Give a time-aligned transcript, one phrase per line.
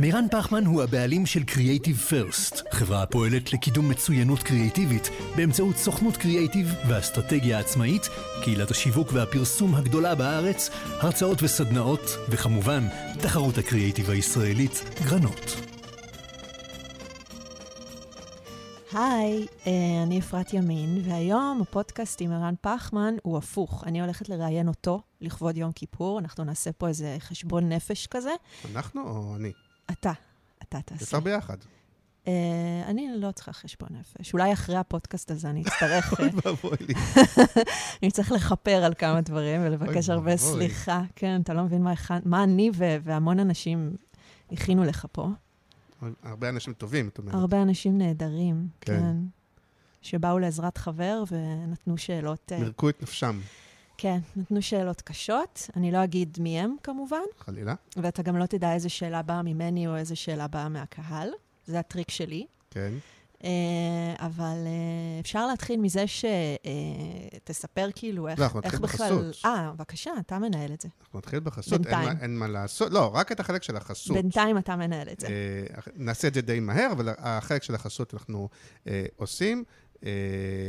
[0.00, 6.74] מירן פחמן הוא הבעלים של קריאייטיב פרסט, חברה הפועלת לקידום מצוינות קריאייטיבית באמצעות סוכנות קריאייטיב
[6.88, 8.02] ואסטרטגיה עצמאית,
[8.42, 12.82] קהילת השיווק והפרסום הגדולה בארץ, הרצאות וסדנאות, וכמובן,
[13.18, 15.56] תחרות הקריאייטיב הישראלית, גרנות.
[18.92, 23.84] היי, אה, אני אפרת ימין, והיום הפודקאסט עם ערן פחמן הוא הפוך.
[23.86, 28.32] אני הולכת לראיין אותו לכבוד יום כיפור, אנחנו נעשה פה איזה חשבון נפש כזה.
[28.74, 29.52] אנחנו או אני?
[29.92, 30.12] אתה,
[30.62, 31.04] אתה תעשה.
[31.04, 31.56] אפשר ביחד.
[32.26, 32.32] אה,
[32.86, 34.32] אני לא צריכה חשבון נפש.
[34.32, 36.12] אולי אחרי הפודקאסט הזה אני אצטרך...
[36.20, 36.94] אה, אוי ואבוי לי.
[38.02, 40.36] אני אצטרך לכפר על כמה דברים ולבקש הרבה.
[40.36, 41.02] סליחה.
[41.16, 41.86] כן, אתה לא מבין
[42.24, 42.70] מה, אני
[43.02, 43.96] והמון אנשים
[44.52, 45.28] הכינו לך פה.
[46.22, 47.34] הרבה אנשים טובים, את אומרת.
[47.34, 49.00] הרבה אנשים נהדרים, כן.
[49.00, 49.16] כן.
[50.02, 52.52] שבאו לעזרת חבר ונתנו שאלות...
[52.52, 53.40] אה, מירקו את נפשם,
[54.02, 55.70] כן, נתנו שאלות קשות.
[55.76, 57.74] אני לא אגיד מי הם, כמובן, חלילה.
[57.96, 61.28] ואתה גם לא תדע איזה שאלה באה ממני או איזה שאלה באה מהקהל.
[61.66, 62.46] זה הטריק שלי.
[62.70, 62.92] כן.
[63.44, 63.48] אה,
[64.18, 66.04] אבל אה, אפשר להתחיל מזה
[67.36, 69.32] שתספר כאילו איך, לא, אנחנו איך בכלל...
[69.44, 70.88] אה, בבקשה, אתה מנהל את זה.
[71.02, 71.98] אנחנו נתחיל בחסות, אין.
[71.98, 72.92] מה- אין מה לעשות.
[72.92, 74.16] לא, רק את החלק של החסות.
[74.16, 75.26] בינתיים אתה מנהל את זה.
[75.26, 75.32] אה,
[75.96, 78.48] נעשה את זה די מהר, אבל החלק של החסות אנחנו
[78.88, 79.64] אה, עושים.
[80.06, 80.10] אה,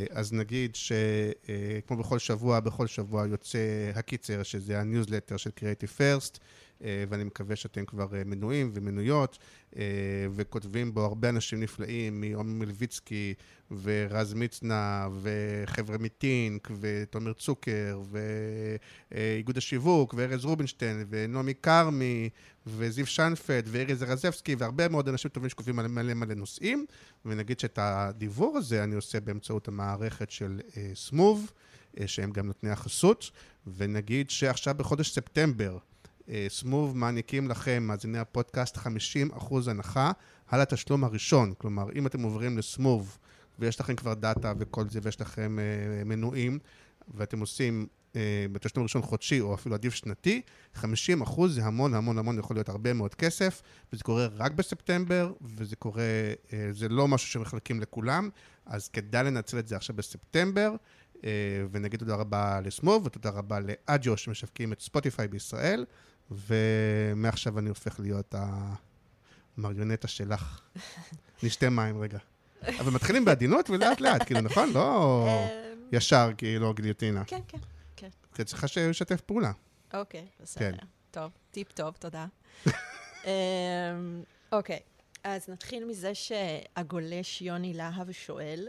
[0.09, 3.59] אז נגיד שכמו בכל שבוע, בכל שבוע יוצא
[3.95, 6.39] הקיצר, שזה הניוזלטר של Creative First, אה,
[7.09, 9.37] ואני מקווה שאתם כבר אה, מנויים ומנויות,
[9.75, 9.83] אה,
[10.31, 13.33] וכותבים בו הרבה אנשים נפלאים, מעומר מלביצקי,
[13.81, 18.01] ורז מצנע, וחבר'ה מטינק, ותומר צוקר,
[19.11, 22.29] ואיגוד השיווק, וארז רובינשטיין, ונעמי כרמי,
[22.67, 26.85] וזיו שיינפלד, ואירי זרזבסקי, והרבה מאוד אנשים טובים שכותבים מלא מלא מלא נושאים.
[27.25, 31.51] ונגיד שאת הדיוור הזה אני עושה באמצעות המערכת של אה, סמוב,
[31.99, 33.31] אה, שהם גם נותני החסות,
[33.77, 35.90] ונגיד שעכשיו בחודש ספטמבר, אה,
[36.49, 38.81] סמוב מעניקים לכם, מאזיני הפודקאסט, 50%
[39.67, 40.11] הנחה
[40.47, 41.53] על התשלום הראשון.
[41.57, 43.17] כלומר, אם אתם עוברים לסמוב,
[43.59, 46.59] ויש לכם כבר דאטה וכל זה, ויש לכם אה, מנויים,
[47.13, 50.41] ואתם עושים אה, בתשלום ראשון חודשי, או אפילו עדיף שנתי,
[50.73, 53.61] 50 אחוז זה המון המון המון, יכול להיות הרבה מאוד כסף,
[53.93, 56.03] וזה קורה רק בספטמבר, וזה קורה,
[56.53, 58.29] אה, זה לא משהו שמחלקים לכולם,
[58.65, 60.75] אז כדאי לנצל את זה עכשיו בספטמבר, אה,
[61.71, 65.85] ונגיד תודה רבה לסמוב, ותודה רבה לאג'ו שמשווקים את ספוטיפיי בישראל,
[66.31, 68.35] ומעכשיו אני הופך להיות
[69.57, 70.61] המריונטה שלך.
[71.43, 72.19] נשתה מים רגע.
[72.79, 74.69] אבל מתחילים בעדינות ולאט לאט, כאילו, נכון?
[74.73, 77.23] לא אה, ישר, כאילו, גיליוטינה.
[77.25, 77.57] כן, כן.
[78.35, 79.51] כי צריכה לשתף פעולה.
[79.93, 80.71] אוקיי, בסדר.
[80.71, 80.77] כן.
[81.11, 82.25] טוב, טיפ טוב, תודה.
[83.25, 83.29] אמ,
[84.51, 84.79] אוקיי,
[85.23, 88.67] אז נתחיל מזה שהגולש יוני להב שואל,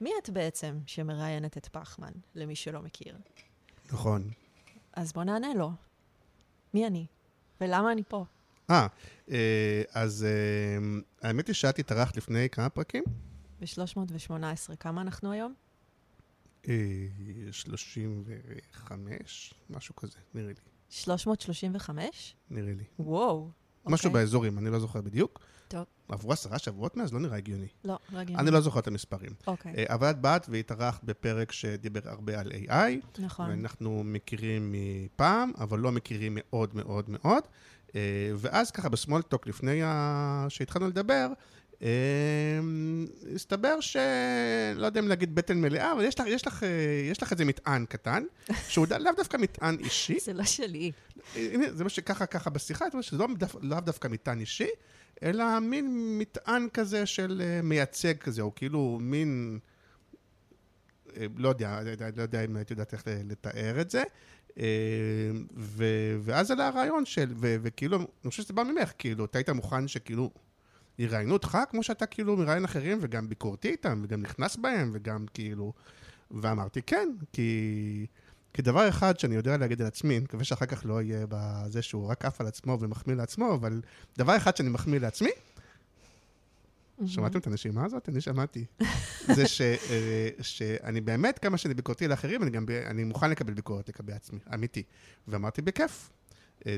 [0.00, 3.16] מי את בעצם שמראיינת את פחמן, למי שלא מכיר?
[3.92, 4.30] נכון.
[4.92, 5.70] אז בוא נענה לו.
[6.74, 7.06] מי אני?
[7.60, 8.24] ולמה אני פה?
[8.70, 8.86] אה,
[9.30, 10.78] אה, אז אה,
[11.28, 13.04] האמת היא שאת התארחת לפני כמה פרקים?
[13.60, 15.54] ב-318, כמה אנחנו היום?
[16.68, 16.74] אה,
[17.50, 20.54] 35, משהו כזה, נראה לי.
[20.90, 22.36] 335?
[22.50, 22.84] נראה לי.
[22.98, 23.50] וואו.
[23.84, 24.20] משהו אוקיי.
[24.20, 25.40] באזורים, אני לא זוכר בדיוק.
[25.68, 25.84] טוב.
[26.08, 27.12] עברו עשרה שבועות מאז?
[27.12, 27.66] לא נראה הגיוני.
[27.84, 28.42] לא, לא הגיוני.
[28.42, 29.30] אני לא זוכר את המספרים.
[29.46, 33.50] אוקיי, אה, אבל את באת והתארחת בפרק שדיבר הרבה על AI, נכון.
[33.50, 37.42] ואנחנו מכירים מפעם, אבל לא מכירים מאוד מאוד מאוד.
[37.94, 38.00] אה,
[38.36, 40.46] ואז ככה בסמולטוק, לפני ה...
[40.48, 41.28] שהתחלנו לדבר,
[41.82, 41.88] אה,
[43.34, 43.96] הסתבר ש...
[44.74, 46.66] לא יודע אם להגיד בטן מלאה, אבל יש לך, יש לך,
[47.10, 48.24] יש לך איזה מטען קטן,
[48.68, 50.18] שהוא לאו דווקא מטען אישי.
[50.24, 50.92] זה לא שלי.
[51.70, 53.26] זה מה שככה ככה בשיחה, דו-
[53.60, 54.68] לאו דווקא מטען אישי,
[55.22, 59.58] אלא מין מטען כזה של אה, מייצג כזה, או כאילו מין...
[61.16, 64.02] אה, לא יודע, לא יודע- לא יודע אם את יודעת איך לתאר את זה.
[64.58, 64.64] אה,
[65.56, 69.50] ו- ואז עלה הרעיון של, ו- וכאילו, אני חושב שזה בא ממך, כאילו, אתה היית
[69.50, 70.30] מוכן שכאילו
[70.98, 75.72] יראיינו אותך כמו שאתה כאילו מראיין אחרים, וגם ביקורתי איתם, וגם נכנס בהם, וגם כאילו...
[76.30, 78.06] ואמרתי כן, כי...
[78.56, 81.82] כי דבר אחד שאני יודע להגיד על עצמי, אני מקווה שאחר כך לא יהיה בזה
[81.82, 83.80] שהוא רק עף על עצמו ומחמיא לעצמו, אבל
[84.18, 85.30] דבר אחד שאני מחמיא לעצמי,
[87.06, 88.08] שמעתם את הנשימה הזאת?
[88.08, 88.64] אני שמעתי.
[89.36, 93.88] זה ש, אה, שאני באמת, כמה שאני ביקורתי לאחרים, אני גם אני מוכן לקבל ביקורת
[93.88, 94.82] לגבי עצמי, אמיתי.
[95.28, 96.10] ואמרתי, בכיף.
[96.66, 96.76] אה,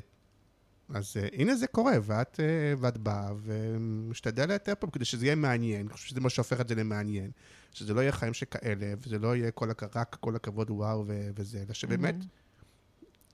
[0.95, 5.35] אז uh, הנה זה קורה, ואת, uh, ואת באה ומשתדלת יותר פעם כדי שזה יהיה
[5.35, 5.81] מעניין.
[5.81, 7.31] אני חושב שזה מה שהופך את זה למעניין.
[7.79, 11.29] שזה לא יהיה חיים שכאלה, וזה לא יהיה כל, הכ- רק כל הכבוד וואו ו-
[11.37, 12.15] וזה, אלא שבאמת,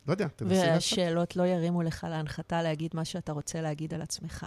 [0.06, 0.99] לא יודע, תנסי לעשות.
[0.99, 4.46] והשאלות לא ירימו לך להנחתה להגיד מה שאתה רוצה להגיד על עצמך.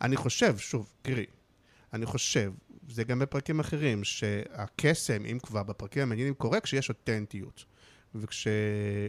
[0.00, 1.26] אני חושב, שוב, תראי,
[1.92, 2.52] אני חושב,
[2.88, 7.64] זה גם בפרקים אחרים, שהקסם, אם כבר בפרקים המעניינים, קורה כשיש אותנטיות.
[8.14, 8.46] וכש...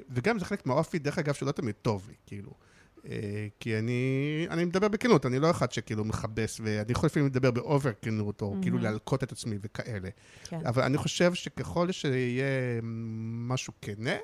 [0.10, 2.54] וגם זה חלק מהאופי, דרך אגב, שלא תמיד טוב לי, כאילו.
[3.10, 7.52] אה, כי אני, אני מדבר בכנות, אני לא אחד שכאילו מכבס, ואני יכול לפעמים לדבר
[7.52, 8.90] באובר כנות, או כאילו מהמם.
[8.90, 10.10] להלקות את עצמי וכאלה.
[10.44, 10.60] כן.
[10.66, 12.46] אבל אני חושב שככל שיהיה
[13.48, 14.16] משהו כנה,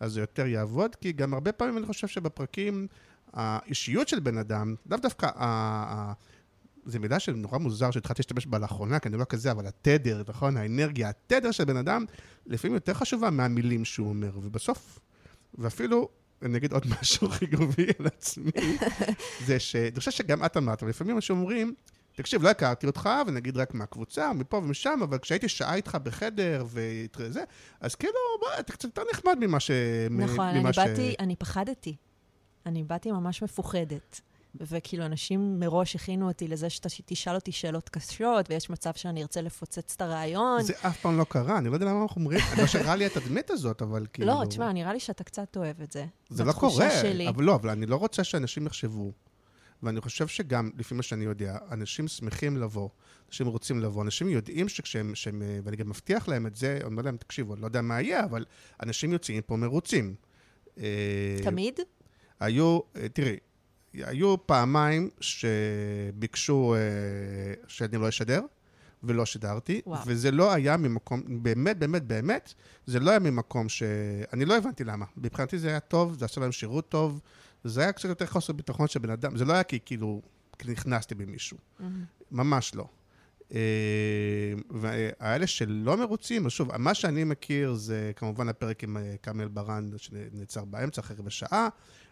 [0.00, 2.86] אז זה יותר יעבוד, כי גם הרבה פעמים אני חושב שבפרקים,
[3.32, 6.12] האישיות של בן אדם, לאו דווקא, ה- ה-
[6.86, 10.56] זו מילה שנורא מוזר שהתחלתי להשתמש בה לאחרונה, כי אני לא כזה, אבל התדר, נכון?
[10.56, 12.04] האנרגיה, התדר של בן אדם,
[12.46, 14.98] לפעמים יותר חשובה מהמילים שהוא אומר, ובסוף,
[15.58, 16.08] ואפילו,
[16.42, 18.50] אני אגיד עוד משהו חיובי על עצמי,
[19.46, 21.74] זה שאני חושב שגם את אמרת, אבל לפעמים אנשים אומרים,
[22.16, 26.64] תקשיב, לא הכרתי אותך, ונגיד רק מהקבוצה, מפה ומשם, אבל כשהייתי שעה איתך בחדר
[27.16, 27.44] וזה,
[27.80, 29.70] אז כאילו, בוא, אתה קצת יותר נחמד ממה ש...
[30.10, 31.96] נכון, אני ממה ש- באתי, אני פחדתי.
[32.66, 34.20] אני באתי ממש מפוחדת.
[34.60, 39.40] וכאילו, אנשים מראש הכינו אותי לזה שאתה תשאל אותי שאלות קשות, ויש מצב שאני ארצה
[39.40, 40.62] לפוצץ את הרעיון.
[40.62, 43.16] זה אף פעם לא קרה, אני לא יודע למה אנחנו אומרים, לא שראה לי את
[43.16, 44.28] התדמית הזאת, אבל כאילו...
[44.28, 46.06] לא, תשמע, נראה לי שאתה קצת אוהב את זה.
[46.28, 47.28] זה לא קורה, שלי.
[47.28, 49.12] אבל לא, אבל אני לא רוצה שאנשים יחשבו,
[49.82, 52.88] ואני חושב שגם, לפי מה שאני יודע, אנשים שמחים לבוא,
[53.28, 56.94] אנשים רוצים לבוא, אנשים יודעים שכשהם, שהם, אה, ואני גם מבטיח להם את זה, אני
[56.94, 58.44] לא יודע אם תקשיבו, אני לא יודע מה יהיה, אבל
[58.82, 60.14] אנשים יוצאים פה מרוצים.
[60.78, 61.80] אה, תמיד?
[62.40, 63.36] היו, אה, תראי,
[63.94, 66.78] היו פעמיים שביקשו אה,
[67.68, 68.40] שאני לא אשדר,
[69.02, 70.00] ולא שידרתי, וואו.
[70.06, 72.54] וזה לא היה ממקום, באמת, באמת, באמת,
[72.86, 73.82] זה לא היה ממקום ש...
[74.32, 75.06] אני לא הבנתי למה.
[75.16, 77.20] מבחינתי זה היה טוב, זה עשה להם שירות טוב,
[77.64, 80.22] זה היה קצת יותר חוסר ביטחון של בן אדם, זה לא היה כי כאילו,
[80.58, 81.58] כי נכנסתי במישהו,
[82.30, 82.88] ממש לא.
[83.54, 83.60] אה,
[84.70, 89.90] והאלה שלא מרוצים, אז שוב, מה שאני מכיר זה כמובן הפרק עם אה, כרמל ברן
[89.96, 91.68] שנעצר באמצע אחרי רבע שעה,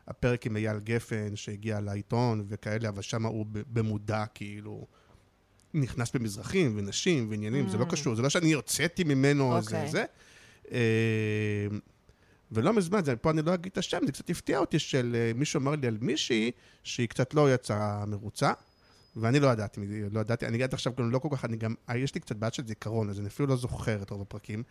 [0.09, 4.87] הפרק עם אייל גפן שהגיע לעיתון וכאלה, אבל שם הוא במודע כאילו
[5.75, 7.91] נכנס במזרחים ונשים ועניינים, זה לא Mm.
[7.91, 9.91] קשור, זה לא שאני הוצאתי ממנו זה אוקיי.
[9.91, 10.05] זה.
[10.73, 11.67] אה,
[12.53, 15.33] ולא מזמן, זה- פה אני לא אגיד את השם, זה קצת הפתיע אותי של אה,
[15.35, 16.51] מישהו אמר לי על מישהי
[16.83, 18.53] שהיא קצת לא יצאה מרוצה.
[19.17, 19.81] ואני לא ידעתי,
[20.11, 22.37] לא ידעתי, אני עד עכשיו גם לא כל כך, אני גם, אה, יש לי קצת
[22.37, 24.63] בעיה של זיכרון, אז אני אפילו לא זוכר את רוב הפרקים.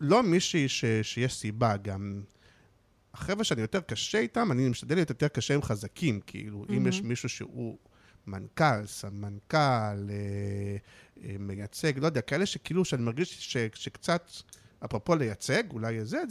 [0.00, 2.22] לא מישהי ש, שיש סיבה, גם
[3.14, 6.86] החבר'ה שאני יותר קשה איתם, אני משתדל להיות יותר קשה עם חזקים, כאילו, אם מהמם.
[6.86, 7.78] יש מישהו שהוא
[8.26, 10.76] מנכ"ל, סמנכ"ל, אה,
[11.24, 14.30] אה, מייצג, לא יודע, כאלה שכאילו, שאני מרגיש ש, שקצת,
[14.84, 16.22] אפרופו לייצג, אולי זה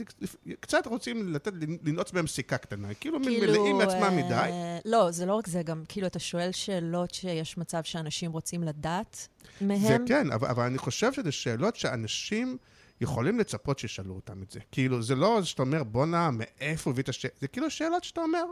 [0.60, 1.54] קצת רוצים לתת,
[1.84, 4.50] לנעוץ בהם סיכה קטנה, כאילו, כאילו מלאים מעצמם אה, מדי.
[4.86, 9.28] לא, זה לא רק זה, גם כאילו אתה שואל שאלות שיש מצב שאנשים רוצים לדעת
[9.62, 9.80] מהם.
[9.80, 12.58] זה כן, אבל, אבל אני חושב שזה שאלות שאנשים
[13.02, 14.60] יכולים לצפות שישאלו אותם את זה.
[14.72, 17.34] כאילו, זה לא שאתה אומר, בואנה, מאיפה הביא את השאלה?
[17.40, 18.44] זה כאילו שאלות שאתה אומר,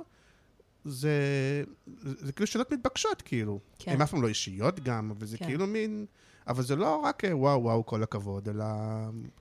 [0.86, 1.64] זה,
[1.98, 3.60] זה, זה כאילו שאלות מתבקשות, כאילו.
[3.80, 3.92] כן.
[3.92, 5.46] הן אף פעם לא אישיות גם, אבל זה כן.
[5.46, 6.06] כאילו מין...
[6.48, 8.66] אבל זה לא רק אה, וואו, וואו, כל הכבוד, אלא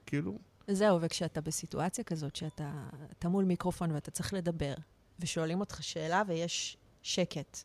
[0.06, 0.38] כאילו...
[0.68, 2.72] זהו, וכשאתה בסיטואציה כזאת, שאתה
[3.18, 4.74] אתה מול מיקרופון ואתה צריך לדבר,
[5.20, 7.58] ושואלים אותך שאלה ויש שקט,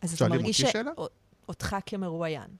[0.00, 0.90] אז אתה שואלים מרגיש אותי שאלה?
[1.48, 2.50] אותך כמרואיין.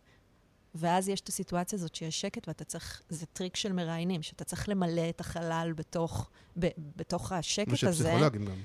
[0.75, 4.69] ואז יש את הסיטואציה הזאת שיש שקט ואתה צריך, זה טריק של מראיינים, שאתה צריך
[4.69, 8.05] למלא את החלל בתוך, ב, בתוך השקט ושל הזה.
[8.05, 8.57] פסיכולוגים גם.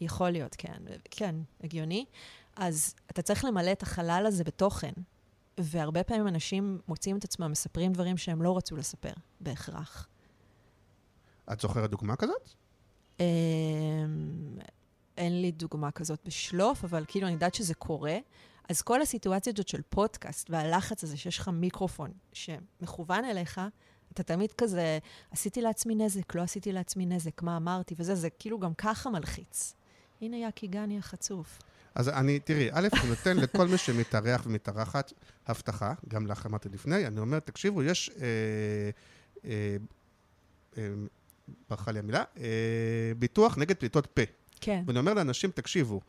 [0.00, 0.82] יכול להיות, כן.
[1.10, 1.34] כן,
[1.64, 2.04] הגיוני.
[2.56, 4.92] אז אתה צריך למלא את החלל הזה בתוכן.
[5.60, 10.08] והרבה פעמים אנשים מוצאים את עצמם, מספרים דברים שהם לא רצו לספר, בהכרח.
[11.52, 12.50] את זוכרת דוגמה כזאת?
[13.20, 13.24] אמ,
[15.16, 18.16] אין לי דוגמה כזאת בשלוף, אבל כאילו אני יודעת שזה קורה.
[18.68, 23.60] אז כל הסיטואציה הזאת של פודקאסט והלחץ הזה שיש לך מיקרופון שמכוון אליך,
[24.12, 24.98] אתה תמיד כזה,
[25.30, 29.74] עשיתי לעצמי נזק, לא עשיתי לעצמי נזק, מה אמרתי וזה, זה כאילו גם ככה מלחיץ.
[30.20, 31.58] הנה יאקי גני החצוף.
[31.94, 35.12] אז אני, תראי, א', אני נותן לכל מי שמתארח ומתארחת
[35.46, 38.26] הבטחה, גם לך אמרתי לפני, אני אומר, תקשיבו, יש, אה,
[39.44, 39.76] אה,
[40.78, 40.88] אה,
[41.70, 44.22] ברחה לי המילה, אה, ביטוח נגד פליטות פה.
[44.60, 44.82] כן.
[44.86, 46.00] ואני אומר לאנשים, תקשיבו,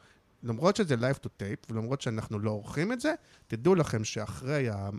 [0.43, 3.13] למרות שזה live to tape, ולמרות שאנחנו לא עורכים את זה,
[3.47, 4.89] תדעו לכם שאחרי ה...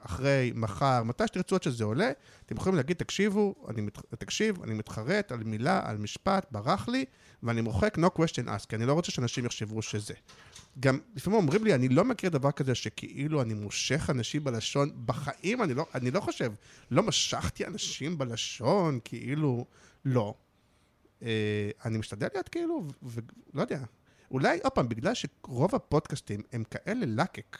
[0.00, 2.10] אחרי, מחר, מתי שתרצו עד שזה עולה,
[2.46, 3.98] אתם יכולים להגיד, תקשיבו, אני מת...
[4.14, 7.04] תקשיב, אני מתחרט על מילה, על משפט, ברח לי,
[7.42, 10.14] ואני מוחק no question ask, כי אני לא רוצה שאנשים יחשבו שזה.
[10.80, 15.62] גם לפעמים אומרים לי, אני לא מכיר דבר כזה שכאילו אני מושך אנשים בלשון, בחיים
[15.62, 16.52] אני לא, אני לא חושב,
[16.90, 19.64] לא משכתי אנשים בלשון, כאילו,
[20.04, 20.34] לא.
[21.22, 23.80] אה, אני משתדל להיות כאילו, ולא יודע.
[24.30, 27.58] אולי, עוד פעם, בגלל שרוב הפודקאסטים הם כאלה לקק,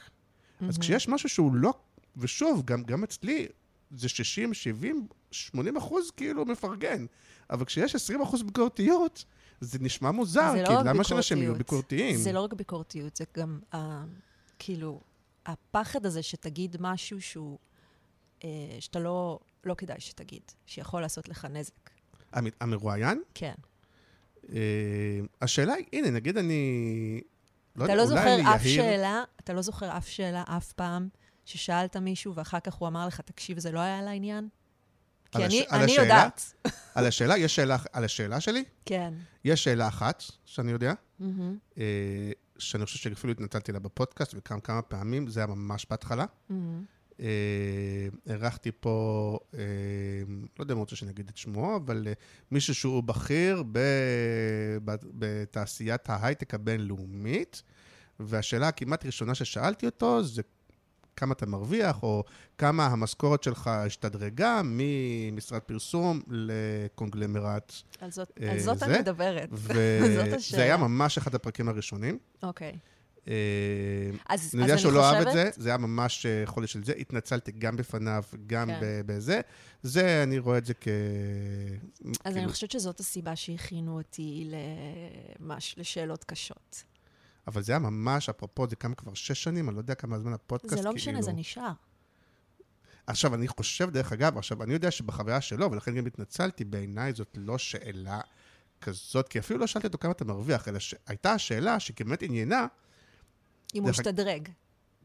[0.69, 1.73] אז כשיש משהו שהוא לא,
[2.17, 3.47] ושוב, גם, גם אצלי,
[3.91, 7.07] זה 60, 70, 80 אחוז כאילו מפרגן,
[7.51, 9.25] אבל כשיש 20 אחוז ביקורתיות,
[9.61, 11.55] זה נשמע מוזר, זה לא כי רק למה שאנשים יהיו.
[11.55, 12.17] ביקורתיים?
[12.19, 13.77] זה לא רק ביקורתיות, זה גם, uh,
[14.59, 15.01] כאילו,
[15.47, 17.59] הפחד הזה שתגיד משהו שהוא,
[18.41, 18.45] uh,
[18.81, 21.73] שאתה לא, לא כדאי שתגיד, שיכול לעשות לך נזק.
[22.33, 23.23] המ- המרואיין?
[23.35, 23.55] כן.
[24.53, 24.59] אה,
[25.43, 27.21] השאלה היא, הנה, נגיד אני...
[27.77, 28.83] אתה יודע, לא אולי זוכר אף יהיר.
[28.83, 31.09] שאלה, אתה לא זוכר אף שאלה אף פעם
[31.45, 34.49] ששאלת מישהו ואחר כך הוא אמר לך, תקשיב, זה לא היה לעניין?
[35.33, 36.03] כי אני, הש- אני השאלה?
[36.03, 36.55] יודעת.
[36.95, 39.15] על השאלה, יש שאלה, על השאלה שלי, כן.
[39.45, 41.85] יש שאלה אחת שאני יודע, מהמם, אה,
[42.59, 46.25] שאני חושב שאפילו התנצלתי לה בפודקאסט וכמה כמה פעמים, זה היה ממש בהתחלה.
[46.51, 46.85] מהמם.
[47.21, 47.27] אה,
[48.27, 49.61] אירחתי פה, אה,
[50.59, 52.13] לא יודע אם רוצה שאני אגיד את שמו, אבל אה,
[52.51, 53.79] מישהו שהוא בכיר ב,
[54.85, 57.63] ב, בתעשיית ההייטק הבינלאומית,
[58.21, 60.43] והשאלה הכמעט ראשונה ששאלתי אותו זה
[61.19, 62.25] כמה אתה מרוויח, או
[62.59, 67.73] כמה המשכורת שלך השתדרגה ממשרד פרסום לקונגלמרט.
[68.01, 68.87] על זאת, אה, על זאת זה?
[68.87, 69.49] אני מדברת.
[69.53, 70.63] זאת וזה השאלה.
[70.63, 72.19] היה ממש אחד הפרקים הראשונים.
[72.43, 72.69] אוקיי.
[72.69, 72.98] אה,
[74.29, 76.85] אז, אני אז יודע שהוא לא אהב את זה, זה היה ממש אה, חודש של
[76.85, 79.03] זה, התנצלתי גם בפניו, גם כן.
[79.07, 79.41] בזה.
[79.83, 80.89] זה, אני רואה את זה כ...
[80.89, 84.51] אז כאילו, אני חושבת שזאת הסיבה שהכינו אותי
[85.41, 86.85] למש, לשאלות קשות.
[87.47, 90.33] אבל זה היה ממש, אפרופו, זה כמה כבר שש שנים, אני לא יודע כמה זמן
[90.33, 90.91] הפודקאסט, זה כאילו...
[90.91, 91.73] לא משנה, זה נשאר.
[93.07, 97.39] עכשיו, אני חושב, דרך אגב, עכשיו, אני יודע שבחוויה שלו, ולכן גם התנצלתי, בעיניי זאת
[97.41, 98.21] לא שאלה
[98.81, 102.67] כזאת, כי אפילו לא שאלתי אותו כמה אתה מרוויח, אלא שהייתה השאלה שכמעט עניינה,
[103.75, 104.49] אם הוא משתדרג.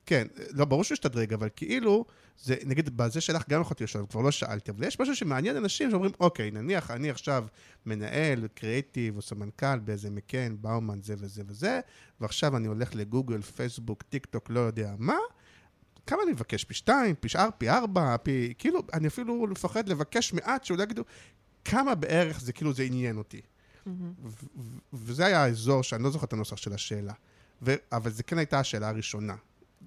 [0.06, 2.06] כן, לא, ברור שהוא השתדרג, אבל כאילו,
[2.44, 5.92] זה, נגיד, בזה שלך גם יכולתי לשאול, כבר לא שאלתי, אבל יש משהו שמעניין אנשים
[5.92, 7.46] שאומרים, אוקיי, נניח אני עכשיו
[7.86, 11.80] מנהל, קריאיטיב או סמנכ"ל באיזה מקן, באומן, זה וזה וזה,
[12.22, 15.18] ועכשיו אני הולך לגוגל, פייסבוק, טיק טוק, לא יודע מה,
[16.08, 16.64] כמה אני מבקש?
[16.64, 18.54] פי שתיים, פי שאר, פי ארבע, פי...
[18.58, 21.04] כאילו, אני אפילו מפחד לבקש מעט, שאולי יגידו,
[21.66, 23.42] כמה בערך זה, כאילו, זה עניין אותי.
[23.86, 24.14] מהמם.
[24.24, 27.14] ו- ו- וזה היה האזור שאני לא זוכר את הנוסח של השאלה.
[27.66, 29.36] ו- אבל זה כן הייתה השאלה הראשונה.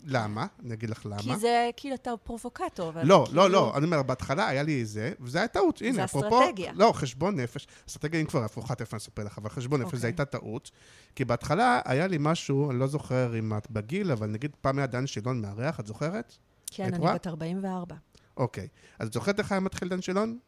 [0.09, 0.47] למה?
[0.65, 1.19] אני אגיד לך למה.
[1.23, 2.93] כי זה, כאילו, אתה פרובוקטור.
[2.95, 5.83] ואתה לא, כאילו- לא, לא, אני אומר, בהתחלה היה לי זה, וזה היה טעות.
[5.83, 6.41] הנה, אפרופו...
[6.43, 6.73] אסטרטגיה.
[6.75, 7.67] לא, חשבון נפש.
[7.89, 10.01] אסטרטגיה אם כבר הפוכה, תכף אני אספר לך, אבל חשבון נפש אוקיי.
[10.01, 10.71] זה הייתה טעות.
[11.15, 14.87] כי בהתחלה היה לי משהו, אני לא זוכר אם את בגיל, אבל נגיד פעם היה
[14.87, 16.37] דן שילון מארח, את זוכרת?
[16.67, 17.07] כן, אני?
[17.07, 17.95] בת 44.
[18.37, 18.69] אוקיי.
[18.99, 20.39] אז את זוכרת איך היה מתחיל דן שילון?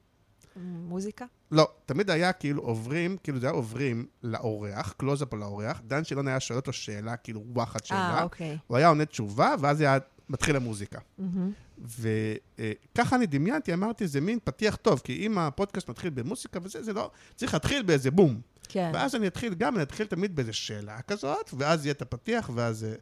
[0.62, 1.24] מוזיקה?
[1.50, 6.28] לא, תמיד היה כאילו עוברים, כאילו זה היה עוברים לאורח, קלוזאפ על האורח, דן שילון
[6.28, 8.58] היה שואל אותו שאלה, כאילו וואחד שאלה, אה, אוקיי.
[8.66, 9.98] הוא היה עונה תשובה, ואז היה
[10.28, 10.98] מתחיל המוזיקה.
[11.18, 11.52] מהמם.
[11.98, 16.92] וככה אני דמיינתי, אמרתי, זה מין פתיח טוב, כי אם הפודקאסט מתחיל במוסיקה וזה, זה
[16.92, 17.10] לא...
[17.36, 18.40] צריך להתחיל באיזה בום.
[18.68, 18.90] כן.
[18.94, 22.84] ואז אני אתחיל גם, אני אתחיל תמיד באיזה שאלה כזאת, ואז יהיה את הפתיח, ואז...
[22.84, 22.94] אה,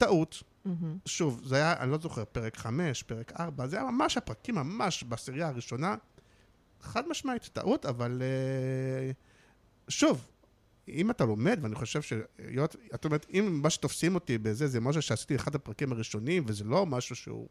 [0.00, 0.42] טעות.
[0.64, 0.98] מהמם.
[1.06, 5.04] שוב, זה היה, אני לא זוכר, פרק 5, פרק 4, זה היה ממש הפרקים, ממש
[5.04, 5.94] בעשירייה הראשונה.
[6.80, 8.22] חד משמעית, טעות, אבל...
[8.22, 9.10] אה,
[9.88, 10.26] שוב,
[10.88, 12.12] אם אתה לומד, ואני חושב ש...
[12.94, 16.86] את אומרת, אם מה שתופסים אותי בזה, זה משהו שעשיתי אחד הפרקים הראשונים, וזה לא
[16.86, 17.48] משהו שהוא...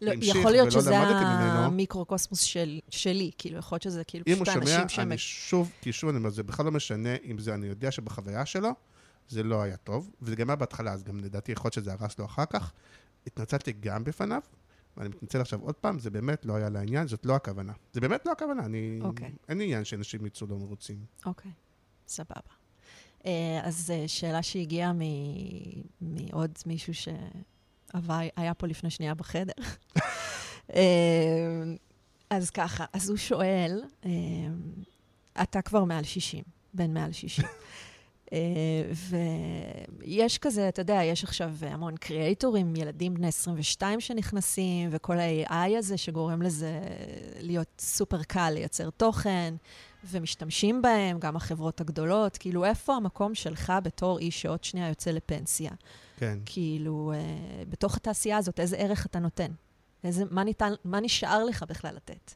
[0.00, 0.98] לא, יכול להיות שזה.
[0.98, 5.08] המיקרוקוסמוס של, שלי, כאילו, יכול להיות שזה כאילו אם הוא פשוט שומע, האנשים שהם...
[5.08, 8.46] אני שוב, כי שוב אני אומר, זה בכלל לא משנה אם זה, אני יודע שבחוויה
[8.46, 8.70] שלו,
[9.28, 12.18] זה לא היה טוב, וזה גם היה בהתחלה, אז גם לדעתי יכול להיות שזה הרס
[12.18, 12.72] לו אחר כך.
[13.26, 14.40] התנצלתי גם בפניו,
[14.96, 17.72] ואני מתנצל עכשיו עוד פעם, זה באמת לא היה לעניין, זאת לא הכוונה.
[17.92, 18.98] זה באמת לא הכוונה, אני...
[19.02, 19.32] אוקיי.
[19.48, 21.04] אין לי עניין שאנשים יצאו לא מרוצים.
[21.26, 21.50] אוקיי,
[22.08, 22.40] סבבה.
[23.26, 24.98] אה, אז אה, שאלה שהגיעה מ-
[26.00, 29.52] מעוד מישהו שהיה פה לפני שנייה בחדר.
[30.74, 31.62] אה,
[32.30, 34.10] אז ככה, אז הוא שואל, אה,
[35.42, 36.44] אתה כבר מעל 60,
[36.74, 37.44] בן מעל 60.
[38.32, 38.38] אה,
[40.00, 45.96] ויש כזה, אתה יודע, יש עכשיו המון קריאייטורים, ילדים בני 22 שנכנסים, וכל ה-AI הזה
[45.96, 46.80] שגורם לזה
[47.40, 49.54] להיות סופר קל לייצר תוכן,
[50.04, 52.36] ומשתמשים בהם, גם החברות הגדולות.
[52.36, 55.70] כאילו, איפה המקום שלך בתור איש שעוד שנייה יוצא לפנסיה?
[56.16, 56.38] כן.
[56.46, 59.52] כאילו, אה, בתוך התעשייה הזאת, איזה ערך אתה נותן?
[60.04, 62.34] איזה, מה, ניתן, מה נשאר לך בכלל לתת?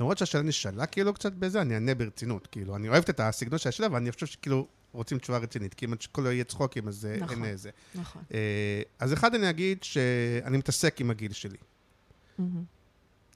[0.00, 2.46] למרות שהשאלה נשאלה כאילו קצת בזה, אני אענה ברצינות.
[2.46, 5.94] כאילו, אני אוהבת את הסגנון של השאלה, ואני חושב שכאילו רוצים תשובה רצינית, כי אם
[6.12, 7.36] כל יהיה צחוקים, אז אה, נכון.
[7.36, 7.70] אין איזה.
[7.94, 8.22] נכון.
[8.34, 11.56] אה, אז אחד, אני אגיד שאני מתעסק עם הגיל שלי.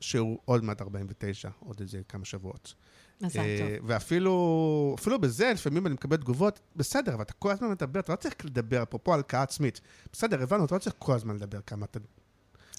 [0.01, 2.75] שהוא עוד מעט 49, עוד איזה כמה שבועות.
[3.21, 3.91] מזל אה, טוב.
[3.91, 8.17] ואפילו אפילו בזה, לפעמים אני מקבל תגובות, בסדר, אבל אתה כל הזמן מדבר, אתה לא
[8.17, 9.81] צריך לדבר, אפרופו הלקאה עצמית.
[10.13, 11.99] בסדר, הבנו, אתה לא צריך כל הזמן לדבר כמה אתה...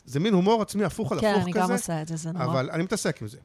[0.06, 2.32] זה מין הומור עצמי הפוך על כן, הפוך אני כזה, גם עושה את זה, זה
[2.32, 2.46] נורא.
[2.46, 3.38] אבל אני מתעסק עם זה.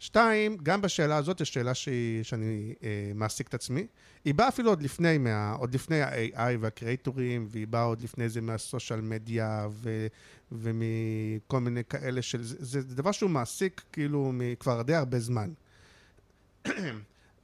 [0.00, 3.86] שתיים, גם בשאלה הזאת יש שאלה שהיא, שאני אה, מעסיק את עצמי.
[4.24, 8.40] היא באה אפילו עוד לפני, מה, עוד לפני ה-AI והקריאטורים, והיא באה עוד לפני זה
[8.40, 10.06] מהסושיאל מדיה ו,
[10.52, 12.42] ומכל מיני כאלה של...
[12.42, 15.50] זה, זה דבר שהוא מעסיק כאילו כבר די הרבה זמן.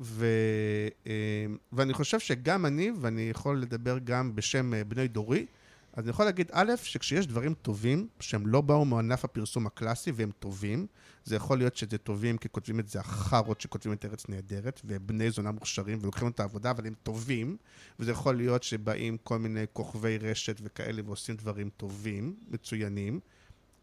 [0.01, 0.27] ו,
[1.07, 1.13] אה,
[1.73, 5.47] ואני חושב שגם אני, ואני יכול לדבר גם בשם אה, בני דורי,
[5.97, 10.31] אז אני יכול להגיד, א', שכשיש דברים טובים, שהם לא באו מענף הפרסום הקלאסי והם
[10.39, 10.87] טובים,
[11.25, 15.31] זה יכול להיות שזה טובים כי כותבים את זה החארות שכותבים את ארץ נהדרת, ובני
[15.31, 17.57] זונה מוכשרים ולוקחים את העבודה, אבל הם טובים,
[17.99, 23.21] וזה יכול להיות שבאים כל מיני כוכבי רשת וכאלה ועושים דברים טובים, מצוינים,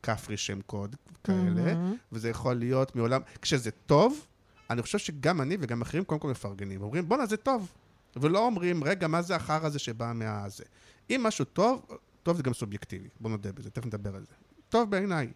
[0.03, 1.95] כפרי שם קוד כאלה, mm-hmm.
[2.11, 4.25] וזה יכול להיות מעולם, כשזה טוב,
[4.69, 7.71] אני חושב שגם אני וגם אחרים קודם כל מפרגנים, אומרים בואנה זה טוב,
[8.15, 10.63] ולא אומרים רגע מה זה החרא הזה שבא מהזה.
[11.09, 11.85] אם משהו טוב,
[12.23, 14.35] טוב זה גם סובייקטיבי, בוא נודה בזה, תכף נדבר על זה.
[14.69, 15.27] טוב בעיניי.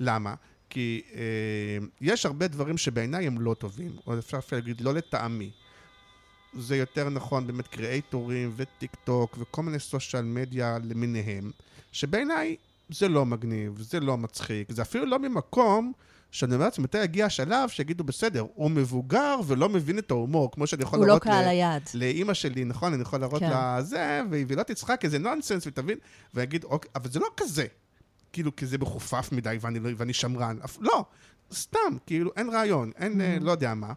[0.00, 0.34] למה?
[0.70, 5.50] כי אה, יש הרבה דברים שבעיניי הם לא טובים, או אפשר אפילו להגיד לא לטעמי.
[6.54, 11.50] זה יותר נכון באמת קריאייטורים וטיק טוק וכל מיני סושיאל מדיה למיניהם,
[11.92, 12.56] שבעיניי
[12.88, 15.92] זה לא מגניב, זה לא מצחיק, זה אפילו לא ממקום
[16.32, 20.66] שאני אומר לעצמי, מתי יגיע השלב שיגידו, בסדר, הוא מבוגר ולא מבין את ההומור, כמו
[20.66, 21.22] שאני יכול להראות...
[21.22, 21.82] הוא לא קהל היעד.
[21.94, 22.92] לאימא שלי, נכון?
[22.92, 23.50] אני יכול להראות כן.
[23.50, 25.98] לה זה, והיא לא תצחק, איזה נונסנס, ותבין,
[26.34, 27.66] ואגיד, אוקיי, אבל זה לא כזה.
[28.32, 30.56] כאילו, כי זה מחופף מדי ואני, לא, ואני שמרן.
[30.80, 31.04] לא,
[31.52, 33.44] סתם, כאילו, אין רעיון, אין, mm-hmm.
[33.44, 33.92] לא יודע מה.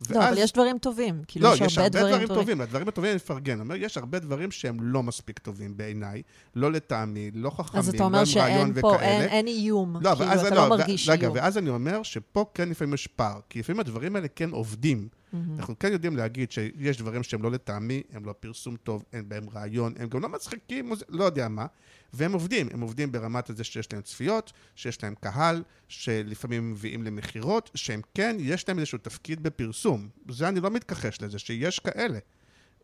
[0.00, 0.16] ואז...
[0.16, 1.22] לא, אבל יש דברים טובים.
[1.28, 2.60] כאילו, לא, יש, יש הרבה דברים, דברים טובים.
[2.60, 3.60] הדברים הטובים אני מפרגן.
[3.60, 6.22] אומר, יש הרבה דברים שהם לא מספיק טובים בעיניי,
[6.54, 7.78] לא לטעמי, לא חכמים, לא.
[7.78, 9.96] אז אתה אומר שאין פה, אין, אין איום.
[10.00, 11.32] לא, כאילו, אתה לא, לא מרגיש רגע, איום.
[11.32, 13.40] רגע, ואז אני אומר שפה כן לפעמים יש פער.
[13.50, 15.08] כי לפעמים הדברים האלה כן עובדים.
[15.32, 15.36] Mm-hmm.
[15.58, 19.48] אנחנו כן יודעים להגיד שיש דברים שהם לא לטעמי, הם לא פרסום טוב, אין בהם
[19.48, 21.66] רעיון, הם גם לא מצחיקים, לא יודע מה.
[22.12, 27.70] והם עובדים, הם עובדים ברמת הזה שיש להם צפיות, שיש להם קהל, שלפעמים מביאים למכירות,
[27.74, 30.08] שהם כן, יש להם איזשהו תפקיד בפרסום.
[30.28, 32.18] זה אני לא מתכחש לזה, שיש כאלה.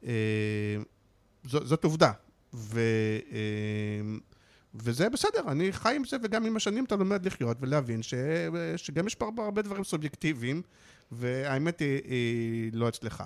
[0.04, 0.76] אה,
[1.44, 2.12] ז, זאת עובדה.
[2.54, 2.80] ו,
[3.32, 4.16] אה,
[4.74, 8.14] וזה בסדר, אני חי עם זה, וגם עם השנים אתה לומד לחיות ולהבין ש,
[8.76, 10.62] שגם יש פה הרבה דברים סובייקטיביים,
[11.12, 13.24] והאמת היא, היא לא אצלך.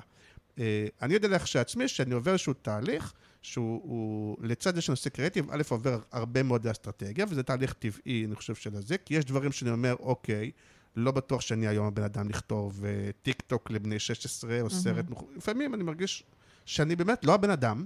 [0.59, 3.13] אה, אני יודע לך שעצמי, שאני עובר איזשהו תהליך,
[3.43, 8.35] שהוא הוא, לצד זה שנושא קריאטיב, א' עובר הרבה מאוד לאסטרטגיה, וזה תהליך טבעי, אני
[8.35, 10.51] חושב, של הזה, כי יש דברים שאני אומר, אוקיי,
[10.97, 15.37] לא בטוח שאני היום הבן אדם לכתוב uh, טיק טוק לבני 16 או סרט, mm-hmm.
[15.37, 16.25] לפעמים אני מרגיש
[16.67, 17.85] שאני באמת לא הבן אדם,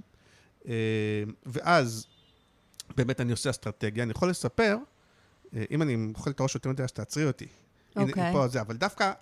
[0.61, 0.67] uh,
[1.45, 2.07] ואז
[2.95, 6.83] באמת אני עושה אסטרטגיה, אני יכול לספר, uh, אם אני אוכל את הראש יותר מדי,
[6.83, 7.47] אז תעצרי אותי.
[7.95, 8.13] אוקיי.
[8.13, 8.19] Okay.
[8.19, 9.13] הנה, פה זה, אבל דווקא...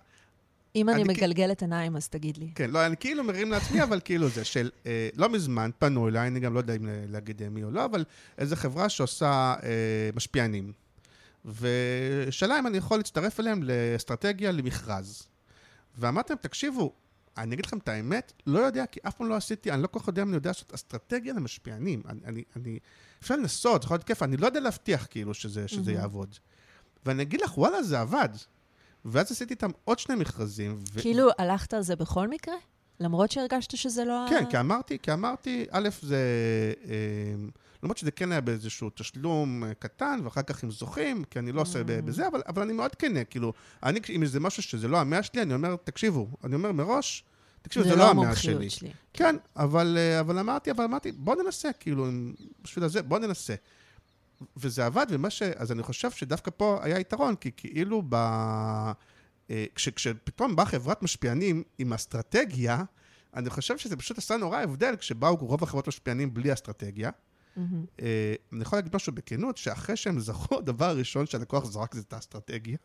[0.76, 2.50] אם אני, אני מגלגלת עיניים, אז תגיד לי.
[2.54, 4.70] כן, לא, אני כאילו מרים לעצמי, אבל כאילו זה של...
[4.86, 8.04] אה, לא מזמן פנו אליי, אני גם לא יודע אם להגיד מי או לא, אבל
[8.38, 10.72] איזו חברה שעושה אה, משפיענים.
[11.44, 15.28] ושאלה אם אני יכול להצטרף אליהם לאסטרטגיה למכרז.
[15.98, 16.92] ואמרתם, תקשיבו,
[17.38, 20.00] אני אגיד לכם את האמת, לא יודע, כי אף פעם לא עשיתי, אני לא כל
[20.00, 22.02] כך יודע אם אני יודע לעשות אסטרטגיה למשפיענים.
[22.08, 22.78] אני, אני, אני
[23.22, 25.94] אפשר לנסות, זה יכול להיות כיף, אני לא יודע להבטיח כאילו שזה, שזה mm-hmm.
[25.94, 26.34] יעבוד.
[27.06, 28.28] ואני אגיד לך, וואלה, זה עבד.
[29.04, 30.78] ואז עשיתי איתם עוד שני מכרזים.
[30.92, 31.00] ו...
[31.00, 32.54] כאילו, הלכת על זה בכל מקרה?
[33.00, 34.26] למרות שהרגשת שזה לא...
[34.30, 36.16] כן, כי אמרתי, כי אמרתי, א', זה...
[36.88, 37.34] אה,
[37.82, 41.60] למרות שזה כן היה באיזשהו תשלום אה, קטן, ואחר כך הם זוכים, כי אני לא
[41.60, 41.84] עושה mm.
[41.84, 45.42] בזה, אבל, אבל אני מאוד כנה, כאילו, אני, אם זה משהו שזה לא המאה שלי,
[45.42, 47.24] אני אומר, תקשיבו, אני אומר מראש,
[47.62, 48.70] תקשיבו, זה, זה לא, לא המאה שלי.
[48.70, 48.92] שלי.
[49.12, 52.06] כן, אבל, אה, אבל אמרתי, אבל אמרתי, בוא ננסה, כאילו,
[52.64, 53.54] בשביל הזה, בוא ננסה.
[54.56, 55.42] וזה עבד, ומה ש...
[55.42, 58.14] אז אני חושב שדווקא פה היה יתרון, כי כאילו ב...
[59.50, 62.82] אה, כש, כשפתאום באה חברת משפיענים עם אסטרטגיה,
[63.34, 67.10] אני חושב שזה פשוט עשה נורא הבדל כשבאו רוב החברות משפיענים בלי אסטרטגיה.
[67.10, 67.60] Mm-hmm.
[68.52, 72.76] אני יכול להגיד משהו בכנות, שאחרי שהם זכו, הדבר הראשון שהלקוח זרק זה את האסטרטגיה.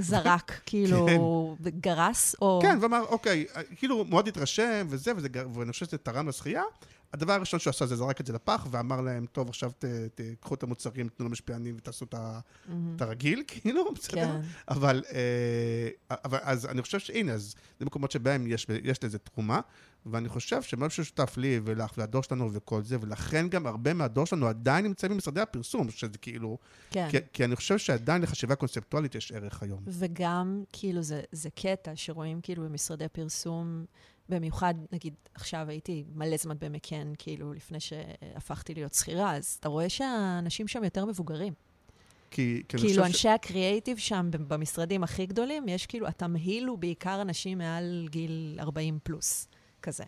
[0.00, 1.70] זרק, כאילו, כן.
[1.80, 2.58] גרס, או...
[2.62, 3.44] כן, ואמר, אוקיי,
[3.76, 6.62] כאילו, מאוד התרשם וזה, וזה, ואני חושב שזה תרם לשחייה.
[7.12, 9.70] הדבר הראשון שהוא עשה זה זרק את זה לפח, ואמר להם, טוב, עכשיו
[10.14, 12.72] תקחו את המוצרים, תנו למשפיענים ותעשו את, mm-hmm.
[12.96, 14.14] את הרגיל, כאילו, בסדר?
[14.14, 14.40] כן.
[14.68, 19.60] אבל, אה, אבל אז אני חושב שהנה, אז זה מקומות שבהם יש, יש לזה תרומה,
[20.06, 24.46] ואני חושב שמה ששותף לי ולך והדור שלנו וכל זה, ולכן גם הרבה מהדור שלנו
[24.46, 26.58] עדיין נמצאים במשרדי הפרסום, שזה כאילו...
[26.90, 27.08] כן.
[27.10, 29.82] כי, כי אני חושב שעדיין לחשיבה קונספטואלית יש ערך היום.
[29.86, 33.84] וגם, כאילו, זה, זה קטע שרואים כאילו במשרדי פרסום...
[34.30, 39.88] במיוחד, נגיד, עכשיו הייתי מלא זמן במקן, כאילו, לפני שהפכתי להיות שכירה, אז אתה רואה
[39.88, 41.52] שהאנשים שם יותר מבוגרים.
[42.30, 43.26] כי, כי כאילו, אנשי ש...
[43.26, 49.48] הקריאייטיב שם, במשרדים הכי גדולים, יש כאילו, התמהיל הוא בעיקר אנשים מעל גיל 40 פלוס,
[49.82, 50.04] כזה.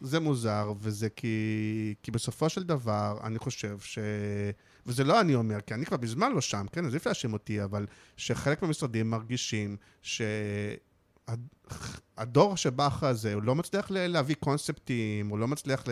[0.00, 3.98] זה מוזר, וזה כי, כי בסופו של דבר, אני חושב ש...
[4.86, 6.86] וזה לא אני אומר, כי אני כבר בזמן לא שם, כן?
[6.86, 10.56] אז אי אפשר להאשים אותי, אבל שחלק מהמשרדים מרגישים שהדור
[12.56, 15.84] שבא אחרי זה, הוא לא מצליח להביא קונספטים, הוא לא מצליח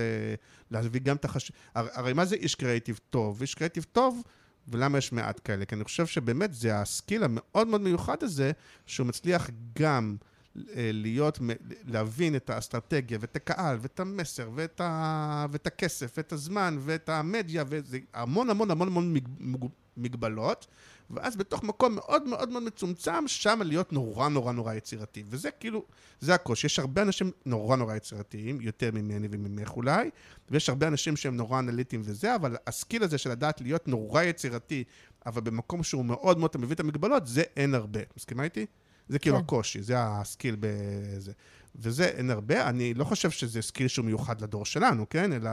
[0.70, 1.52] להביא גם את החש...
[1.74, 3.40] הרי מה זה איש קריאיטיב טוב?
[3.40, 4.22] איש קריאיטיב טוב...
[4.68, 5.64] ולמה יש מעט כאלה?
[5.64, 8.52] כי אני חושב שבאמת זה הסקיל המאוד מאוד מיוחד הזה,
[8.86, 10.16] שהוא מצליח גם
[10.54, 11.38] להיות,
[11.86, 17.64] להבין את האסטרטגיה ואת הקהל ואת המסר ואת, ה, ואת הכסף ואת הזמן ואת המדיה
[17.68, 19.14] וזה המון המון המון המון
[19.96, 20.66] מגבלות
[21.12, 25.22] ואז בתוך מקום מאוד מאוד מאוד מצומצם, שם להיות נורא נורא נורא יצירתי.
[25.26, 25.84] וזה כאילו,
[26.20, 26.66] זה הקושי.
[26.66, 30.10] יש הרבה אנשים נורא נורא יצירתיים, יותר ממני וממך אולי,
[30.50, 34.22] ויש הרבה אנשים שהם נורא אנליטיים וזה, אבל ה skill הזה של לדעת להיות נורא
[34.22, 34.84] יצירתי,
[35.26, 38.00] אבל במקום שהוא מאוד מאוד מביא את המגבלות, זה אין הרבה.
[38.16, 38.66] מסכימה איתי?
[39.08, 39.42] זה כאילו כן.
[39.42, 41.32] הקושי, זה ה skill בזה.
[41.76, 45.32] וזה אין הרבה, אני לא חושב שזה skill שהוא מיוחד לדור שלנו, כן?
[45.32, 45.50] אלא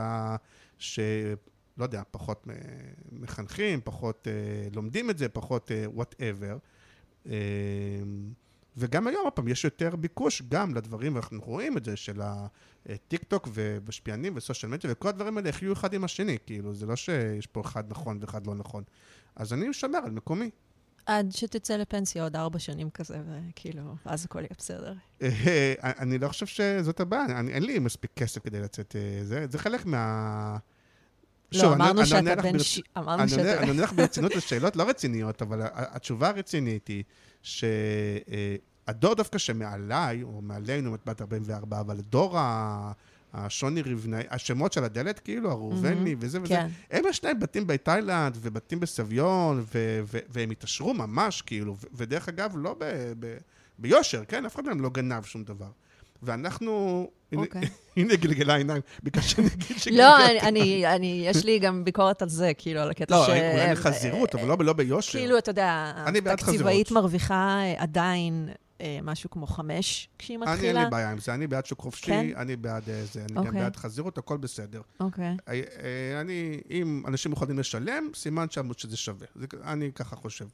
[0.78, 1.00] ש...
[1.80, 2.46] לא יודע, פחות
[3.12, 6.58] מחנכים, פחות uh, לומדים את זה, פחות whatever.
[7.24, 7.30] Uh, uh,
[8.76, 12.20] וגם היום, הפעם, יש יותר ביקוש גם לדברים, ואנחנו רואים את זה, של
[12.86, 16.86] הטיק טוק ומשפיענים ו social media, וכל הדברים האלה יחיו אחד עם השני, כאילו, זה
[16.86, 18.84] לא שיש פה אחד נכון ואחד לא נכון.
[19.36, 20.50] אז אני משמר על מקומי.
[21.10, 24.94] עד שתצא לפנסיה עוד ארבע שנים כזה, וכאילו, אז הכל יהיה בסדר.
[25.22, 28.96] אה, אני לא חושב שזאת הבעיה, אין לי מספיק כסף כדי לצאת...
[29.22, 30.56] זה, זה חלק מה...
[31.52, 32.56] לא, אמרנו שאתה בן.
[32.98, 33.58] אמרנו שאתה...
[33.58, 37.04] אני עונה לך ברצינות לשאלות לא רציניות, אבל התשובה הרצינית היא
[37.42, 42.38] שהדור דווקא שמעליי, או מעלינו, את בת 44, אבל דור
[43.34, 46.68] השוני רבנאי, השמות של הדלת, כאילו, הראובני וזה וזה, כן.
[46.90, 49.64] הם יש להם בתים בתאילנד ובתים בסביון,
[50.28, 52.76] והם התעשרו ממש, כאילו, ודרך אגב, לא
[53.78, 54.46] ביושר, כן?
[54.46, 55.70] אף אחד מהם לא גנב שום דבר.
[56.22, 57.06] ואנחנו...
[57.36, 57.60] אוקיי.
[57.96, 60.82] הנה גלגלה עיניים, ביקשת שאני אגיד שגלגלתי.
[60.82, 63.28] לא, אני, יש לי גם ביקורת על זה, כאילו, על הקטע לא, ש...
[63.28, 65.18] לא, אולי חזירות, אבל לא, לא ביושר.
[65.18, 65.92] כאילו, אתה יודע,
[66.36, 68.48] תקציבאית מרוויחה עדיין
[68.80, 70.58] אה, משהו כמו חמש כשהיא מתחילה.
[70.58, 72.28] אני, אין לי בעיה עם זה, אני בעד שוק חופשי, כן?
[72.36, 73.34] אני בעד אה, זה, אני okay.
[73.34, 73.60] גם אוקיי.
[73.60, 74.80] בעד חזירות, הכל בסדר.
[75.00, 75.36] אוקיי.
[75.36, 75.50] Okay.
[75.50, 79.26] אה, אני, אם אנשים יכולים לשלם, סימן שזה שווה.
[79.34, 80.46] זה, אני ככה חושב.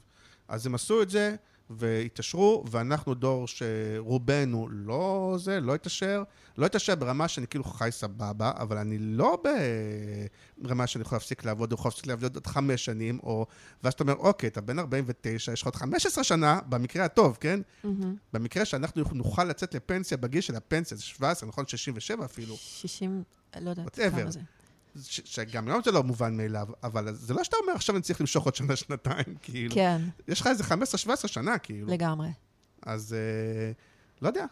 [0.48, 1.36] אז הם עשו את זה.
[1.70, 6.22] והתעשרו, ואנחנו דור שרובנו לא זה, לא התעשר,
[6.58, 9.42] לא התעשר ברמה שאני כאילו חי סבבה, אבל אני לא
[10.58, 13.46] ברמה שאני יכול להפסיק לעבוד, או יכול להפסיק לעבוד עוד חמש שנים, או...
[13.82, 17.60] ואז אתה אומר, אוקיי, אתה בן 49, יש לך עוד 15 שנה, במקרה הטוב, כן?
[17.84, 17.88] Mm-hmm.
[18.32, 21.66] במקרה שאנחנו נוכל לצאת לפנסיה בגיל של הפנסיה, זה 17, נכון?
[21.66, 22.56] 67 אפילו.
[22.56, 23.22] 60,
[23.60, 24.40] לא יודעת כמה זה.
[25.02, 28.44] שגם היום זה לא מובן מאליו, אבל זה לא שאתה אומר, עכשיו אני צריך למשוך
[28.44, 29.74] עוד שנה, שנתיים, כאילו.
[29.74, 30.00] כן.
[30.28, 31.88] יש לך איזה 15-17 שנה, כאילו.
[31.88, 32.28] לגמרי.
[32.82, 33.72] אז אה,
[34.22, 34.46] לא יודע,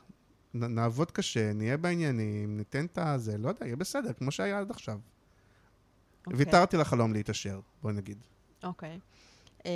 [0.55, 4.71] נ, נעבוד קשה, נהיה בעניינים, ניתן את הזה, לא יודע, יהיה בסדר, כמו שהיה עד
[4.71, 4.99] עכשיו.
[4.99, 6.27] Okay.
[6.27, 6.39] אוקיי.
[6.39, 8.19] ויתרתי לחלום להתעשר, בואי נגיד.
[8.65, 8.99] אוקיי.
[8.99, 9.65] Okay.
[9.65, 9.71] אמ,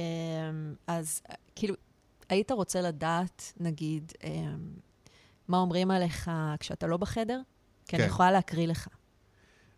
[0.74, 1.22] um, אז
[1.54, 1.74] כאילו,
[2.28, 4.26] היית רוצה לדעת, נגיד, um,
[5.48, 7.40] מה אומרים עליך כשאתה לא בחדר?
[7.85, 8.02] כי כן.
[8.02, 8.88] אני יכולה להקריא לך.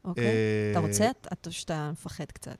[0.05, 0.25] אוקיי.
[0.71, 1.11] אתה אה, רוצה?
[1.47, 2.57] או שאתה מפחד קצת?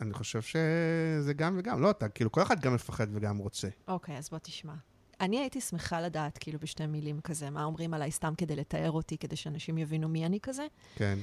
[0.00, 1.82] אני חושב שזה גם וגם.
[1.82, 3.68] לא, אתה, כאילו, כל אחד גם מפחד וגם רוצה.
[3.88, 4.74] אוקיי, אז בוא תשמע.
[5.20, 9.18] אני הייתי שמחה לדעת, כאילו, בשתי מילים כזה, מה אומרים עליי סתם כדי לתאר אותי,
[9.18, 10.66] כדי שאנשים יבינו מי אני כזה.
[10.96, 11.18] כן.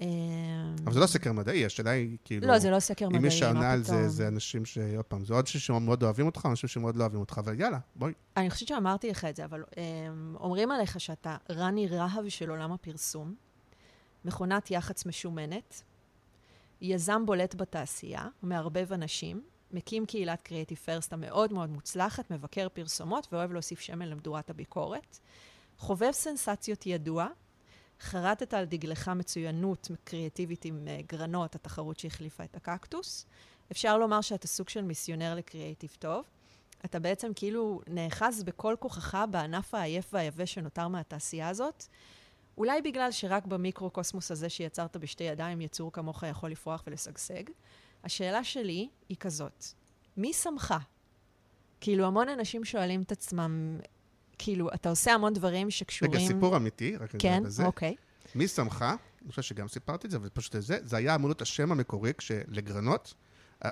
[0.00, 0.06] אמ,
[0.84, 2.46] אבל זה לא סקר מדעי, השאלה היא כאילו...
[2.46, 3.48] לא, זה לא סקר מדעי, מה פתאום.
[3.48, 4.78] אם מי שענה על זה, זה אנשים ש...
[4.78, 7.78] עוד פעם, זה עוד אנשים שמאוד אוהבים אותך, אנשים שמאוד לא אוהבים אותך, אבל יאללה,
[7.96, 8.12] בואי.
[8.36, 12.72] אני חושבת שאמרתי לך את זה, אבל אמ, אומרים עליך שאתה רני רהב של עולם
[12.72, 13.34] הפרסום.
[14.24, 15.82] מכונת יח"צ משומנת,
[16.80, 23.52] יזם בולט בתעשייה, מערבב אנשים, מקים קהילת קריאיטיב פרסט המאוד מאוד מוצלחת, מבקר פרסומות ואוהב
[23.52, 25.18] להוסיף שמן למדורת הביקורת.
[25.78, 27.26] חובב סנסציות ידוע,
[28.00, 33.26] חרטת על דגלך מצוינות קריאטיבית עם uh, גרנות, התחרות שהחליפה את הקקטוס.
[33.72, 36.24] אפשר לומר שאתה סוג של מיסיונר לקריאיטיב טוב.
[36.84, 41.86] אתה בעצם כאילו נאחז בכל כוחך בענף העייף והיבש שנותר מהתעשייה הזאת.
[42.58, 47.42] אולי בגלל שרק במיקרו-קוסמוס הזה שיצרת בשתי ידיים, יצור כמוך יכול לפרוח ולשגשג.
[48.04, 49.64] השאלה שלי היא כזאת,
[50.16, 50.74] מי שמך?
[51.80, 53.78] כאילו, המון אנשים שואלים את עצמם,
[54.38, 56.14] כאילו, אתה עושה המון דברים שקשורים...
[56.14, 57.64] רגע, סיפור אמיתי, רק כן, בזה.
[57.66, 57.94] אוקיי.
[58.34, 58.84] מי שמך?
[59.22, 63.14] אני חושב שגם סיפרתי את זה, ופשוט זה, זה היה אמור להיות השם המקורי כשלגרנות.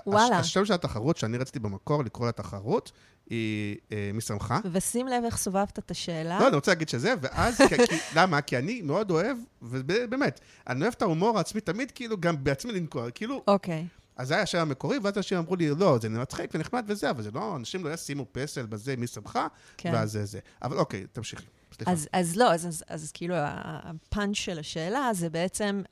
[0.06, 0.38] וואלה.
[0.38, 2.92] השם של התחרות שאני רציתי במקור לקרוא לתחרות,
[3.30, 4.60] היא אה, משמחה.
[4.72, 6.40] ושים לב איך סובבת את השאלה.
[6.40, 8.40] לא, אני רוצה להגיד שזה, ואז, כי, כי, למה?
[8.40, 13.10] כי אני מאוד אוהב, ובאמת, אני אוהב את ההומור העצמי תמיד, כאילו, גם בעצמי לנקוע,
[13.10, 13.42] כאילו...
[13.48, 13.86] אוקיי.
[14.16, 17.22] אז זה היה השם המקורי, ואז אנשים אמרו לי, לא, זה מצחיק ונחמד וזה, אבל
[17.22, 19.90] זה לא, אנשים לא ישימו פסל בזה, מי שמחה, כן.
[19.92, 20.38] ואז זה זה.
[20.62, 21.46] אבל אוקיי, תמשיכי.
[21.76, 21.92] סליחה.
[21.92, 25.82] אז, אז לא, אז, אז, אז כאילו הפאנץ' של השאלה זה בעצם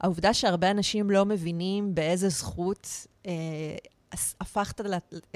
[0.00, 3.32] העובדה שהרבה אנשים לא מבינים באיזה זכות אה,
[4.40, 4.80] הפכת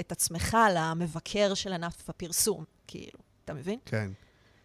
[0.00, 3.78] את עצמך למבקר של ענף הפרסום, כאילו, אתה מבין?
[3.84, 4.10] כן.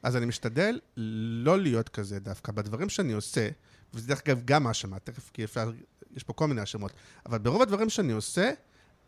[0.03, 2.51] אז אני משתדל לא להיות כזה דווקא.
[2.51, 3.49] בדברים שאני עושה,
[3.93, 5.71] וזה דרך אגב גם האשמה, תכף, כי אפשר,
[6.15, 6.91] יש פה כל מיני האשמות,
[7.25, 8.51] אבל ברוב הדברים שאני עושה,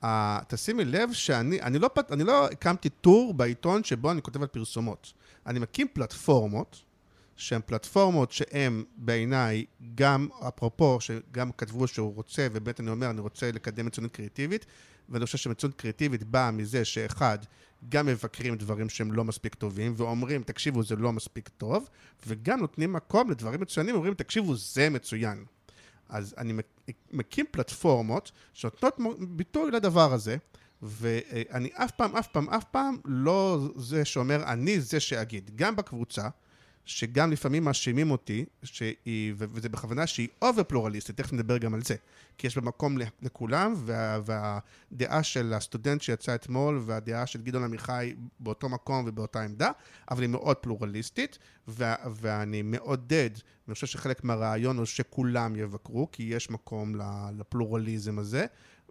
[0.04, 0.08] uh,
[0.48, 5.14] תשימי לב שאני אני לא, אני לא הקמתי טור בעיתון שבו אני כותב על פרסומות.
[5.46, 6.82] אני מקים פלטפורמות,
[7.36, 9.66] שהן פלטפורמות שהן בעיניי,
[9.96, 14.66] גם אפרופו, שגם כתבו שהוא רוצה, ובאמת אני אומר, אני רוצה לקדם מצוינות קריאטיבית,
[15.10, 17.38] ואני חושב שמצוינות קריאטיבית באה מזה שאחד,
[17.90, 21.90] גם מבקרים דברים שהם לא מספיק טובים, ואומרים, תקשיבו, זה לא מספיק טוב,
[22.28, 25.46] וגם נותנים מקום לדברים מצוינים, אומרים, תקשיבו, זה מצוין.
[26.10, 26.54] אז אני
[27.12, 30.38] מקים פלטפורמות שנותנות ביטוי לדבר הזה,
[30.82, 35.52] ואני אף פעם, אף פעם, אף פעם לא זה שאומר, אני זה שאגיד.
[35.56, 36.28] גם בקבוצה,
[36.86, 41.96] שגם לפעמים מאשימים אותי, שהיא, וזה בכוונה שהיא אובר פלורליסטית, תכף נדבר גם על זה.
[42.38, 48.14] כי יש בה מקום לכולם, וה, והדעה של הסטודנט שיצא אתמול, והדעה של גדעון עמיחי
[48.40, 49.72] באותו מקום ובאותה עמדה,
[50.12, 53.30] אבל היא מאוד פלורליסטית, וה, ואני מעודד,
[53.68, 56.96] ואני חושב שחלק מהרעיון הוא שכולם יבקרו, כי יש מקום
[57.38, 58.46] לפלורליזם הזה.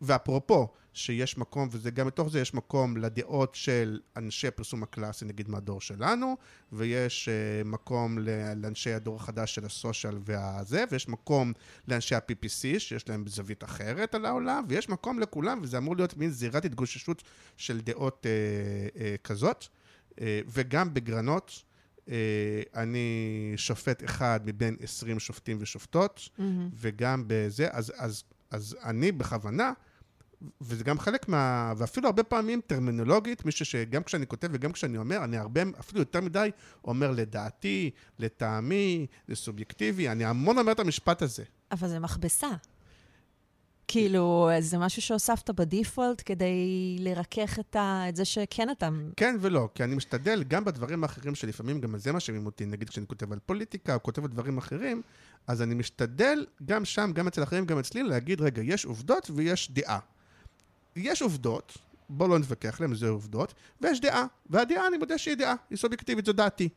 [0.07, 5.49] ואפרופו, שיש מקום, וזה גם מתוך זה יש מקום לדעות של אנשי הפרסום הקלאסי, נגיד
[5.49, 6.37] מהדור שלנו,
[6.73, 8.19] ויש uh, מקום
[8.57, 11.53] לאנשי הדור החדש של הסושיאל והזה, ויש מקום
[11.89, 16.31] לאנשי ה-PPC, שיש להם זווית אחרת על העולם, ויש מקום לכולם, וזה אמור להיות מין
[16.31, 17.23] זירת התגוששות
[17.57, 21.63] של דעות uh, uh, כזאת, uh, וגם בגרנות.
[22.07, 22.11] Uh,
[22.75, 26.43] אני שופט אחד מבין 20 שופטים ושופטות, mm-hmm.
[26.75, 29.73] וגם בזה, אז, אז אז אני בכוונה,
[30.61, 31.73] וזה גם חלק מה...
[31.77, 36.21] ואפילו הרבה פעמים טרמינולוגית, מישהו שגם כשאני כותב וגם כשאני אומר, אני הרבה, אפילו יותר
[36.21, 36.51] מדי,
[36.85, 41.45] אומר לדעתי, לטעמי, זה סובייקטיבי, אני המון אומר את המשפט הזה.
[41.73, 42.49] אבל זה מכבסה.
[43.89, 48.09] כאילו, זה משהו שהוספת בדיפולט כדי לרכך את, ה...
[48.09, 48.89] את זה שכן אתה...
[49.17, 53.07] כן ולא, כי אני משתדל גם בדברים האחרים שלפעמים גם זה מאשימים אותי, נגיד כשאני
[53.07, 55.03] כותב על פוליטיקה או כותב על דברים אחרים,
[55.47, 59.71] אז אני משתדל גם שם, גם אצל אחרים, גם אצלי, להגיד, רגע, יש עובדות ויש
[59.71, 59.99] דעה.
[60.97, 61.79] יש עובדות,
[62.09, 64.27] בואו לא נתווכח עליהן, זה עובדות, ויש דעה.
[64.51, 66.69] והדעה, אני מודה שהיא דעה, היא סובייקטיבית, זו דעתי.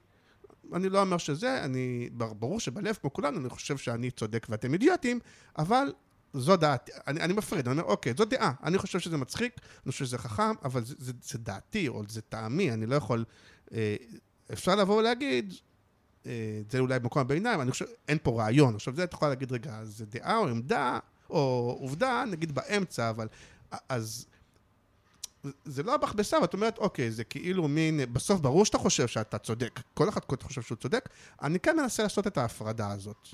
[0.73, 5.19] אני לא אומר שזה, אני, ברור שבלב, כמו כולנו, אני חושב שאני צודק ואתם אידיוטים,
[5.57, 5.93] אבל
[6.33, 9.91] זו דעתי, אני, אני מפריד, אני אומר, אוקיי, זו דעה, אני חושב שזה מצחיק, אני
[9.91, 13.25] חושב שזה חכם, אבל זה, זה, זה דעתי, או זה טעמי, אני לא יכול...
[13.73, 13.95] אה,
[14.53, 15.53] אפשר לבוא ולהגיד,
[16.25, 18.75] אה, זה אולי במקום הביניים, אני חושב, אין פה רעיון.
[18.75, 20.99] עכשיו, זה את יכולה להגיד, רגע, זה דעה או עמדה,
[21.29, 23.27] או עובדה, נגיד באמצע, אבל...
[23.89, 24.25] אז...
[25.65, 29.79] זה לא המכבסה, ואת אומרת, אוקיי, זה כאילו מין, בסוף ברור שאתה חושב שאתה צודק,
[29.93, 31.09] כל אחד חושב שהוא צודק,
[31.41, 33.27] אני כן מנסה לעשות את ההפרדה הזאת.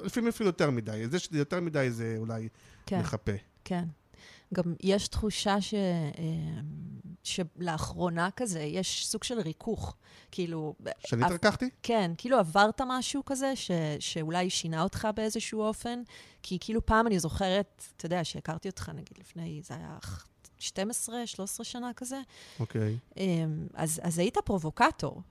[0.00, 2.48] לפעמים אפילו יותר מדי, זה שזה יותר מדי זה אולי
[2.86, 3.32] כן, מחפה.
[3.64, 3.84] כן.
[4.54, 5.74] גם יש תחושה ש...
[5.74, 6.60] אה,
[7.26, 9.96] שלאחרונה כזה, יש סוג של ריכוך.
[10.30, 10.74] כאילו...
[10.98, 11.30] שאני אף...
[11.30, 11.70] התרככתי?
[11.82, 13.70] כן, כאילו עברת משהו כזה, ש...
[14.00, 16.02] שאולי שינה אותך באיזשהו אופן.
[16.42, 19.98] כי כאילו פעם אני זוכרת, אתה יודע, שהכרתי אותך, נגיד, לפני, זה היה
[20.58, 22.20] 12, 13 שנה כזה.
[22.60, 22.98] אוקיי.
[23.10, 23.20] Okay.
[23.20, 25.22] אמ, אז, אז היית פרובוקטור,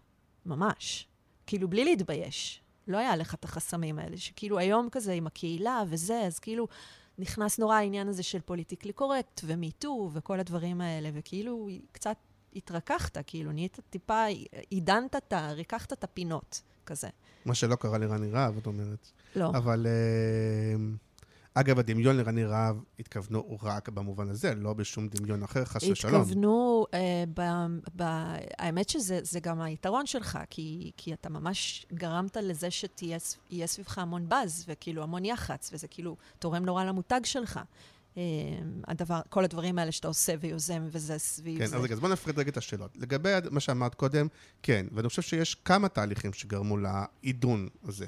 [0.45, 1.07] ממש.
[1.47, 2.61] כאילו, בלי להתבייש.
[2.87, 6.67] לא היה לך את החסמים האלה, שכאילו היום כזה עם הקהילה וזה, אז כאילו...
[7.19, 12.17] נכנס נורא העניין הזה של politically correct ו MeToo וכל הדברים האלה, וכאילו קצת
[12.55, 14.25] התרככת, כאילו נהיית טיפה,
[14.69, 15.51] עידנת את ה...
[15.51, 17.07] ריככת את הפינות, כזה.
[17.45, 19.07] מה שלא קרה לרני רהב, את אומרת.
[19.35, 19.49] לא.
[19.49, 19.85] אבל...
[19.85, 21.04] Uh...
[21.57, 26.21] אגב, הדמיון לרני רהב התכוונו רק במובן הזה, לא בשום דמיון אחר, חס ושלום.
[26.21, 27.41] התכוונו, אה, ב,
[27.95, 28.03] ב,
[28.57, 34.65] האמת שזה גם היתרון שלך, כי, כי אתה ממש גרמת לזה שיהיה סביבך המון באז,
[34.67, 37.59] וכאילו המון יח"צ, וזה כאילו תורם נורא למותג שלך.
[38.17, 38.23] אה,
[38.87, 41.77] הדבר, כל הדברים האלה שאתה עושה ויוזם וזה סביב כן, זה.
[41.77, 42.91] אז רגע, אז בוא נפריד רגע את השאלות.
[42.97, 44.27] לגבי מה שאמרת קודם,
[44.63, 48.05] כן, ואני חושב שיש כמה תהליכים שגרמו לעידון הזה.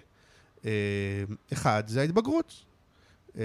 [0.66, 2.68] אה, אחד, זה ההתבגרות.
[3.38, 3.44] אה,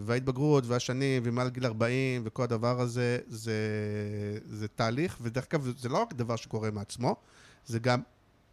[0.00, 3.52] וההתבגרות והשנים ומעל גיל 40 וכל הדבר הזה, זה,
[4.46, 7.16] זה תהליך, ודרך אגב זה לא רק דבר שקורה מעצמו,
[7.66, 8.00] זה גם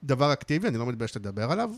[0.04, 1.72] דבר אקטיבי, אני לא מתבייש לדבר עליו,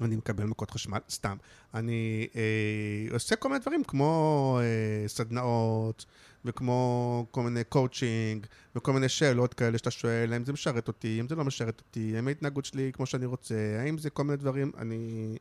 [0.00, 1.36] אני מקבל מכות חשמל, סתם.
[1.74, 6.04] אני אה, עושה כל מיני דברים כמו אה, סדנאות,
[6.44, 11.28] וכמו כל מיני קואוצ'ינג, וכל מיני שאלות כאלה שאתה שואל, האם זה משרת אותי, האם
[11.28, 14.72] זה לא משרת אותי, האם ההתנהגות שלי כמו שאני רוצה, האם זה כל מיני דברים,
[14.78, 15.36] אני...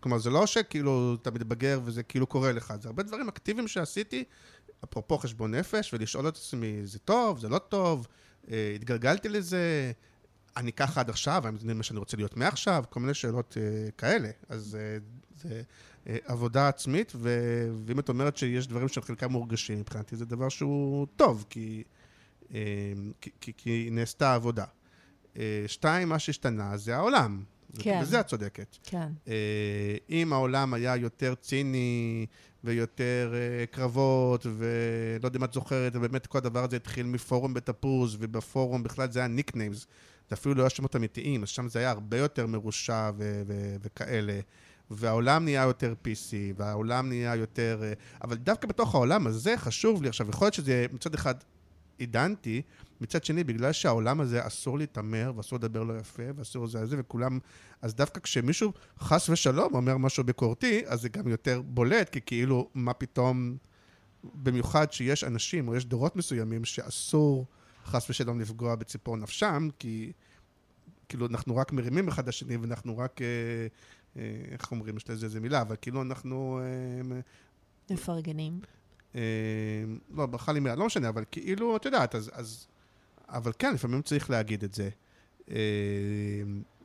[0.00, 4.24] כלומר, זה לא שכאילו אתה מתבגר וזה כאילו קורה לך, זה הרבה דברים אקטיביים שעשיתי,
[4.84, 8.06] אפרופו חשבון נפש, ולשאול את עצמי, זה טוב, זה לא טוב,
[8.50, 9.92] אה, התגלגלתי לזה,
[10.56, 13.90] אני ככה עד עכשיו, האם זה מה שאני רוצה להיות מעכשיו, כל מיני שאלות אה,
[13.98, 14.30] כאלה.
[14.48, 14.98] אז אה,
[15.36, 15.62] זה
[16.06, 17.38] אה, עבודה עצמית, ו...
[17.86, 21.82] ואם את אומרת שיש דברים שחלקם מורגשים, מבחינתי זה דבר שהוא טוב, כי,
[22.54, 22.58] אה,
[23.20, 24.64] כי, כי, כי נעשתה עבודה.
[25.36, 27.42] אה, שתיים, מה שהשתנה זה העולם.
[27.78, 28.00] כן.
[28.02, 28.76] בזה את צודקת.
[28.82, 29.08] כן.
[29.28, 32.26] אה, אם העולם היה יותר ציני
[32.64, 38.16] ויותר אה, קרבות, ולא יודע אם את זוכרת, ובאמת כל הדבר הזה התחיל מפורום בתפוז,
[38.20, 39.86] ובפורום בכלל זה היה ניקניימס,
[40.32, 43.76] זה אפילו לא היה שמות אמיתיים, אז שם זה היה הרבה יותר מרושע ו- ו-
[43.82, 44.40] וכאלה.
[44.90, 47.80] והעולם נהיה יותר PC, והעולם נהיה יותר...
[47.82, 47.92] אה,
[48.24, 51.34] אבל דווקא בתוך העולם הזה חשוב לי עכשיו, יכול להיות שזה מצד אחד
[51.98, 52.62] עידנתי,
[53.00, 57.38] מצד שני, בגלל שהעולם הזה אסור להתעמר, ואסור לדבר לא יפה, ואסור זה זה, וכולם...
[57.82, 62.68] אז דווקא כשמישהו, חס ושלום, אומר משהו ביקורתי, אז זה גם יותר בולט, כי כאילו,
[62.74, 63.56] מה פתאום...
[64.34, 67.46] במיוחד שיש אנשים, או יש דורות מסוימים, שאסור,
[67.84, 70.12] חס ושלום, לפגוע בציפור נפשם, כי...
[71.08, 73.22] כאילו, אנחנו רק מרימים אחד לשני, ואנחנו רק...
[73.22, 73.26] אה,
[74.16, 74.96] אה, איך אומרים?
[74.96, 76.60] יש לזה איזה מילה, אבל כאילו אנחנו...
[76.62, 77.20] אה,
[77.90, 78.60] מפרגנים.
[79.14, 79.20] אה,
[80.14, 82.66] לא, ברכה לי מילה, לא משנה, אבל כאילו, את יודעת, אז, אז...
[83.28, 84.88] אבל כן, לפעמים צריך להגיד את זה.
[85.50, 85.56] אה,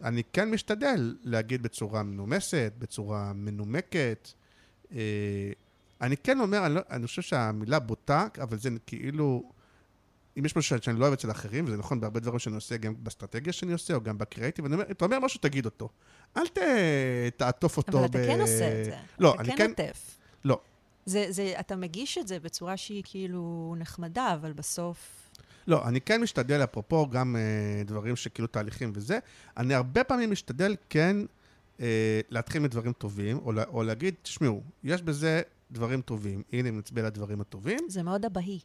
[0.03, 4.29] אני כן משתדל להגיד בצורה מנומסת, בצורה מנומקת.
[4.91, 5.51] אה,
[6.01, 9.51] אני כן אומר, אני, לא, אני חושב שהמילה בוטה, אבל זה כאילו...
[10.39, 12.93] אם יש משהו שאני לא אוהב אצל אחרים, וזה נכון בהרבה דברים שאני עושה, גם
[12.97, 15.89] באסטרטגיה שאני עושה, או גם בקריאיטיב, אני אומר, אתה אומר משהו, תגיד אותו.
[16.37, 16.57] אל ת...
[17.37, 18.97] תעטוף אותו אבל אתה כן עושה את זה.
[19.19, 19.69] לא, אתה אני כן כן...
[19.69, 20.17] עוטף.
[20.45, 20.59] לא.
[21.05, 25.29] זה, זה, אתה מגיש את זה בצורה שהיא כאילו נחמדה, אבל בסוף...
[25.67, 29.19] לא, אני כן משתדל, אפרופו גם אה, דברים שכאילו תהליכים וזה,
[29.57, 31.17] אני הרבה פעמים משתדל כן
[31.81, 37.07] אה, להתחיל מדברים טובים, או, או להגיד, תשמעו, יש בזה דברים טובים, הנה נצביע על
[37.07, 37.79] הדברים הטובים.
[37.89, 38.59] זה מאוד אבהי.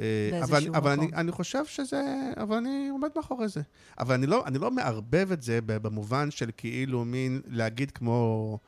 [0.00, 1.10] אה, אבל, אבל אני.
[1.14, 2.02] אני חושב שזה,
[2.36, 3.60] אבל אני עומד מאחורי זה.
[3.98, 8.58] אבל אני לא, אני לא מערבב את זה במובן של כאילו מין להגיד כמו...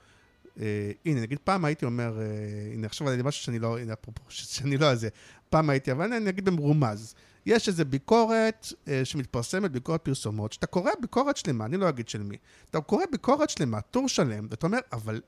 [0.61, 2.25] אה, הנה, נגיד פעם הייתי אומר, אה,
[2.73, 5.09] הנה עכשיו אני משהו שאני לא, הנה אפרופו, שאני לא זה,
[5.51, 7.15] פעם הייתי, אבל אני אגיד במרומז.
[7.47, 12.23] יש איזו ביקורת אה, שמתפרסמת, ביקורת פרסומות, שאתה קורא ביקורת שלמה, אני לא אגיד של
[12.23, 12.37] מי,
[12.71, 15.21] אתה קורא ביקורת שלמה, טור שלם, ואתה אומר, אבל,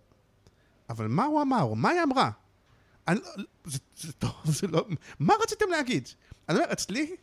[0.90, 2.30] אבל מה הוא אמר, או מה היא אמרה?
[3.08, 4.86] אני, לא- זה, זה טוב, זה לא...
[5.18, 6.08] מה רציתם להגיד?
[6.48, 7.16] אני אומר, אצלי,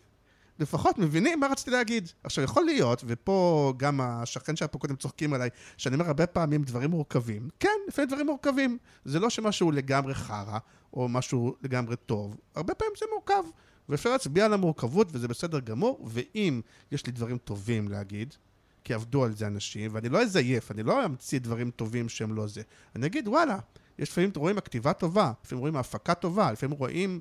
[0.59, 2.09] לפחות מבינים מה רציתי להגיד.
[2.23, 6.63] עכשיו, יכול להיות, ופה גם השכן שהיה פה קודם צוחקים עליי, שאני אומר הרבה פעמים
[6.63, 7.49] דברים מורכבים.
[7.59, 8.77] כן, לפעמים דברים מורכבים.
[9.05, 10.57] זה לא שמשהו לגמרי חרא,
[10.93, 12.35] או משהו לגמרי טוב.
[12.55, 13.43] הרבה פעמים זה מורכב.
[13.89, 16.61] ואפשר להצביע על המורכבות, וזה בסדר גמור, ואם
[16.91, 18.33] יש לי דברים טובים להגיד,
[18.83, 22.47] כי עבדו על זה אנשים, ואני לא אזייף, אני לא אמציא דברים טובים שהם לא
[22.47, 22.61] זה.
[22.95, 23.59] אני אגיד, וואלה,
[23.99, 27.19] יש לפעמים רואים הכתיבה טובה, לפעמים רואים ההפקה טובה, לפעמים רואים...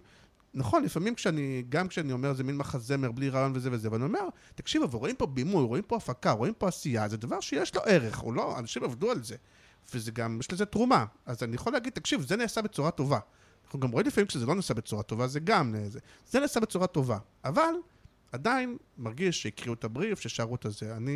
[0.55, 4.29] נכון, לפעמים כשאני, גם כשאני אומר זה מין מחזמר בלי רעיון וזה וזה, ואני אומר,
[4.55, 7.81] תקשיב, אבל רואים פה בימוי, רואים פה הפקה, רואים פה עשייה, זה דבר שיש לו
[7.85, 9.37] ערך, או לא, אנשים עבדו על זה.
[9.95, 11.05] וזה גם, יש לזה תרומה.
[11.27, 13.19] אז אני יכול להגיד, תקשיב, זה נעשה בצורה טובה.
[13.65, 15.99] אנחנו גם רואים לפעמים כשזה לא נעשה בצורה טובה, זה גם זה.
[16.31, 17.19] זה נעשה בצורה טובה.
[17.45, 17.75] אבל
[18.33, 20.97] עדיין מרגיש שהקריאו את הבריף, ששרו את הזה.
[20.97, 21.13] אני...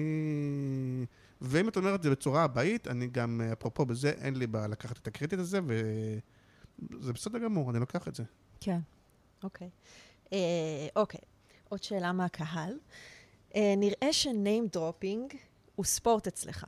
[1.41, 4.99] ואם את אומרת את זה בצורה אבאית, אני גם, אפרופו בזה, אין לי בעיה לקחת
[4.99, 8.25] את הקרדיט הזה, וזה בסדר גמור, אני לוקח את זה.
[8.61, 8.79] כן,
[9.43, 9.71] אוקיי.
[10.33, 10.39] אה,
[10.97, 11.21] אוקיי,
[11.69, 12.79] עוד שאלה מהקהל.
[13.55, 15.37] אה, נראה ש-name dropping
[15.75, 16.67] הוא ספורט אצלך.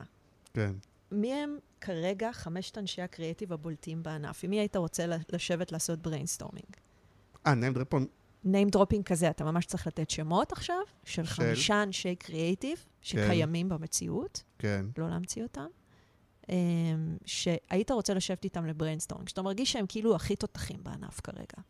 [0.53, 0.71] כן.
[1.11, 4.43] מי הם כרגע חמשת אנשי הקריאיטיב הבולטים בענף?
[4.43, 6.65] עם מי היית רוצה לשבת לעשות brainstorming?
[7.47, 7.95] אה, name drop
[8.45, 10.75] name dropping כזה, אתה ממש צריך לתת שמות עכשיו,
[11.05, 11.29] של, של?
[11.33, 14.85] חמישה אנשי קריאיטיב שקיימים במציאות, כן.
[14.97, 15.65] לא להמציא אותם,
[16.49, 16.55] אמ,
[17.25, 21.63] שהיית רוצה לשבת איתם ל brainstorming, שאתה מרגיש שהם כאילו הכי תותחים בענף כרגע.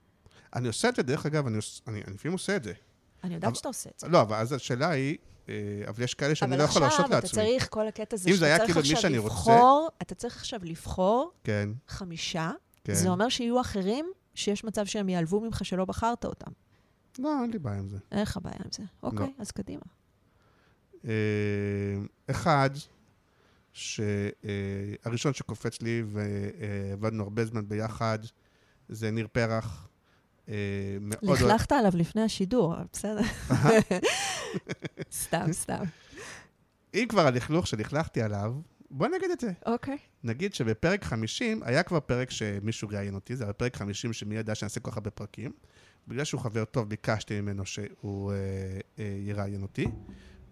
[0.55, 2.73] אני עושה את זה, דרך אגב, אני, עוש- אני, אני לפעמים עושה את זה.
[3.23, 4.07] אני יודעת אבל- שאתה עושה את זה.
[4.07, 5.17] לא, אבל אז השאלה היא,
[5.49, 5.53] אה,
[5.87, 7.29] אבל יש כאלה שאני אבל לא יכול להרשות עכשיו אתה לעצמי.
[7.43, 12.51] צריך, כל הקטע זה שאתה צריך כאילו עכשיו לבחור, אתה צריך עכשיו לבחור כן, חמישה,
[12.83, 12.93] כן.
[12.93, 14.05] זה אומר שיהיו אחרים
[14.35, 16.51] שיש מצב שהם ייעלבו ממך שלא בחרת אותם.
[17.19, 17.97] לא, אין לי בעיה עם זה.
[18.11, 18.83] אין לך בעיה עם זה.
[19.03, 19.83] אוקיי, אז קדימה.
[21.07, 21.13] אה,
[22.27, 22.69] אחד,
[23.73, 28.19] שהראשון שקופץ לי, ועבדנו הרבה זמן ביחד,
[28.89, 29.87] זה ניר פרח.
[30.49, 30.53] אה,
[31.01, 33.21] מאוד לכלכת עליו לפני השידור, בסדר.
[35.21, 35.83] סתם, סתם.
[36.93, 38.55] אם כבר הלכלוך שלכלכתי עליו,
[38.91, 39.51] בוא נגיד את זה.
[39.65, 39.97] אוקיי.
[40.23, 44.55] נגיד שבפרק 50, היה כבר פרק שמישהו ראיין אותי, זה היה פרק 50 שמי ידע
[44.55, 45.51] שאני אעשה כל כך הרבה פרקים.
[46.07, 48.37] בגלל שהוא חבר טוב, ביקשתי ממנו שהוא אה,
[48.99, 49.85] אה, יראיין אותי,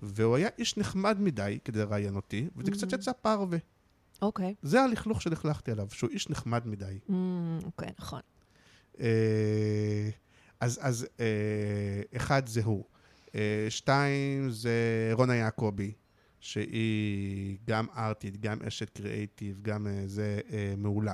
[0.01, 2.95] והוא היה איש נחמד מדי כדי לראיין אותי, וזה קצת Mhm.
[2.95, 3.57] יצא פרווה.
[4.21, 4.55] אוקיי.
[4.61, 6.99] זה הלכלוך שלכלכתי עליו, שהוא איש נחמד מדי.
[7.09, 7.11] Mm,
[7.65, 8.19] אוקיי, נכון.
[8.99, 10.09] אה,
[10.59, 11.25] אז, אז אה,
[12.15, 12.83] אחד זה הוא.
[13.35, 14.71] אה, שתיים זה
[15.13, 15.91] רונה יעקבי,
[16.39, 21.13] שהיא גם ארטית, גם אשת קריאייטיב, גם אה, זה אה, מעולה.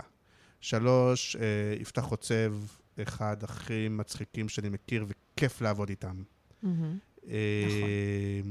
[0.61, 1.41] שלוש, אה,
[1.81, 2.53] יפתח חוצב,
[2.99, 6.23] אחד הכי מצחיקים שאני מכיר, וכיף לעבוד איתם.
[6.63, 6.97] מהמם.
[7.27, 8.41] אה,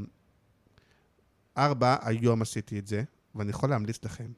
[1.56, 3.02] ארבע, היום עשיתי את זה,
[3.34, 4.32] ואני יכול להמליץ לכם,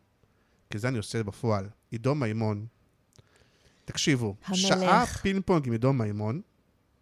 [0.70, 1.68] כי זה אני עושה בפועל.
[1.90, 2.66] עידו מימון,
[3.84, 4.58] תקשיבו, המלך.
[4.58, 6.40] שעה פינג פונג עם עידו מימון,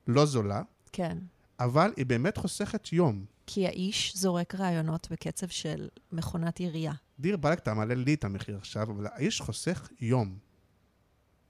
[0.07, 1.19] לא זולה, כן.
[1.61, 3.25] אבל היא באמת חוסכת יום.
[3.47, 6.93] כי האיש זורק רעיונות בקצב של מכונת ירייה.
[7.21, 10.39] דיר באלק, אתה מעלה לי את המחיר עכשיו, אבל האיש חוסך יום.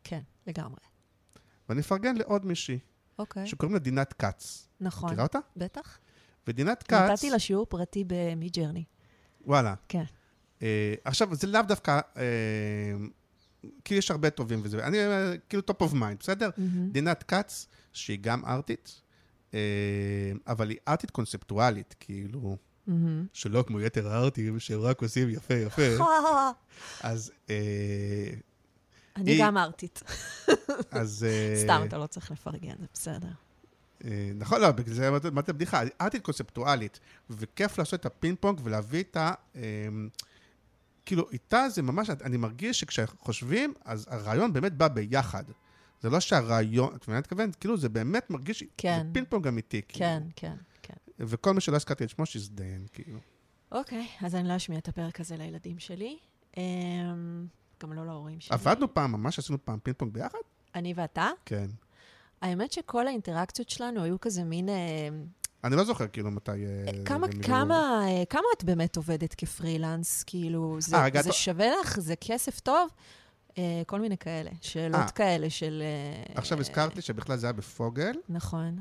[0.04, 0.78] כן, לגמרי.
[1.68, 2.78] ואני אפרגן לעוד מישהי,
[3.18, 4.68] אוקיי, שקוראים לה דינת כץ.
[4.80, 5.08] נכון.
[5.08, 5.38] מכירה אותה?
[5.56, 5.98] בטח.
[6.46, 6.92] ודינת כץ...
[6.92, 8.84] נתתי לה שיעור פרטי במידג'רני.
[9.46, 9.74] וואלה.
[9.88, 10.04] כן.
[10.62, 12.00] אה, עכשיו, זה לאו דווקא...
[12.16, 12.22] אה,
[13.84, 16.50] כי יש הרבה טובים וזה, אני אה, כאילו top of mind, בסדר?
[16.56, 16.90] מהמם.
[16.90, 19.02] דינת כץ, שהיא גם ארטית,
[19.54, 19.60] אה,
[20.46, 22.56] אבל היא ארטית קונספטואלית, כאילו,
[22.86, 23.26] מהמם.
[23.32, 25.82] שלא כמו יתר הארטים, שהם רק עושים יפה יפה,
[27.00, 27.32] אז...
[27.50, 28.30] אה,
[29.16, 30.02] אני גם ארטית.
[30.90, 31.26] אז...
[31.28, 33.28] אה, סתם, אתה לא צריך לפרגן, זה בסדר.
[34.04, 37.00] אה, נכון, לא, בגלל זה אמרתי בדיחה, ארטית קונספטואלית,
[37.30, 39.32] וכיף לעשות את הפינג פונג ולהביא את ה...
[39.56, 39.62] אה,
[41.06, 45.44] כאילו, איתה זה ממש, אני מרגיש שכשחושבים, אז הרעיון באמת בא ביחד.
[46.02, 47.50] זה לא שהרעיון, את מבינה מתכוון?
[47.60, 49.02] כאילו, זה באמת מרגיש, כן.
[49.06, 50.06] זה פינג פונג אמיתי, כאילו.
[50.06, 50.94] כן, כן, כן.
[51.18, 53.18] וכל מי שלא הזכרתי את שמו, שיזדיין, כאילו.
[53.72, 56.18] אוקיי, אז אני לא אשמיע את הפרק הזה לילדים שלי.
[57.82, 58.54] גם לא להורים שלי.
[58.54, 60.38] עבדנו פעם, ממש עשינו פעם פינג פונג ביחד?
[60.74, 61.28] אני ואתה?
[61.46, 61.66] כן.
[62.42, 64.68] האמת שכל האינטראקציות שלנו היו כזה מין...
[64.68, 65.08] אה,
[65.64, 66.50] אני לא זוכר כאילו מתי...
[66.50, 66.56] אה,
[66.96, 67.26] זה כמה.
[67.42, 70.22] כמה, אה, כמה את באמת עובדת כפרילנס?
[70.26, 72.00] כאילו, זה, אה, רגע, זה את- שווה לך?
[72.00, 72.88] זה כסף טוב?
[73.58, 74.50] אה, כל מיני כאלה.
[74.60, 75.08] שאלות אה.
[75.10, 75.82] כאלה של...
[75.82, 78.12] אה, עכשיו הזכרת לי שבכלל זה היה בפוגל.
[78.28, 78.80] נכון.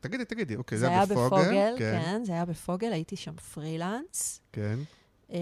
[0.00, 1.26] תגידי, תגידי, אוקיי, זה זה היה בפוגל.
[1.42, 4.40] בפוגל, כן, זה היה בפוגל, הייתי שם פרילנס.
[4.52, 4.78] כן.
[5.32, 5.38] אה,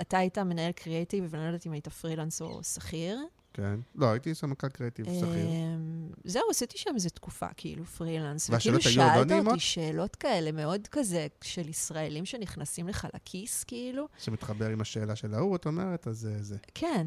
[0.00, 3.18] אתה היית מנהל קריאיטיב, ואני לא יודעת אם היית פרילנס או שכיר.
[3.54, 3.80] כן.
[3.94, 5.46] לא, הייתי סמנכ"ל קריאיטיב שכיר.
[5.46, 8.50] אמ, זהו, עשיתי שם איזו תקופה, כאילו, פרילנס.
[8.52, 9.32] וכאילו לא שאלת?
[9.46, 14.08] אותי שאלות כאלה, מאוד כזה, של ישראלים שנכנסים לך לכיס, כאילו.
[14.18, 16.56] שמתחבר עם השאלה של ההוא, את אומרת, אז זה זה.
[16.74, 17.06] כן,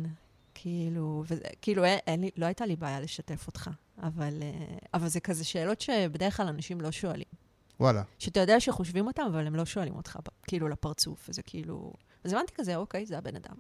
[0.54, 3.70] כאילו, וזה, כאילו, אין, אין לי, לא הייתה לי בעיה לשתף אותך,
[4.04, 7.45] אבל, אה, אבל זה כזה שאלות שבדרך כלל אנשים לא שואלים.
[7.80, 8.04] וואלה.
[8.20, 11.94] שאתה יודע שחושבים אותם, אבל הם לא שואלים אותך, כאילו, לפרצוף, וזה כאילו...
[12.24, 13.56] אז הבנתי כזה, אוקיי, זה הבן אדם.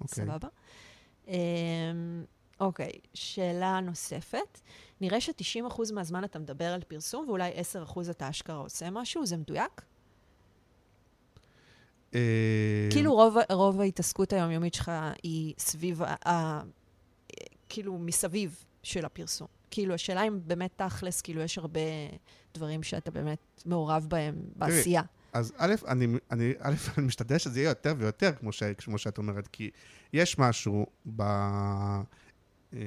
[0.00, 0.24] אוקיי.
[0.24, 0.48] סבבה.
[1.28, 1.34] אמ,
[2.60, 4.60] אוקיי, שאלה נוספת.
[5.00, 7.52] נראה ש-90% מהזמן אתה מדבר על פרסום, ואולי
[7.96, 9.82] 10% אתה אשכרה עושה משהו, זה מדויק?
[12.14, 14.92] אה, כאילו רוב, רוב ההתעסקות היומיומית שלך
[15.22, 16.62] היא סביב, ה, ה,
[17.68, 19.48] כאילו מסביב של הפרסום.
[19.70, 21.80] כאילו, השאלה אם באמת תכלס, כאילו, יש הרבה
[22.54, 25.02] דברים שאתה באמת מעורב בהם בעשייה.
[25.32, 29.18] אז א', אני, אני, א', אני משתדל שזה יהיה יותר ויותר, כמו, ש, כמו שאת
[29.18, 29.70] אומרת, כי
[30.12, 30.86] יש משהו
[31.16, 31.22] ב,
[32.74, 32.80] אה,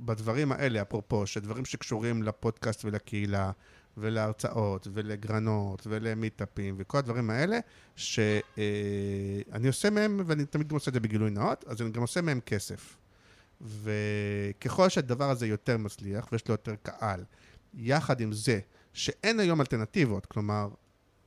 [0.00, 3.50] בדברים האלה, אפרופו, שדברים שקשורים לפודקאסט ולקהילה,
[3.96, 7.58] ולהרצאות, ולגרנות, ולמיטאפים, וכל הדברים האלה,
[7.96, 12.20] שאני עושה מהם, ואני תמיד גם עושה את זה בגילוי נאות, אז אני גם עושה
[12.20, 12.96] מהם כסף.
[13.60, 17.24] וככל שהדבר הזה יותר מצליח, ויש לו יותר קהל,
[17.74, 18.58] יחד עם זה,
[18.92, 20.68] שאין היום אלטרנטיבות, כלומר,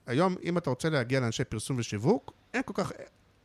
[0.08, 2.92] היום אם אתה רוצה להגיע לאנשי פרסום ושיווק, אין כל כך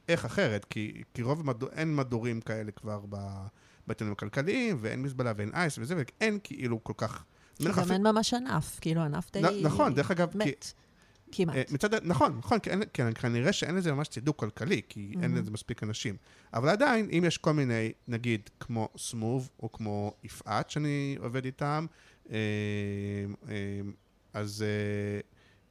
[0.09, 3.47] איך אחרת, כי, כי רוב המדור, אין מדורים כאלה כבר ב-
[3.87, 7.25] בעיתונים הכלכליים, ואין מזבלה ואין אייס וזה, ואין כאילו כל כך...
[7.59, 9.61] כי גם אין ממש ענף, כאילו, ענף די...
[9.65, 10.73] נכון, דרך אגב, כי- מת.
[11.33, 11.57] כמעט.
[11.57, 15.35] אה, מצד, נכון, נכון, כי אין- כן, כנראה שאין לזה ממש צידוק כלכלי, כי אין
[15.35, 15.39] Mhm.
[15.39, 16.17] לזה מספיק אנשים.
[16.55, 21.87] אבל עדיין, אם יש כל מיני, נגיד, כמו סמוב, או כמו יפעת, שאני עובד איתם,
[24.33, 25.21] אז אה,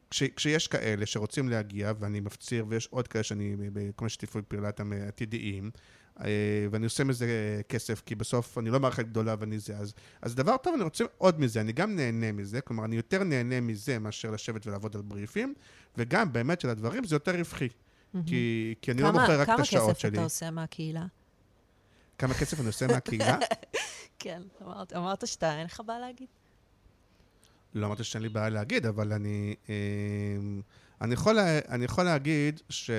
[0.09, 4.69] כש, כשיש כאלה שרוצים להגיע, ואני מפציר, ויש עוד כאלה שאני, בכל מיני שיתופי פעולה
[4.77, 5.71] הם עתידיים,
[6.19, 6.25] אה,
[6.71, 7.27] ואני עושה מזה
[7.69, 11.03] כסף, כי בסוף אני לא מערכת גדולה ואני זה, אז, אז דבר טוב, אני רוצה
[11.17, 15.01] עוד מזה, אני גם נהנה מזה, כלומר, אני יותר נהנה מזה מאשר לשבת ולעבוד על
[15.01, 15.53] בריפים,
[15.97, 17.67] וגם באמת של הדברים זה יותר רווחי,
[18.13, 18.25] מהמם.
[18.25, 20.11] כי, כי אני לא כמה- מוכר רק את כמה השעות כסף שלי.
[20.17, 21.05] אתה עושה מהקהילה?
[22.17, 23.37] כמה כסף אני עושה מהקהילה?
[24.19, 26.27] כן, אמרת, אמרת שאתה, אין לך בעיה להגיד?
[27.73, 29.55] לא אמרתי שאין לי בעיה להגיד, אבל אני...
[29.69, 29.75] אה,
[31.01, 32.89] אני יכול, לה- אני יכול להגיד ש...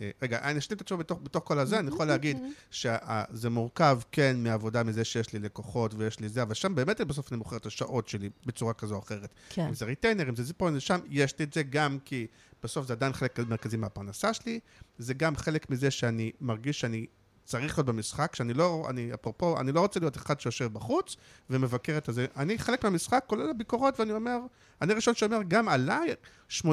[0.00, 2.36] אה, רגע, אני אשלים את התשובה בתוך, בתוך כל הזה, אני יכול להגיד
[2.70, 7.32] שזה מורכב, כן, מעבודה מזה שיש לי לקוחות ויש לי זה, אבל שם באמת בסוף
[7.32, 9.34] אני מוכר את השעות שלי בצורה כזו או אחרת.
[9.50, 9.66] כן.
[9.68, 12.26] אם זה ריטיינר, אם זה זה שם, יש לי את זה גם כי
[12.62, 14.60] בסוף זה עדיין חלק מרכזי מהפרנסה שלי,
[14.98, 17.06] זה גם חלק מזה שאני מרגיש שאני
[17.44, 21.16] צריך להיות במשחק, שאני לא, אני, אפרופו, אני לא רוצה להיות אחד שיושב בחוץ
[21.50, 22.26] ומבקר את הזה.
[22.36, 24.38] אני חלק מהמשחק, כולל הביקורות, ואני אומר,
[24.82, 26.14] אני הראשון שאומר, גם עליי,
[26.50, 26.64] 80%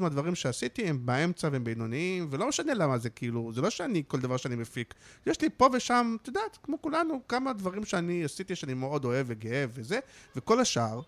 [0.00, 4.20] מהדברים שעשיתי הם באמצע והם בינוניים, ולא משנה למה זה כאילו, זה לא שאני, כל
[4.20, 4.94] דבר שאני מפיק.
[5.26, 9.26] יש לי פה ושם, את יודעת, כמו כולנו, כמה דברים שאני עשיתי שאני מאוד אוהב
[9.28, 9.98] וגאה וזה,
[10.36, 11.00] וכל השאר,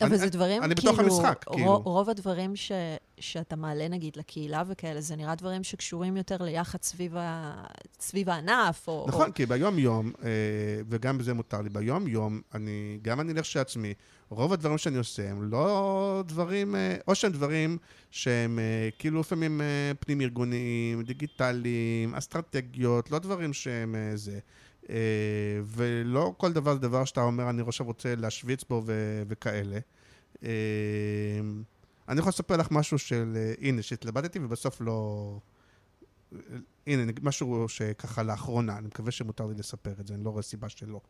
[0.00, 1.76] אבל אני- זה דברים, אני כאילו, בתוך המשחק, רו- כאילו.
[1.76, 2.72] רוב הדברים ש,
[3.20, 7.54] שאתה מעלה, נגיד, לקהילה וכאלה, זה נראה דברים שקשורים יותר ליח"צ סביב, ה,
[8.00, 9.04] סביב הענף, או...
[9.08, 9.34] נכון, או...
[9.34, 10.28] כי ביום-יום, אה,
[10.88, 13.94] וגם בזה מותר לי, ביום-יום, אני, גם אני אלך שעצמי,
[14.30, 17.78] רוב הדברים שאני עושה הם לא דברים, אה, או שהם דברים
[18.10, 19.60] שהם אה, כאילו לפעמים
[20.00, 24.38] פנים-ארגוניים, דיגיטליים, אסטרטגיות, לא דברים שהם זה.
[24.90, 29.78] אה, ולא כל דבר זה דבר שאתה אומר, אני עכשיו רוצה להשוויץ בו ו- וכאלה.
[30.42, 30.48] אה,
[32.08, 35.38] אני יכול לספר לך משהו של, אה, הנה, שהתלבטתי ובסוף לא...
[36.86, 40.68] הנה, משהו שככה לאחרונה, אני מקווה שמותר לי לספר את זה, אני לא רואה סיבה
[40.68, 41.00] שלא.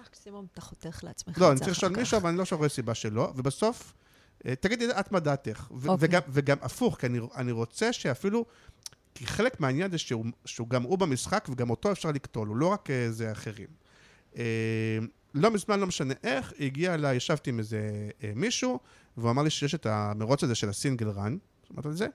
[0.00, 1.96] מקסימום אתה חותך לעצמך לא, אני צריך לשאול.
[1.96, 3.94] מישהו, אבל אני לא רואה סיבה שלא, ובסוף,
[4.38, 5.70] תגידי את מה דעתך.
[5.70, 6.08] ו- אוקיי.
[6.08, 8.44] וגם, וגם הפוך, כי אני, אני רוצה שאפילו,
[9.14, 12.66] כי חלק מהעניין זה שהוא, שהוא גם הוא במשחק, וגם אותו אפשר לקטול, הוא לא
[12.66, 13.68] רק אה, זה אחרים.
[14.36, 14.98] אה,
[15.34, 18.78] לא מזמן, לא משנה איך, הגיע אליי, ישבתי עם איזה אה, מישהו,
[19.16, 21.36] והוא אמר לי שיש את המרוץ הזה של הסינגל רן,
[21.68, 22.06] שמעת על זה?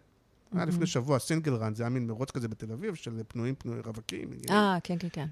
[0.56, 3.82] היה לפני שבוע, סינגל רן, זה היה מין מרוץ כזה בתל אביב, של פנויים, פנויים,
[3.86, 4.30] רווקים.
[4.50, 5.28] אה, כן, כן, כן.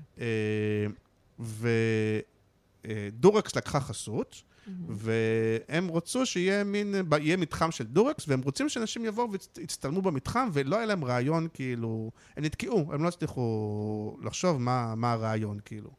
[2.83, 4.41] ודורקס לקחה חסות,
[4.89, 10.75] והם רצו שיהיה מין, יהיה מתחם של דורקס, והם רוצים שאנשים יבואו ויצטלמו במתחם, ולא
[10.75, 15.89] היה להם רעיון, כאילו, הם נתקעו, הם לא הצליחו לחשוב מה, מה הרעיון, כאילו.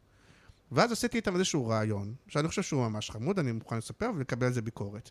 [0.72, 4.52] ואז עשיתי איתם איזשהו רעיון, שאני חושב שהוא ממש חמוד, אני מוכן לספר ולקבל על
[4.52, 5.10] זה ביקורת.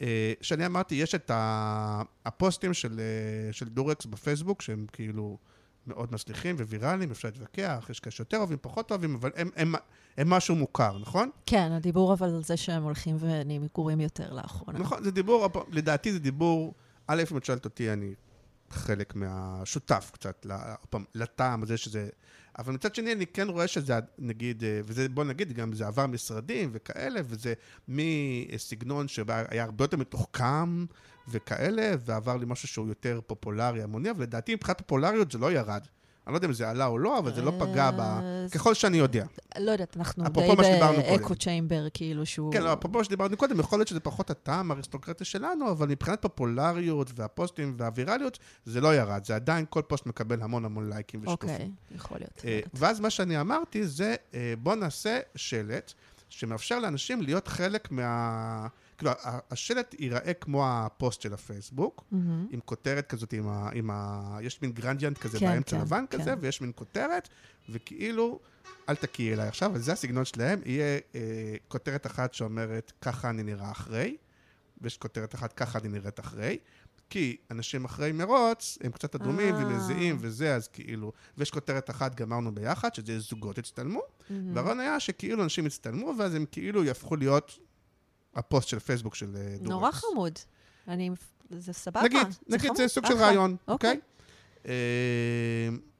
[0.00, 1.30] אה, שאני אמרתי, יש את
[2.26, 5.38] הפוסטים של, אה, של דורקס בפייסבוק, שהם כאילו
[5.86, 9.74] מאוד מצליחים וויראליים, אפשר להתווכח, יש כאלה שיותר אוהבים, פחות אוהבים, אבל הם, הם,
[10.16, 11.30] הם משהו מוכר, נכון?
[11.46, 14.78] כן, הדיבור אבל על זה שהם הולכים ונהיים גרועים יותר לאחרונה.
[14.78, 16.74] נכון, זה דיבור, לדעתי זה דיבור,
[17.06, 18.14] א', אם את שואלת אותי, אני
[18.70, 20.46] חלק מהשותף קצת,
[21.14, 22.08] לטעם הזה שזה...
[22.58, 26.70] אבל מצד שני, אני כן רואה שזה, נגיד, וזה, בוא נגיד, גם זה עבר משרדים
[26.72, 27.54] וכאלה, וזה
[27.88, 30.84] מסגנון שהיה הרבה יותר מתוחכם
[31.28, 35.82] וכאלה, ועבר למשהו שהוא יותר פופולרי, המוני, אבל לדעתי מבחינת פופולריות זה לא ירד.
[36.26, 38.20] אני לא יודע אם זה עלה או לא, אבל זה לא פגע ב...
[38.54, 39.24] ככל שאני יודע.
[39.58, 40.40] לא יודעת, אנחנו די.
[41.18, 42.52] באקו צ'יימבר, כאילו שהוא...
[42.52, 46.22] כן, לא, אפרופו מה שדיברנו קודם, יכול להיות שזה פחות הטעם האריסטוקרטי שלנו, אבל מבחינת
[46.22, 49.24] פופולריות והפוסטים והווירליות, זה לא ירד.
[49.24, 51.54] זה עדיין, כל פוסט מקבל המון המון לייקים ושיתופים.
[51.54, 52.42] אוקיי, יכול להיות.
[52.44, 52.60] אה.
[52.74, 55.92] ואז מה שאני אמרתי זה, אה, בוא נעשה שלט
[56.28, 58.66] שמאפשר לאנשים להיות חלק מה...
[59.02, 62.46] כאילו, השלט ייראה כמו הפוסט של הפייסבוק, מהמם.
[62.50, 63.70] עם כותרת כזאת, עם ה...
[63.74, 64.38] עם ה...
[64.42, 66.18] יש מין gradient כזה כן, באמצע כן, לבן כן.
[66.18, 67.28] כזה, ויש מין כותרת,
[67.68, 68.40] וכאילו,
[68.88, 71.20] אל תקיעי אליי עכשיו, אבל זה הסגנון שלהם, יהיה אה,
[71.68, 74.16] כותרת אחת שאומרת, ככה אני נראה אחרי,
[74.80, 76.58] ויש כותרת אחת, ככה אני נראית אחרי.
[77.10, 79.60] כי אנשים אחרי מרוץ, הם קצת אדומים אה.
[79.66, 81.12] ומזיעים וזה, אז כאילו...
[81.38, 84.00] ויש כותרת אחת, גמרנו ביחד, שזה זוגות הצטלמו.
[84.54, 87.58] והרעיון היה שכאילו אנשים הצטלמו, ואז הם כאילו יהפכו להיות
[88.34, 89.68] הפוסט של פייסבוק של אה, דורקס.
[89.70, 90.38] נורא חמוד.
[90.88, 91.10] אני...
[91.50, 92.02] זה סבבה.
[92.02, 93.26] נגיד, נגיד חמוד, זה סוג של אחלה.
[93.26, 93.90] רעיון, אוקיי.
[93.90, 94.00] אוקיי?
[94.66, 94.72] אה,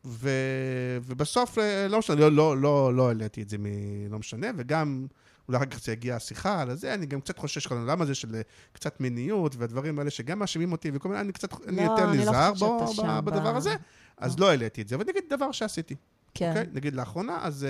[0.04, 4.46] ו- ובסוף, אה, לא משנה, לא- לא- לא לא העליתי את זה, מ- לא משנה,
[4.56, 5.06] וגם,
[5.48, 8.14] אולי אחר כך זה יגיע השיחה על הזה, אני גם קצת חושש כל העולם הזה
[8.14, 8.40] של אה,
[8.72, 12.22] קצת מיניות והדברים האלה, שגם מאשימים אותי וכל מיני, אני קצת, לא, יותר אני לא
[12.22, 13.74] נזהר חושבת בו- בדבר ב- הזה,
[14.16, 14.46] אז לא.
[14.46, 15.94] לא העליתי את זה, אבל נגיד דבר שעשיתי.
[16.34, 16.48] כן.
[16.48, 16.66] אוקיי?
[16.72, 17.66] נגיד לאחרונה, אז...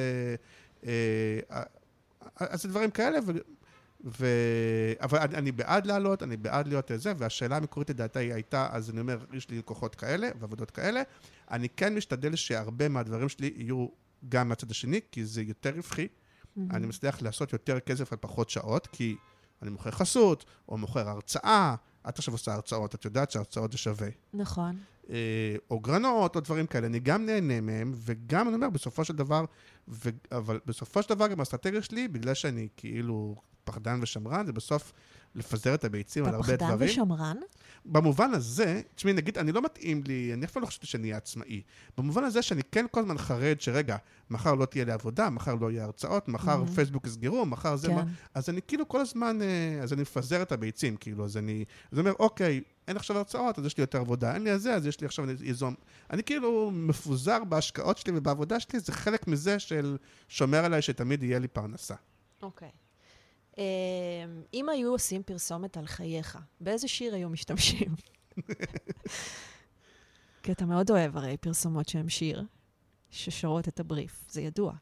[0.86, 0.90] אה,
[1.52, 1.62] אה,
[2.36, 3.32] אז זה דברים כאלה, ו...
[4.04, 4.26] ו...
[5.00, 8.90] אבל אני, אני בעד לעלות, אני בעד להיות זה, והשאלה המקורית לדעתה היא הייתה, אז
[8.90, 11.02] אני אומר, יש לי לקוחות כאלה ועבודות כאלה,
[11.50, 13.86] אני כן משתדל שהרבה מהדברים שלי יהיו
[14.28, 16.08] גם מהצד השני, כי זה יותר רווחי,
[16.56, 16.70] מהמם.
[16.70, 19.16] אני מצליח לעשות יותר כסף על פחות שעות, כי
[19.62, 21.74] אני מוכר חסות, או מוכר הרצאה,
[22.08, 24.08] את עכשיו עושה הרצאות, את יודעת שהרצאות זה שווה.
[24.34, 24.76] נכון.
[25.10, 26.86] אה, או גרנות, או דברים כאלה.
[26.86, 29.44] אני גם נהנה מהם, וגם, אני אומר, בסופו של דבר,
[29.88, 30.10] ו...
[30.32, 34.92] אבל בסופו של דבר גם האסטרטגיה שלי, בגלל שאני כאילו פחדן ושמרן, זה בסוף
[35.34, 36.90] לפזר את הביצים על אתה הרבה פחדן דברים.
[36.90, 37.36] ושמרן?
[37.84, 41.16] במובן הזה, תשמעי, נגיד, אני לא מתאים לי, אני אף פעם לא חשבתי שאני אהיה
[41.16, 41.62] עצמאי.
[41.98, 43.96] במובן הזה שאני כן כל הזמן חרד שרגע,
[44.30, 46.66] מחר לא תהיה לי עבודה, מחר לא יהיה הרצאות, מחר מהמם.
[46.66, 47.88] פייסבוק יסגרו, מחר זה...
[47.88, 48.02] מה...
[48.02, 48.08] כן.
[48.34, 51.98] אז אני כאילו כל הזמן, אה, אז אני מפזר את הביצים, כאילו, אז אני, אז
[51.98, 54.74] אני אומר, אוקיי, אין עכשיו הרצאות, אז יש לי יותר עבודה, אין לי אז זה,
[54.74, 55.74] אז יש לי עכשיו איזום.
[56.10, 59.96] אני כאילו מפוזר בהשקעות שלי ובעבודה שלי, זה חלק מזה של
[60.28, 61.94] שומר עליי שתמיד יהיה לי פרנסה.
[62.42, 62.68] אוקיי.
[62.68, 62.81] אמ,
[64.54, 67.94] אם היו עושים פרסומת על חייך, באיזה שיר היו משתמשים?
[70.42, 72.44] כי אתה מאוד אוהב הרי פרסומות שהם שיר.
[73.12, 74.72] ששרות את הבריף, זה ידוע.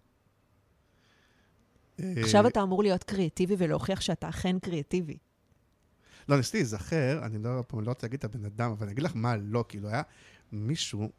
[2.00, 5.18] אה, עכשיו אתה אמור להיות קריאטיבי ולהוכיח שאתה אכן קריאטיבי.
[6.28, 9.04] לא, ניסיתי להיזכר, אני לא, פה, לא רוצה להגיד את הבן אדם, אבל אני אגיד
[9.04, 10.02] לך מה לא, כאילו, היה
[10.52, 11.10] מישהו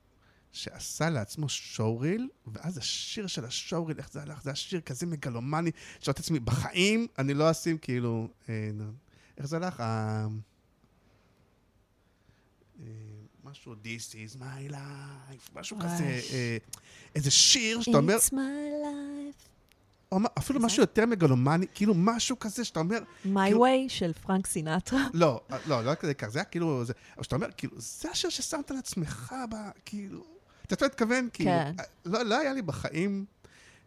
[0.52, 4.44] שעשה לעצמו שואוריל, ואז השיר של השואוריל, איך זה הלך?
[4.44, 8.70] זה היה שיר כזה מגלומני, שאומרת לעצמי, בחיים אני לא אשים, כאילו, אה,
[9.38, 9.80] איך זה הלך?
[9.80, 10.26] אה,
[12.80, 12.86] אה,
[13.44, 15.78] משהו, This is my life, משהו.
[15.80, 16.20] כזה,
[17.16, 18.36] איזה שיר שאתה אומר, It's my
[18.84, 19.48] life.
[20.12, 20.66] או אפילו זה?
[20.66, 25.08] משהו יותר מגלומני, כאילו משהו כזה שאתה אומר, My כאילו- way של פרנק סינטרה.
[25.14, 28.30] לא, לא, לא כזה כך, זה היה כאילו, זה, אבל שאתה אומר, כאילו, זה השיר
[28.30, 30.26] ששמת לעצמך, ב, כאילו,
[30.74, 31.30] אתה מה מתכוון?
[31.34, 31.72] כאילו, כן.
[32.06, 33.26] לא, לא היה לי בחיים.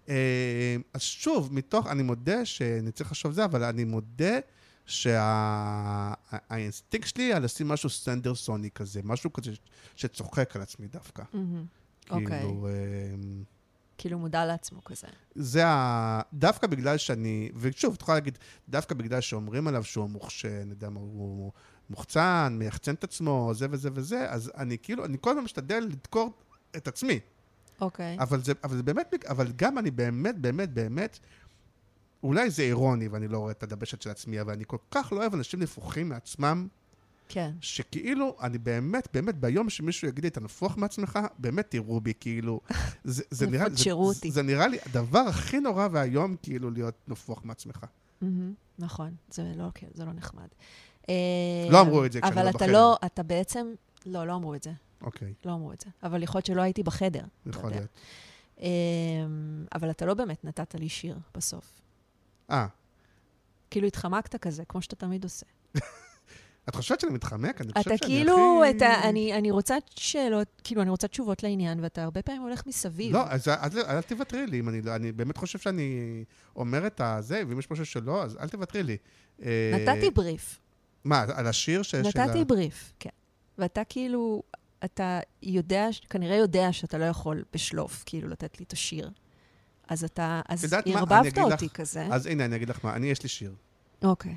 [0.09, 4.39] אה, אז שוב, מתוך, אני מודה שאני צריך לחשוב זה, אבל אני מודה
[4.87, 9.53] שהאינסטינקט שלי היה לשים משהו סנדרסוני כזה, משהו כזה
[9.97, 11.23] שצוחק על עצמי דווקא.
[11.33, 11.65] מהמם.
[12.11, 12.41] אוקיי.
[12.41, 12.73] כאילו, אה,
[13.99, 15.07] כאילו מודע לעצמו כזה.
[15.35, 16.21] זה ה...
[16.33, 17.51] דווקא בגלל שאני...
[17.57, 21.53] ושוב, את יכולה להגיד, דווקא בגלל שאומרים עליו שהוא מוכשר, אני יודע מה, הוא
[21.91, 26.33] מוחצן, מייחצן את עצמו, זה וזה וזה, אז אני כאילו, אני כל הזמן משתדל לדקור
[26.77, 27.21] את עצמי.
[27.81, 28.17] אוקיי.
[28.21, 31.19] אבל זה, אבל זה באמת, אבל גם אני באמת, באמת, באמת,
[32.23, 35.21] אולי זה אירוני ואני לא רואה את הדבשת של עצמי, אבל אני כל כך לא
[35.21, 36.69] אוהב אנשים נפוחים מעצמם,
[37.29, 37.51] כן.
[37.61, 42.61] שכאילו, אני באמת, באמת, ביום שמישהו יגיד לי, אתה נפוח מעצמך, באמת תראו בי, כאילו,
[43.05, 44.31] זה, זה נראה זה, אותי.
[44.31, 47.87] זה נראה לי הדבר הכי נורא והיום, כאילו, להיות נפוח מעצמך.
[48.79, 50.49] נכון, זה לא, כן, זה לא נחמד.
[51.09, 51.15] אה,
[51.71, 52.73] לא אמרו את זה כשאני לא אבל אתה בחדר.
[52.73, 53.67] לא, אתה בעצם,
[54.07, 54.71] לא, לא אמרו את זה.
[55.05, 55.91] אוקיי, לא אמרו את זה.
[56.03, 57.25] אבל יכול להיות שלא הייתי בחדר.
[57.47, 57.71] יכול.
[57.71, 57.87] להיות.
[58.61, 58.67] אה,
[59.75, 61.81] אבל אתה לא באמת נתת לי שיר בסוף.
[62.51, 62.67] אה,
[63.71, 65.47] כאילו התחמקת כזה, כמו שאתה תמיד עושה.
[66.69, 67.61] את חושבת שאני מתחמק?
[67.61, 68.77] אני חושב אתה שאני כאילו, הכי...
[68.77, 73.13] אתה, אני, אני רוצה שאלות, כאילו, אני רוצה תשובות לעניין, ואתה הרבה פעמים הולך מסביב.
[73.13, 73.55] לא, אז אל,
[73.89, 76.25] אל תוותרי לי, אם אני, לא- אני באמת חושב שאני
[76.57, 78.97] אומר את הזה, ואם יש משהו שלא, אז אל תוותרי לי.
[79.43, 80.61] אה, נתתי בריף.
[81.05, 81.95] מה, על השיר ש...
[81.95, 83.11] נתתי ה- בריף, כן.
[83.59, 84.43] ואתה כאילו,
[84.85, 89.11] אתה יודע, כנראה יודע שאתה לא יכול בשלוף, כאילו, לתת לי את השיר.
[89.89, 92.07] אז אתה, אז ערבבת אגיד לך- אותי כזה.
[92.13, 93.55] אז הנה, אני אגיד לך מה, אני, יש לי שיר.
[94.05, 94.37] אוקיי.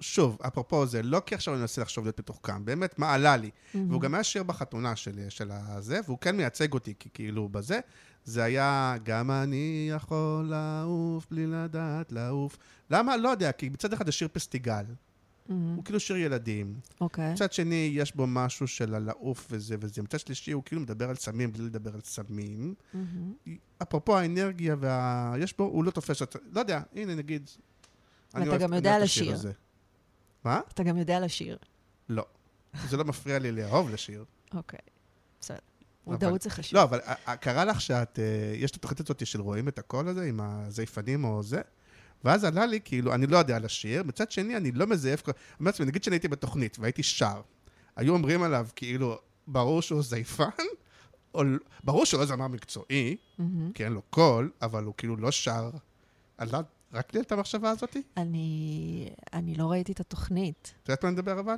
[0.00, 3.50] שוב, אפרופו זה, לא כי עכשיו אני מנסה לחשוב להיות מתוחכם, באמת, מה עלה לי?
[3.74, 3.90] מהמם.
[3.90, 7.80] והוא גם היה שיר בחתונה של, של הזה, והוא כן מייצג אותי, כי כאילו בזה,
[8.24, 12.56] זה היה, גם אני יכול לעוף בלי לדעת לעוף.
[12.90, 13.16] למה?
[13.16, 14.84] לא יודע, כי מצד אחד זה שיר פסטיגל,
[15.48, 16.80] הוא כאילו שיר ילדים.
[17.00, 17.32] אוקיי.
[17.32, 20.02] מצד שני, יש בו משהו של הלעוף וזה וזה.
[20.02, 22.74] מצד שלישי, הוא כאילו מדבר על סמים בלי לדבר על סמים.
[22.94, 23.32] מהמם.
[23.82, 25.34] אפרופו האנרגיה וה...
[25.38, 26.36] יש בו, הוא לא תופס את...
[26.52, 27.50] לא יודע, הנה נגיד.
[28.34, 29.36] ואתה אוהב- גם יודע לשיר.
[30.44, 30.60] מה?
[30.74, 31.58] אתה גם יודע לשיר.
[32.08, 32.26] לא.
[32.88, 34.24] זה לא מפריע לי לאהוב לשיר.
[34.54, 34.78] אוקיי.
[35.40, 35.58] בסדר.
[36.06, 36.76] מודעות זה חשוב.
[36.78, 38.18] לא, אבל ה- ה- קרה לך שאת...
[38.18, 38.24] אה,
[38.56, 41.60] יש את התוכנית הזאת של רואים את הקול הזה עם הזייפנים או זה?
[42.24, 45.22] ואז עלה לי, כאילו, אני לא יודע לשיר, מצד שני, אני לא מזייף...
[45.22, 47.40] כל- אני אומר לעצמי, נגיד שאני הייתי בתוכנית והייתי שר,
[47.96, 50.44] היו אומרים עליו, כאילו, ברור שהוא זייפן,
[51.34, 51.42] או
[51.84, 53.72] ברור שהוא לא זמר מקצועי, מהמם.
[53.72, 55.70] כי אין לו קול, אבל הוא כאילו לא שר.
[56.38, 56.60] עלה
[56.92, 58.02] רק לי את המחשבה הזאתי?
[58.16, 60.74] אני, אני לא ראיתי את התוכנית.
[60.82, 61.56] את יודעת מה אני מדבר אבל?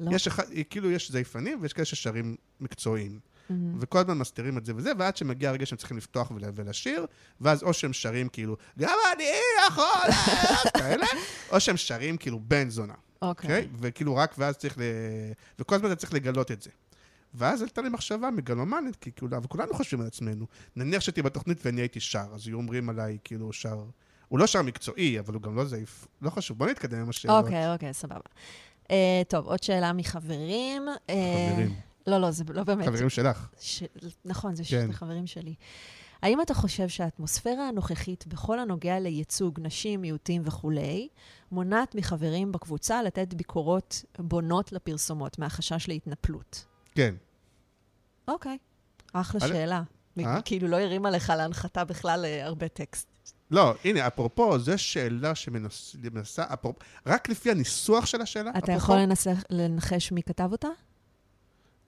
[0.00, 0.14] לא.
[0.14, 3.20] יש אחד, כאילו יש זייפנים ויש כאלה ששרים מקצועיים.
[3.50, 3.78] מהמם.
[3.80, 7.06] וכל הזמן מסתירים את זה וזה, ועד שמגיע הרגע שהם צריכים לפתוח ול- ולשיר,
[7.40, 9.24] ואז או שהם שרים כאילו, גם אני
[9.68, 11.06] יכול, לעשות", כאלה,
[11.50, 13.50] או שהם שרים כאילו בן זונה, אוקיי.
[13.50, 13.68] אוקיי?
[13.80, 14.82] וכאילו רק ואז צריך ל...
[15.58, 16.70] וכל הזמן אתה צריך לגלות את זה.
[17.34, 20.46] ואז עלתה לי מחשבה מגלומנית, כי כאילו, וכולנו חושבים על עצמנו.
[20.76, 23.84] נניח שהייתי בתוכנית ואני הייתי שר, אז היו אומרים עליי כאילו שר...
[24.28, 26.06] הוא לא שר מקצועי, אבל הוא גם לא זייף...
[26.22, 27.44] לא חשוב, בוא נתקדם עם השאלות.
[27.44, 28.20] אוקיי, אוקיי, סבבה.
[28.90, 30.88] אה, טוב, עוד שאלה מחברים.
[31.10, 31.74] אה, חברים.
[32.06, 32.86] לא, לא, זה לא באמת.
[32.86, 33.48] חברים שלך.
[33.60, 33.82] ש...
[34.24, 34.86] נכון, זה כן.
[34.86, 34.92] כן.
[34.92, 35.54] חברים שלי.
[36.22, 41.08] האם אתה חושב שהאטמוספירה הנוכחית בכל הנוגע לייצוג נשים, מיעוטים וכולי,
[41.52, 46.64] מונעת מחברים בקבוצה לתת ביקורות בונות לפרסומות מהחשש להתנפלות?
[46.94, 47.14] כן.
[48.28, 48.58] אוקיי,
[49.12, 49.82] אחלה א', שאלה.
[50.18, 50.42] אה?
[50.42, 53.08] כאילו לא הרימה לך להנחתה בכלל אה, הרבה טקסט.
[53.50, 58.96] לא, הנה, אפרופו, זו שאלה שמנסה, אפרופו, רק לפי הניסוח של השאלה, אתה אפרופו, יכול
[58.96, 60.68] לנסח, לנחש מי כתב אותה?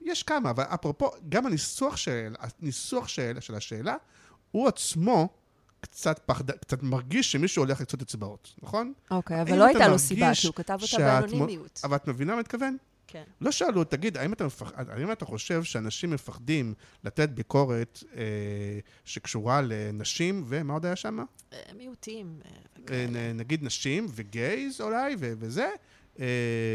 [0.04, 3.96] יש כמה, אבל אפרופו, גם הניסוח של, הניסוח של, של השאלה,
[4.50, 5.28] הוא עצמו
[5.80, 8.92] קצת פחד, קצת מרגיש שמישהו הולך לקצות אצבעות, נכון?
[9.10, 11.80] אוקיי, אבל לא הייתה לו סיבה, כי הוא כתב אותה באנונימיות.
[11.84, 12.76] אבל את מבינה מה מתכוון?
[13.06, 13.22] כן.
[13.40, 14.72] לא שאלו, תגיד, האם אתה, מפח...
[14.76, 16.74] האם אתה חושב שאנשים מפחדים
[17.04, 18.22] לתת ביקורת אה,
[19.04, 21.18] שקשורה לנשים, ומה עוד היה שם?
[21.52, 22.40] אה, מיעוטים.
[22.44, 23.06] אה, אה.
[23.10, 25.70] נ- נגיד נשים וגייז אולי, ו- וזה,
[26.20, 26.26] אה,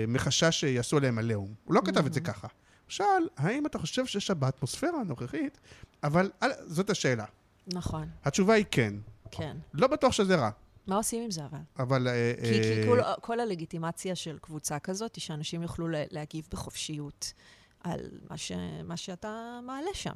[0.08, 1.54] מחשש שיעשו עליהם עליהום.
[1.66, 2.48] הוא לא כתב את זה ככה.
[2.88, 3.06] שאל,
[3.38, 5.58] האם אתה חושב שיש באטמוספירה הנוכחית?
[6.04, 7.26] אבל אל- זאת השאלה.
[7.74, 8.94] נכון, התשובה היא כן.
[9.32, 9.58] כן.
[9.74, 10.50] לא בטוח שזה רע,
[10.88, 11.58] מה עושים עם זה אבל?
[11.80, 12.08] אבל...
[12.08, 16.48] אה, כי, כי אה, כל, כל הלגיטימציה של קבוצה כזאת היא שאנשים יוכלו לה- להגיב
[16.52, 17.34] בחופשיות
[17.84, 18.52] על מה, ש,
[18.84, 20.14] מה שאתה מעלה שם.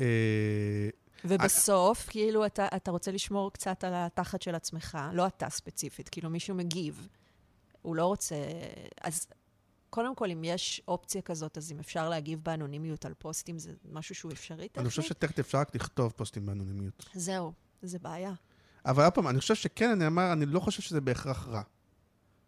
[0.00, 0.88] אה,
[1.24, 6.30] ובסוף, כאילו, אתה, אתה רוצה לשמור קצת על התחת של עצמך, לא אתה ספציפית, כאילו
[6.30, 7.08] מישהו מגיב,
[7.82, 8.34] הוא לא רוצה...
[9.00, 9.26] אז
[9.96, 14.14] קודם כל, אם יש אופציה כזאת, אז אם אפשר להגיב באנונימיות על פוסטים, זה משהו
[14.14, 15.18] שהוא אפשרי אני חושב טכנית?
[15.18, 17.08] שתכף אפשר רק לכתוב פוסטים באנונימיות.
[17.14, 18.32] זהו, זה בעיה.
[18.84, 21.62] אבל עוד פעם, אני חושב שכן, אני אמר, אני לא חושב שזה בהכרח רע.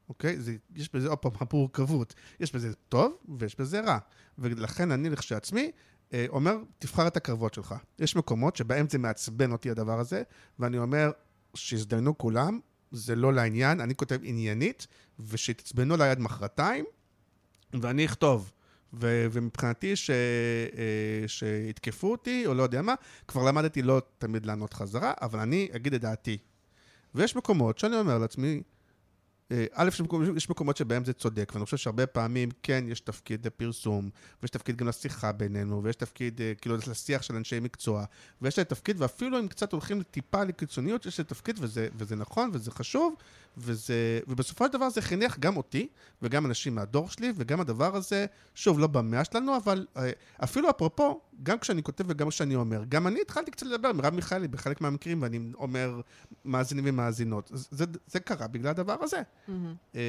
[0.08, 0.40] אוקיי?
[0.40, 2.14] זה, יש בזה, עוד פעם, המורכבות.
[2.40, 3.98] יש בזה טוב ויש בזה רע.
[4.38, 5.70] ולכן אני לכשעצמי
[6.12, 7.74] אה, אומר, תבחר את הקרבות שלך.
[7.98, 10.22] יש מקומות שבהם זה מעצבן אותי הדבר הזה,
[10.58, 11.10] ואני אומר,
[11.54, 14.86] שיזדיינו כולם, זה לא לעניין, אני כותב עניינית,
[15.18, 16.84] ושיתעצבנו עליי עד מחרתיים,
[17.72, 18.52] ואני אכתוב.
[18.92, 22.94] ו- ומבחינתי ש- אה, שיתקפו אותי, או לא יודע מה,
[23.28, 26.38] כבר למדתי לא תמיד לענות חזרה, אבל אני אגיד את דעתי.
[27.14, 28.62] ויש מקומות שאני אומר לעצמי,
[29.52, 29.88] אה, א',
[30.36, 34.10] יש מקומות, שבהם זה צודק, ואני חושב שהרבה פעמים כן יש תפקיד לפרסום,
[34.42, 38.04] ויש תפקיד גם לשיחה בינינו, ויש תפקיד אה, כאילו לשיח של אנשי מקצוע,
[38.42, 42.50] ויש להם תפקיד, ואפילו אם קצת הולכים טיפה לקיצוניות, יש להם תפקיד, וזה, וזה נכון,
[42.52, 43.14] וזה חשוב,
[43.60, 45.88] וזה, ובסופו של דבר זה חינך גם אותי,
[46.22, 50.10] וגם אנשים מהדור שלי, וגם הדבר הזה, שוב, לא במאה שלנו, אבל אה,
[50.44, 54.14] אפילו אפרופו, גם כשאני כותב וגם כשאני אומר, גם אני התחלתי קצת לדבר עם מרב
[54.14, 56.00] מיכאלי בחלק מהמקרים, ואני אומר
[56.44, 57.50] מאזינים ומאזינות.
[57.54, 59.22] זה, זה, קרה בגלל הדבר הזה.
[59.48, 59.74] מהמם.
[59.94, 60.00] אה,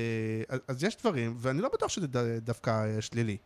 [0.68, 2.08] אז- יש דברים, ואני לא בטוח שזה
[2.42, 3.38] דווקא אה, שלילי.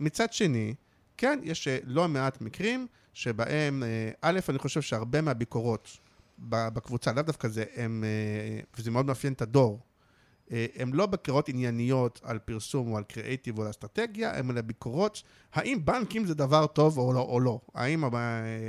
[0.00, 0.74] מצד שני,
[1.16, 3.82] כן, יש לא מעט מקרים שבהם,
[4.20, 5.98] א', אני חושב שהרבה מהביקורות
[6.38, 9.80] בקבוצה, לאו דווקא זה, הם, אה, וזה מאוד מאפיין את הדור,
[10.52, 14.60] אה, הם לא ביקורות ענייניות על פרסום או על קריאייטיב או על אסטרטגיה, הם אלא
[14.60, 15.22] ביקורות
[15.52, 17.20] האם בנקים זה דבר טוב או לא.
[17.20, 17.60] או לא.
[17.74, 18.10] האם, אה,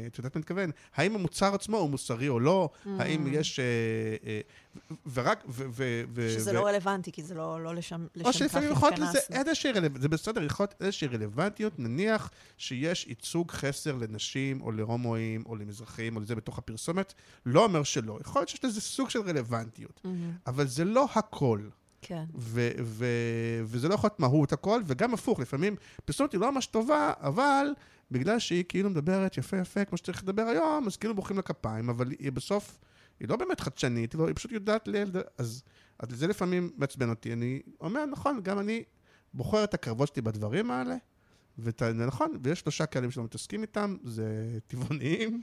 [0.07, 0.71] את יודעת מה אני מתכוון?
[0.95, 2.69] האם המוצר עצמו הוא מוסרי או לא?
[2.99, 3.59] האם יש...
[5.13, 5.43] ורק...
[5.47, 8.71] ו- ו- ו- שזה ו- לא רלוונטי, כי זה לא, לא לשם, לשם או שלפעמים
[8.71, 9.19] יכול להיות לזה.
[9.31, 15.43] איזושהי רלוונטיות, זה בסדר, יכול להיות איזושהי רלוונטיות, נניח שיש ייצוג חסר לנשים או להומואים
[15.45, 17.13] או למזרחים או לזה בתוך הפרסומת,
[17.45, 20.31] לא אומר שלא, יכול להיות שיש לזה סוג של רלוונטיות, מהמם.
[20.47, 21.59] אבל זה לא הכל.
[22.01, 22.23] כן.
[22.35, 26.65] ו- ו- וזה לא יכול להיות מהות הכל, וגם הפוך, לפעמים פרסומת היא לא ממש
[26.65, 27.67] טובה, אבל
[28.11, 31.89] בגלל שהיא כאילו מדברת יפה יפה, כמו שצריך לדבר היום, אז כאילו מוחאים לה כפיים,
[31.89, 32.79] אבל היא בסוף,
[33.23, 34.95] היא לא באמת חדשנית, היא, לא, היא פשוט יודעת ל...
[35.37, 35.63] אז,
[35.99, 37.33] אז זה לפעמים מעצבן אותי.
[37.33, 38.83] אני אומר, נכון, גם אני
[39.33, 40.95] בוחר את הקרבות שלי בדברים האלה,
[41.57, 45.41] וזה נכון, ויש שלושה קהלים שלא מתעסקים איתם, זה טבעוניים,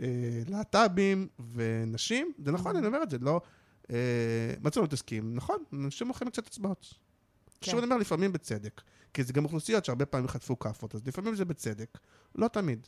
[0.00, 3.40] אה, להט"בים ונשים, זה נכון, אני אומר את זה, לא...
[3.90, 5.34] אה, מה זה לא מתעסקים?
[5.34, 6.94] נכון, אנשים מוכרים קצת אצבעות.
[7.60, 7.70] כן.
[7.70, 8.80] שוב אני אומר, לפעמים בצדק.
[9.14, 11.98] כי זה גם אוכלוסיות שהרבה פעמים חטפו כאפות, אז לפעמים זה בצדק,
[12.34, 12.86] לא תמיד.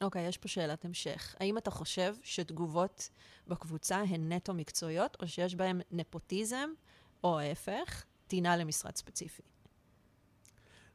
[0.00, 1.34] אוקיי, יש פה שאלת המשך.
[1.40, 3.08] האם אתה חושב שתגובות
[3.48, 6.70] בקבוצה הן נטו מקצועיות, או שיש בהן נפוטיזם,
[7.24, 9.42] או ההפך, טינה למשרד ספציפי?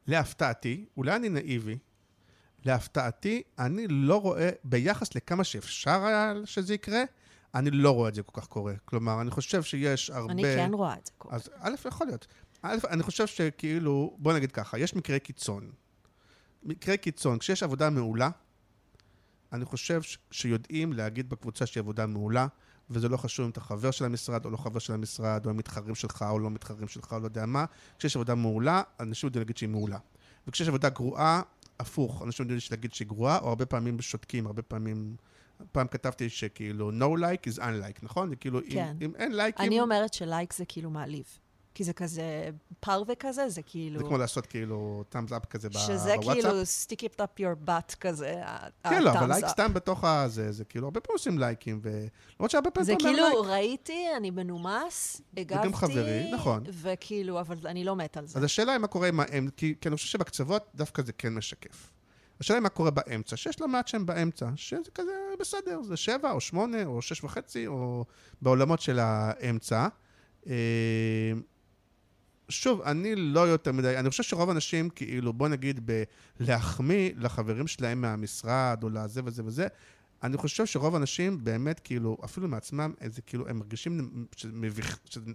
[0.08, 1.78] להפתעתי, אולי אני נאיבי,
[2.66, 7.04] להפתעתי, אני לא רואה, ביחס לכמה שאפשר היה שזה יקרה,
[7.56, 8.74] אני לא רואה את זה כל כך קורה.
[8.86, 10.34] כלומר, אני חושב שיש הרבה...
[10.34, 11.36] אני כן רואה את זה קורה.
[11.36, 12.28] אז א', יכול להיות.
[12.62, 15.72] א', אני חושב שכאילו, בוא נגיד ככה, יש מקרי קיצון.
[16.64, 18.30] מקרי קיצון, כשיש עבודה מעולה,
[19.54, 22.48] אני חושב ש- שיודעים להגיד בקבוצה שהיא עבודה מעולה,
[22.90, 25.58] וזה לא חשוב אם אתה חבר של המשרד או לא חבר של המשרד, או הם
[25.58, 27.66] מתחרים שלך או לא מתחרים שלך, או לא יודע מה.
[28.00, 29.98] כשיש עבודה מעולה, אנשים יודעים להגיד שהיא מעולה.
[30.48, 31.42] וכשיש עבודה גרועה,
[31.80, 35.16] הפוך, אנשים יודעים להגיד שהיא גרועה, או הרבה פעמים שותקים, הרבה פעמים...
[35.72, 38.30] פעם כתבתי שכאילו no like is unlike, נכון?
[38.30, 38.96] זה כאילו, כן.
[39.02, 39.66] אם, אם אין likes...
[39.66, 41.40] אני אומרת ש like זה כאילו מעליב.
[41.74, 42.50] כי זה כזה
[42.80, 44.00] פרווה כזה, זה כאילו...
[44.00, 46.44] זה כמו לעשות כאילו thumbs up כזה ב-, שזה בוואטסאפ.
[46.44, 49.48] כאילו stick it up your butt כזה, ה- כן, לא, אבל ה-thumbs like.
[49.48, 52.06] סתם בתוך הזה, זה כאילו, הרבה פעמים עושים likes, ו...
[52.40, 53.36] למרות שהרבה פעמים זה כאילו, לייק.
[53.46, 56.64] ראיתי, אני מנומס, הגבתי, חברי, נכון.
[56.82, 58.40] וכאילו, אבל אני לא מת על זה.
[58.40, 61.34] אז השאלה היא מה קורה עם האמצע, כי, כי אני חושב שבקצוות דווקא זה כן
[61.36, 61.90] משקף.
[62.40, 66.32] השאלה היא מה קורה באמצע, שיש לא מעט שהם באמצע, שזה כזה בסדר, זה שבע
[66.32, 68.06] או שמונה או שש וחצי, או
[68.42, 69.88] בעולמות של האמצע.
[72.54, 75.90] שוב, אני לא יותר מדי, אני חושב שרוב האנשים, כאילו, בוא נגיד,
[76.40, 79.68] בלהחמיא לחברים שלהם מהמשרד, או לזה וזה וזה,
[80.24, 85.32] אני חושב שרוב האנשים באמת, כאילו, אפילו מעצמם, איזה, כאילו, הם מרגישים שמביך, שזה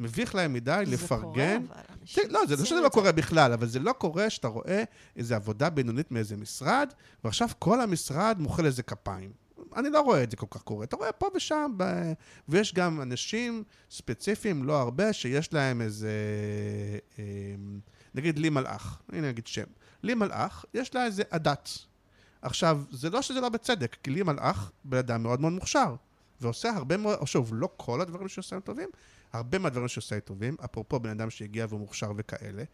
[0.00, 1.66] מביך להם מדי זה לפרגן.
[1.66, 4.48] קורה, אבל כן, לא, זה לא שזה לא קורה בכלל, אבל זה לא קורה שאתה
[4.48, 4.84] רואה
[5.16, 6.92] איזו עבודה בינונית מאיזה משרד,
[7.24, 9.30] ועכשיו כל המשרד מוחא לזה כפיים.
[9.76, 10.84] אני לא רואה את זה כל כך קורה.
[10.84, 12.12] אתה רואה פה ושם, ב...
[12.48, 16.12] ויש גם אנשים ספציפיים, לא הרבה, שיש להם איזה...
[17.18, 17.24] אה,
[18.14, 19.64] נגיד לי מלאך, הנה נגיד שם.
[20.02, 21.70] לי מלאך, יש לה איזה עדת.
[22.42, 25.94] עכשיו, זה לא שזה לא בצדק, כי לי מלאך, בן אדם מאוד מאוד מוכשר,
[26.40, 28.88] ועושה הרבה מאוד, או שוב, לא כל הדברים שעושה הם טובים,
[29.32, 32.64] הרבה מהדברים שעושה הם טובים, אפרופו בן אדם שהגיע והוא מוכשר וכאלה.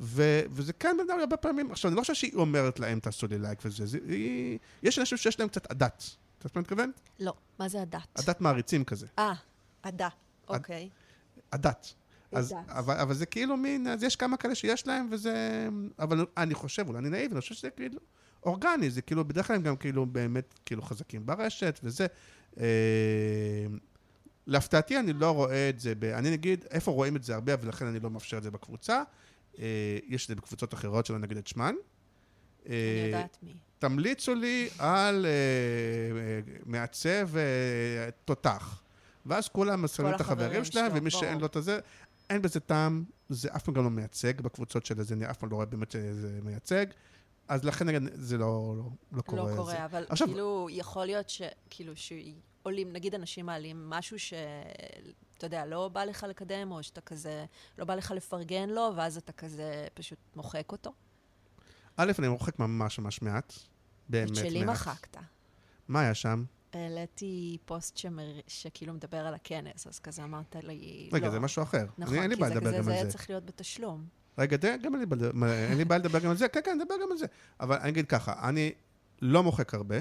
[0.00, 3.26] ו- וזה כן בן אדם הרבה פעמים, עכשיו, אני לא חושב שהיא אומרת להם תעשו
[3.26, 6.16] לי לייק וזה, זה, היא, יש אנשים שיש להם קצת עדת.
[6.46, 6.92] אתה יודעת מה אני מתכוון?
[7.20, 8.08] לא, מה זה הדת?
[8.14, 9.06] עדת מעריצים כזה.
[9.18, 9.32] אה,
[9.82, 10.08] עדה,
[10.48, 10.88] אוקיי.
[11.52, 11.94] הדת.
[12.32, 12.68] אז, הדת.
[12.68, 15.68] אבל, אבל זה כאילו מין, אז יש כמה כאלה שיש להם, וזה...
[15.98, 18.00] אבל אני חושב, אולי אני נאיב, אני חושב שזה כאילו
[18.42, 22.06] אורגני, זה כאילו, בדרך כלל הם גם כאילו באמת כאילו חזקים ברשת, וזה...
[22.60, 23.66] אה,
[24.46, 27.86] להפתעתי, אני לא רואה את זה, ב, אני נגיד, איפה רואים את זה הרבה, ולכן
[27.86, 29.02] אני לא מאפשר את זה בקבוצה.
[29.58, 31.74] אה, יש את זה בקבוצות אחרות שלא נגיד את שמן.
[32.66, 33.54] אני אה, יודעת מי.
[33.88, 37.42] תמליצו לי על אה, אה, מעצב אה,
[38.24, 38.82] תותח.
[39.26, 41.38] ואז כולם מסיימים את החברים שלהם, ומי שאין.
[41.38, 41.80] לו את הזה,
[42.30, 45.50] אין בזה טעם, זה אף פעם גם לא מייצג בקבוצות של זה, אני אף פעם
[45.50, 46.86] לא רואה באמת שזה מייצג.
[47.48, 49.42] אז לכן זה לא, לא, לא קורה.
[49.42, 49.56] לא זה.
[49.56, 54.34] קורה, אבל עכשיו- כאילו, יכול להיות שכאילו, שעולים, נגיד אנשים מעלים משהו ש...
[55.38, 57.44] אתה יודע, לא בא לך לקדם, או שאתה כזה,
[57.78, 60.92] לא בא לך לפרגן לו, ואז אתה כזה פשוט מוחק אותו.
[61.96, 63.54] א', אני מוחק ממש ממש מעט.
[64.08, 64.46] באמת את מעט.
[64.46, 65.16] שלי מחקת.
[65.88, 66.44] מה היה שם?
[66.72, 68.40] העליתי פוסט שמר...
[68.46, 71.32] שכאילו מדבר על הכנס, אז כזה אמרת לי, רגע, לא.
[71.32, 71.86] זה משהו אחר.
[71.98, 73.10] נכון, אני, לי כי זה כזה, זה על היה זה.
[73.10, 74.04] צריך להיות בתשלום.
[74.38, 74.92] רגע, די, גם
[75.34, 77.26] מה, אין לי בעיה לדבר גם על זה, כן, כן, נדבר גם על זה.
[77.60, 78.72] אבל אני אגיד ככה, אני
[79.22, 79.96] לא מוחק הרבה,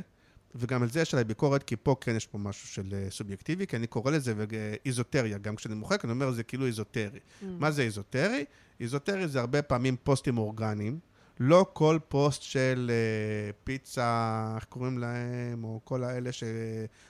[0.55, 3.67] וגם על זה יש עליי ביקורת, כי פה כן יש פה משהו של אה, סובייקטיבי,
[3.67, 7.19] כי אני קורא לזה וג- איזוטריה, גם כשאני מוחק, אני אומר, זה כאילו איזוטרי.
[7.19, 7.45] Mm.
[7.45, 8.45] מה זה איזוטרי?
[8.79, 10.99] איזוטרי זה הרבה פעמים פוסטים אורגניים.
[11.39, 16.43] לא כל פוסט של אה, פיצה, איך קוראים להם, או כל האלה ש...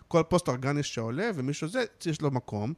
[0.08, 2.74] כל פוסט אורגני שעולה, ומישהו זה, יש לו מקום.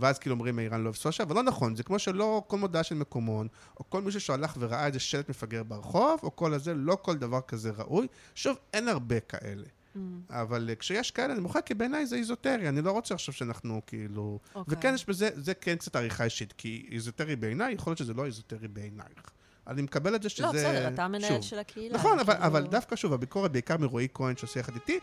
[0.00, 2.94] ואז כאילו אומרים ערן לא עושה, אבל לא נכון, זה כמו שלא כל מודעה של
[2.94, 3.48] מקומון,
[3.80, 7.40] או כל מישהו שהלך וראה איזה שלט מפגר ברחוב, או כל הזה, לא כל דבר
[7.40, 8.06] כזה ראוי.
[8.34, 9.64] שוב, אין הרבה כאלה.
[9.64, 9.98] Mm,
[10.30, 13.80] אבל אה, כשיש כאלה, אני מוחק, כי בעיניי זה איזוטרי, אני לא רוצה עכשיו שאנחנו
[13.86, 14.38] כאילו...
[14.54, 14.74] אוקיי.
[14.78, 18.26] וכן, יש בזה, זה כן קצת עריכה אישית, כי איזוטרי בעיניי, יכול להיות שזה לא
[18.26, 19.30] איזוטרי בעינייך.
[19.66, 20.42] אני מקבל את זה שזה...
[20.42, 21.42] לא, בסדר, אתה המנהל.
[21.42, 21.94] של הקהילה.
[21.94, 24.98] נכון, אבל, כאילו- אבל דווקא שוב, הביקורת בעיקר מרועי כהן שעושה יחד איתי,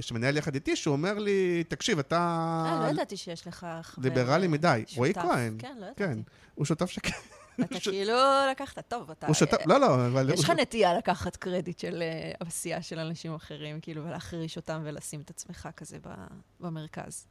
[0.00, 2.16] שמנהל יחד איתי, שהוא אומר לי, תקשיב, אתה
[2.66, 4.02] אה, לא ידעתי שיש לך חבר...
[4.08, 4.82] ליברלי מדי.
[4.86, 4.98] שותף.
[4.98, 5.56] רועי כהן.
[5.58, 6.22] כן, לא כן, ידעתי.
[6.54, 7.16] הוא שותף שכן.
[7.60, 8.14] אתה כאילו
[8.50, 9.26] לקחת, טוב, אתה...
[9.26, 10.30] הוא שותף, לא, לא, אבל...
[10.32, 15.20] יש לך נטייה לקחת קרדיט של אה, עשייה של אנשים אחרים, כאילו, ולהחריש אותם ולשים
[15.20, 15.98] את עצמך כזה
[16.60, 17.26] במרכז.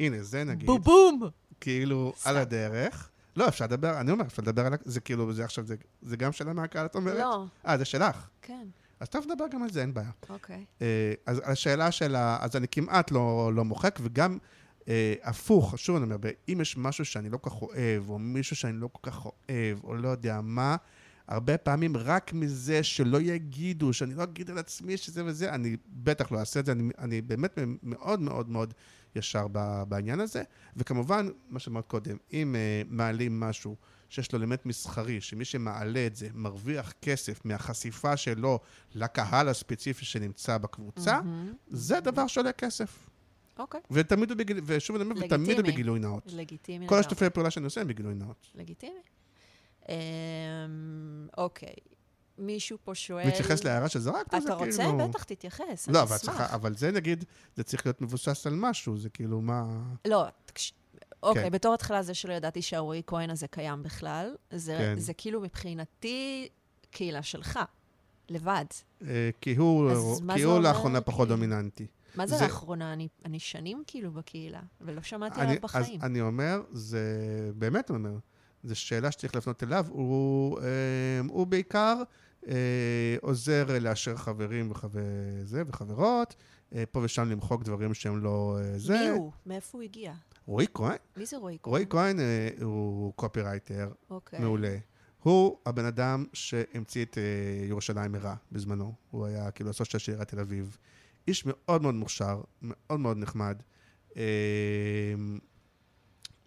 [0.00, 1.20] הנה, זה נגיד, בום בום!
[1.60, 2.12] כאילו.
[2.24, 3.10] על הדרך.
[3.38, 4.72] לא, אפשר לדבר, אני אומר, אפשר לדבר על...
[4.84, 7.18] זה כאילו, זה עכשיו, זה- זה גם שאלה מהקהל, את אומרת?
[7.18, 8.28] לא, אה, זה שלך.
[8.42, 8.66] כן,
[9.00, 10.10] אז טוב, נדבר גם על זה, אין בעיה.
[10.28, 10.64] אוקיי.
[10.82, 12.38] אה, אז השאלה של ה...
[12.40, 14.38] אז אני כמעט לא, לא מוחק, וגם
[14.88, 16.16] אה, הפוך, שוב אני אומר,
[16.48, 19.84] אם יש משהו שאני לא כל כך אוהב, או מישהו שאני לא כל כך אוהב,
[19.84, 20.76] או לא יודע מה,
[21.28, 26.32] הרבה פעמים רק מזה שלא יגידו, שאני לא אגיד על עצמי שזה וזה, אני בטח
[26.32, 28.74] לא אעשה את זה, אני, אני באמת מאוד מאוד מאוד
[29.16, 29.46] ישר
[29.88, 30.42] בעניין הזה.
[30.76, 33.76] וכמובן, מה שאמרת קודם, אם אה, מעלים משהו
[34.08, 38.58] שיש לו אלמנט מסחרי, שמי שמעלה את זה מרוויח כסף מהחשיפה שלו
[38.94, 41.52] לקהל הספציפי שנמצא בקבוצה, מהמם.
[41.68, 43.08] זה דבר שעולה כסף.
[43.58, 45.66] אוקיי, ותמיד הוא בגילוי, ושוב אני אומר, ותמיד הוא.
[45.66, 46.32] בגילוי נאות.
[46.36, 46.88] לגיטימי.
[46.88, 46.98] כל.
[46.98, 48.46] השיתופי הפעולה שאני עושה הם בגילוי נאות.
[48.54, 49.00] לגיטימי.
[49.88, 49.94] אמ,
[51.38, 51.74] אוקיי,
[52.38, 53.26] מישהו פה שואל...
[53.28, 54.58] מתייחס להערה שזרקת, זה אתה כאילו...
[54.66, 55.08] רוצה?
[55.08, 56.40] בטח, תתייחס, לא, אני אבל אשמח.
[56.40, 57.24] אבל זה נגיד,
[57.56, 59.64] זה צריך להיות מבוסס על משהו, זה כאילו מה...
[60.04, 60.72] לא, תקש...
[61.22, 61.50] אוקיי, כן.
[61.50, 64.98] בתור התחלה זה שלא ידעתי שהרועי כהן הזה קיים בכלל, זה, כן.
[64.98, 66.48] זה כאילו מבחינתי
[66.90, 67.58] קהילה שלך,
[68.28, 68.64] לבד.
[69.06, 69.90] אה, כי הוא,
[70.34, 71.36] כי הוא לאחרונה פחות כאילו?
[71.46, 71.86] דומיננטי.
[72.14, 72.92] מה זה זה- לאחרונה?
[72.92, 76.00] אני, אני שנים כאילו בקהילה, ולא שמעתי אני, עליו בחיים.
[76.00, 77.00] אז אני אומר, זה
[77.54, 78.12] באמת אומר,
[78.64, 79.86] זו שאלה שצריך להפנות אליו.
[79.88, 80.64] הוא, אה,
[81.28, 82.02] הוא בעיקר
[83.20, 86.34] עוזר לאשר חברים וזה, וחברות,
[86.74, 88.98] אה, פה ושם למחוק דברים שהם לא אה, זה.
[89.00, 89.32] מי הוא?
[89.46, 90.12] מאיפה הוא הגיע?
[90.46, 90.96] רועי כהן?
[91.16, 91.70] מי זה רועי כהן?
[91.70, 94.38] רועי כהן אה, הוא קופירייטר אוקיי.
[94.38, 94.76] מעולה.
[95.22, 98.92] הוא הבן אדם שהמציא את אה, ירושלים הרע בזמנו.
[99.10, 100.76] הוא היה כאילו הסושיאל של עיריית תל אביב.
[101.28, 103.62] איש מאוד מאוד מוכשר, מאוד מאוד נחמד.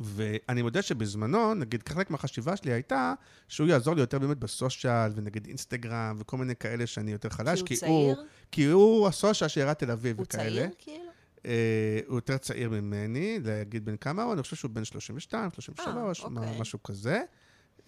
[0.03, 3.13] ואני מודה שבזמנו, נגיד, חלק מהחשיבה שלי הייתה
[3.47, 7.73] שהוא יעזור לי יותר באמת בסושיאל, ונגיד אינסטגרם, וכל מיני כאלה שאני יותר חלש, כי
[7.73, 8.25] הוא צעיר?
[8.51, 10.49] כי הוא הסושיאל של עיריית תל אביב הוא וכאלה.
[10.49, 11.11] צעיר כאילו?
[11.45, 16.19] אה, הוא יותר צעיר ממני, להגיד בן כמה הוא, אני חושב שהוא בן 32, 33,
[16.19, 16.59] אה, אוקיי.
[16.59, 17.23] משהו כזה.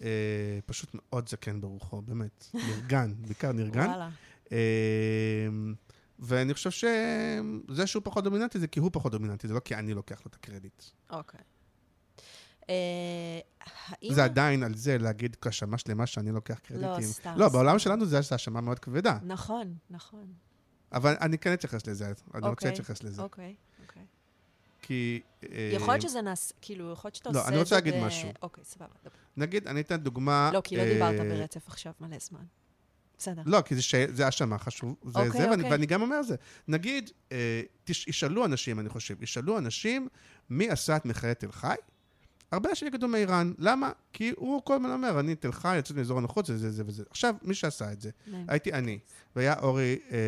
[0.02, 2.46] אה, פשוט מאוד זקן ברוחו, באמת.
[2.68, 3.86] נרגן, בעיקר נרגן.
[3.86, 4.10] וואלה.
[4.52, 4.58] אה,
[6.18, 9.94] ואני חושב שזה שהוא פחות דומיננטי זה כי הוא פחות דומיננטי, זה לא כי אני
[9.94, 10.82] לוקח לו את הקרדיט.
[11.10, 11.40] אוקיי.
[12.68, 14.14] האם...
[14.14, 17.12] זה עדיין על זה להגיד האשמה שלמה שאני לוקח קרדיטים.
[17.12, 17.52] סתם, לא, סתם.
[17.52, 19.18] בעולם שלנו זה האשמה מאוד כבדה.
[19.22, 20.32] נכון, נכון.
[20.92, 23.22] אבל אני כן אתייחס לזה, אני רוצה אוקיי, להתייחס לזה.
[23.22, 24.02] אוקיי, אוקיי.
[24.82, 25.20] כי...
[25.42, 27.62] אה, יכול להיות שזה נעשה, כאילו, יכול להיות שאתה לא, עושה את אני זה...
[27.62, 28.28] רוצה להגיד משהו.
[28.42, 28.94] אוקיי, סבבה.
[29.36, 30.50] נגיד, אני אתן דוגמה...
[30.52, 32.44] לא, כי לא אה, דיברת ברצף עכשיו מלא זמן.
[33.18, 33.42] בסדר.
[33.46, 33.74] לא, כי
[34.08, 35.70] זה, האשמה חשוב, זה אוקיי, זה, ואני, אוקיי.
[35.70, 36.36] ואני גם אומר זה.
[36.68, 38.08] נגיד, אה, תש...
[38.08, 40.08] ישאלו אנשים, אני חושב, ישאלו אנשים
[40.50, 41.74] מי עשה את מכללת תל חי,
[42.54, 43.52] הרבה אנשים יגידו מאיראן.
[43.58, 43.90] למה?
[44.12, 47.02] כי הוא כל הזמן אומר, אני תל חי, יוצא מאזור הנוחות, זה זה זה וזה.
[47.10, 48.46] עכשיו, מי שעשה את זה, מעניין.
[48.48, 48.98] הייתי אני,
[49.36, 50.18] והיה אורי אה,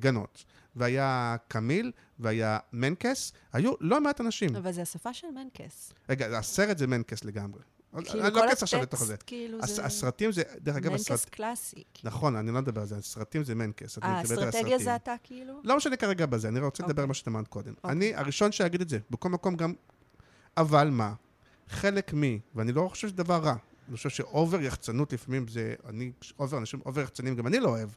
[0.00, 0.44] גנות,
[0.76, 4.56] והיה קמיל, והיה מנקס, היו לא מעט אנשים.
[4.56, 5.92] אבל זה השפה של מנקס.
[6.08, 7.60] רגע, הסרט זה מנקס לגמרי.
[8.04, 9.16] כאילו, אני כל לא אכנס עכשיו לתוך זה.
[9.16, 9.84] כאילו, הס- זה...
[9.84, 11.28] הסרטים זה, דרך אגב, מנקס הסרט...
[11.28, 11.82] קלאסי.
[11.94, 12.10] כאילו.
[12.10, 13.98] נכון, אני לא מדבר על זה, הסרטים זה מנקס.
[13.98, 14.78] אה, האסטרטגיה הסרטים.
[14.78, 15.60] זה אתה, כאילו?
[15.64, 17.02] לא משנה כרגע בזה, אני רוצה לדבר אוקיי.
[17.02, 17.74] על מה שאתה אמרת קודם.
[17.76, 17.90] אוקיי.
[17.90, 19.72] אני הראשון שיגיד את זה, בכל מקום גם...
[20.56, 21.14] אבל מה?
[21.68, 22.22] חלק מ...
[22.54, 23.54] ואני לא חושב שזה דבר רע.
[23.88, 25.74] אני חושב ש over יחצנות לפעמים זה...
[25.88, 26.12] אני...
[26.38, 27.88] over אנשים, over יחצנים גם אני לא אוהב.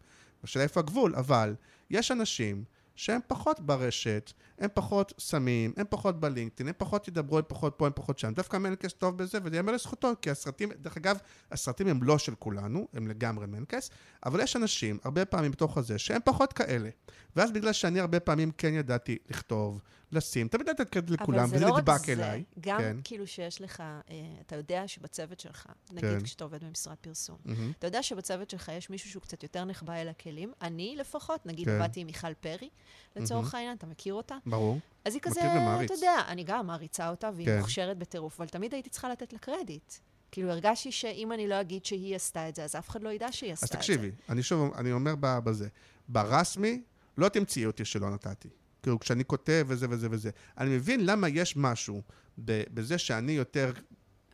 [0.44, 1.56] השאלה איפה הגבול, אבל
[1.90, 2.64] יש אנשים
[2.98, 7.86] שהם פחות ברשת, הם פחות סמים, הם פחות בלינקדאין, הם פחות ידברו, הם פחות פה,
[7.86, 8.34] הם פחות שם.
[8.34, 11.18] דווקא מנקס טוב בזה, וזה ייאמר לזכותו, כי הסרטים, דרך אגב,
[11.52, 13.90] הסרטים הם לא של כולנו, הם לגמרי מנקס,
[14.26, 16.90] אבל יש אנשים, הרבה פעמים בתוך הזה, שהם פחות כאלה.
[17.36, 21.66] ואז בגלל שאני הרבה פעמים כן ידעתי לכתוב, לשים, תמיד לתת לכולם, אבל זה וזה
[21.66, 22.44] לא רק נדבק זה, אליי.
[22.60, 22.98] גם כן.
[23.04, 26.24] כאילו שיש לך, אה, אתה יודע שבצוות שלך, נגיד כן.
[26.24, 27.72] כשאתה עובד במשרד פרסום, מהמם.
[27.80, 30.52] אתה יודע שבצוות שלך יש מישהו שהוא קצת יותר נחבא אל הכלים.
[30.62, 31.82] אני לפחות, נגיד כן.
[31.82, 32.70] עבדתי עם מיכל פרי,
[33.16, 34.36] לצורך העניין, אתה מכיר אותה?
[34.46, 34.80] ברור.
[35.06, 35.42] אז היא כזה.
[35.86, 37.58] אתה יודע, אני גם מעריצה אותה, והיא כן.
[37.60, 39.94] מוכשרת בטירוף, אבל תמיד הייתי צריכה לתת לה קרדיט.
[40.32, 43.32] כאילו, הרגשתי שאם אני לא אגיד שהיא עשתה את זה, אז אף אחד לא ידע
[43.32, 43.78] שהיא עשתה אז את זה.
[43.78, 45.68] תקשיבי, אני שוב, אני אומר בזה,
[46.08, 46.82] ברסמי,
[47.18, 48.50] לא תמצאי אותי שלא נתתי.
[48.88, 50.30] כאילו, כשאני כותב וזה וזה וזה.
[50.58, 52.02] אני מבין למה יש משהו
[52.38, 53.72] בזה שאני יותר,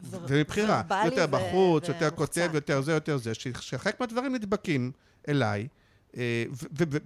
[0.02, 2.10] ומבחירה, ורבלי יותר ו- בחוץ, יותר.
[2.10, 4.92] כותב, יותר זה, יותר זה, שחלק מהדברים נדבקים
[5.28, 5.68] אליי,
[6.18, 6.46] אה,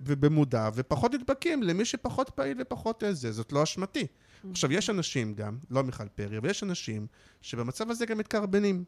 [0.06, 4.02] ובמודע, ופחות נדבקים למי שפחות פעיל ופחות איזה, זאת לא אשמתי.
[4.04, 4.48] Mm-hmm.
[4.52, 7.08] עכשיו, יש אנשים גם, לא מיכל פרי, אבל יש אנשים
[7.41, 8.84] שבמצב הזה גם מתקרבנים.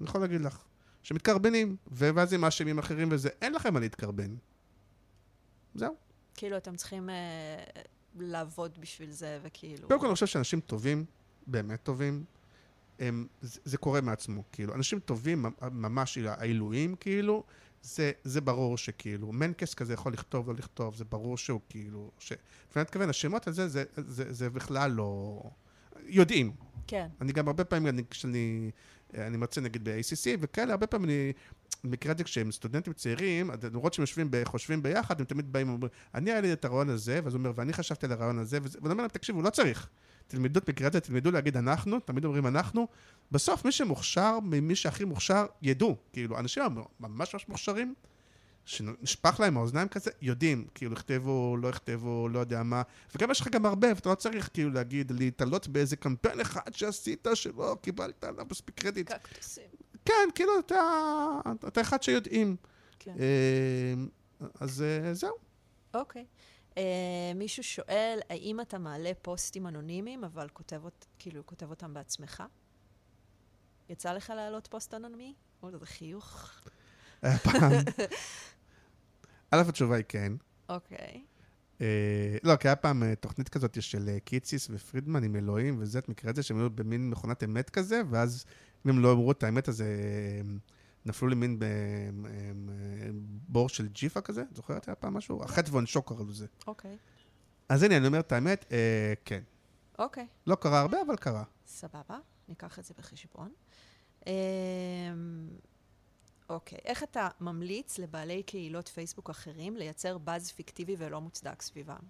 [0.00, 0.58] אני יכול להגיד לך.
[1.02, 4.34] שמתקרבנים, ואז הם מאשימים אחרים וזה, אין לכם מה להתקרבן.
[5.74, 5.94] זהו.
[6.34, 7.14] כאילו, אתם צריכים אה,
[8.18, 9.88] לעבוד בשביל זה, וכאילו...
[9.88, 11.04] קודם כל, אני חושב שאנשים טובים,
[11.46, 12.24] באמת טובים,
[12.98, 14.74] הם, זה, זה קורה מעצמו, כאילו.
[14.74, 17.42] אנשים טובים, ממ- ממש העילויים, כאילו,
[17.82, 22.32] זה, זה ברור שכאילו, מנקס כזה יכול לכתוב, לא לכתוב, זה ברור שהוא כאילו, ש...
[22.76, 25.42] ואני מתכוון, השמות הזה, זה, זה, זה בכלל לא...
[26.06, 26.52] יודעים.
[26.86, 27.08] כן.
[27.20, 28.70] אני גם הרבה פעמים, אני, כשאני
[29.14, 31.32] אני מרצה נגיד ב-ACC וכאלה, הרבה פעמים אני
[32.10, 36.32] את זה כשהם סטודנטים צעירים, למרות שהם יושבים, חושבים ביחד, הם תמיד באים ואומרים, אני
[36.32, 39.02] היה לי את הרעיון הזה, ואז הוא אומר, ואני חשבתי על הרעיון הזה, ואני אומר
[39.02, 39.88] להם, תקשיבו, לא צריך.
[40.26, 42.88] תלמדו את מקרה הזה, תלמדו להגיד אנחנו, תמיד אומרים אנחנו.
[43.32, 45.96] בסוף מי שמוכשר, מי שהכי מוכשר, ידעו.
[46.12, 46.62] כאילו, אנשים
[47.00, 47.94] ממש ממש מוכשרים,
[48.64, 52.82] שנשפך להם האוזניים כזה, יודעים, כאילו, יכתבו, לא יכתבו, לא יודע מה.
[53.16, 57.26] וגם יש לך גם הרבה, ואתה לא צריך כאילו להגיד, להתעלות באיזה קמפיין אחד שעשית,
[57.34, 59.12] שלא קיבלת עליו מספיק קרדיט.
[59.12, 59.73] קקטוסים.
[60.04, 60.80] כן, כאילו, אתה,
[61.68, 62.56] אתה אחד שיודעים.
[62.98, 63.14] כן.
[63.18, 63.94] אה,
[64.60, 65.34] אז אה, זהו.
[65.94, 66.24] אוקיי.
[66.70, 66.76] Uh,
[67.34, 72.42] מישהו שואל, האם אתה מעלה פוסטים אנונימיים, אבל כותב, אות, כאילו, כותב אותם בעצמך?
[73.88, 75.34] יצא לך להעלות פוסט אנונימי?
[75.62, 76.50] או זה חיוך.
[77.22, 77.72] היה פעם.
[79.50, 80.32] א', התשובה היא כן.
[80.68, 81.24] אוקיי.
[81.80, 85.98] אה, לא, כי היה פעם אה, תוכנית כזאת של אה, קיציס ופרידמן עם אלוהים וזה,
[85.98, 88.44] את מכירה את זה שהם היו במין מכונת אמת כזה, ואז
[88.86, 89.86] אם הם לא אמרו את האמת, אז אה,
[90.40, 90.58] הם
[91.04, 93.10] נפלו למין אה, אה,
[93.48, 95.44] בור של ג'יפה כזה, זוכרת היה פעם משהו?
[95.44, 96.46] החטא ועונשו קראו לזה.
[96.66, 96.96] אוקיי.
[97.68, 99.42] אז הנה, אני אומר את האמת, אה, כן.
[99.98, 100.26] אוקיי.
[100.46, 101.44] לא קרה הרבה, אבל קרה.
[101.66, 102.18] סבבה,
[102.48, 103.52] ניקח את זה בחשבון.
[104.26, 104.32] אמ,
[106.48, 112.02] אוקיי, איך אתה ממליץ לבעלי קהילות פייסבוק אחרים לייצר באז פיקטיבי ולא מוצדק סביבם?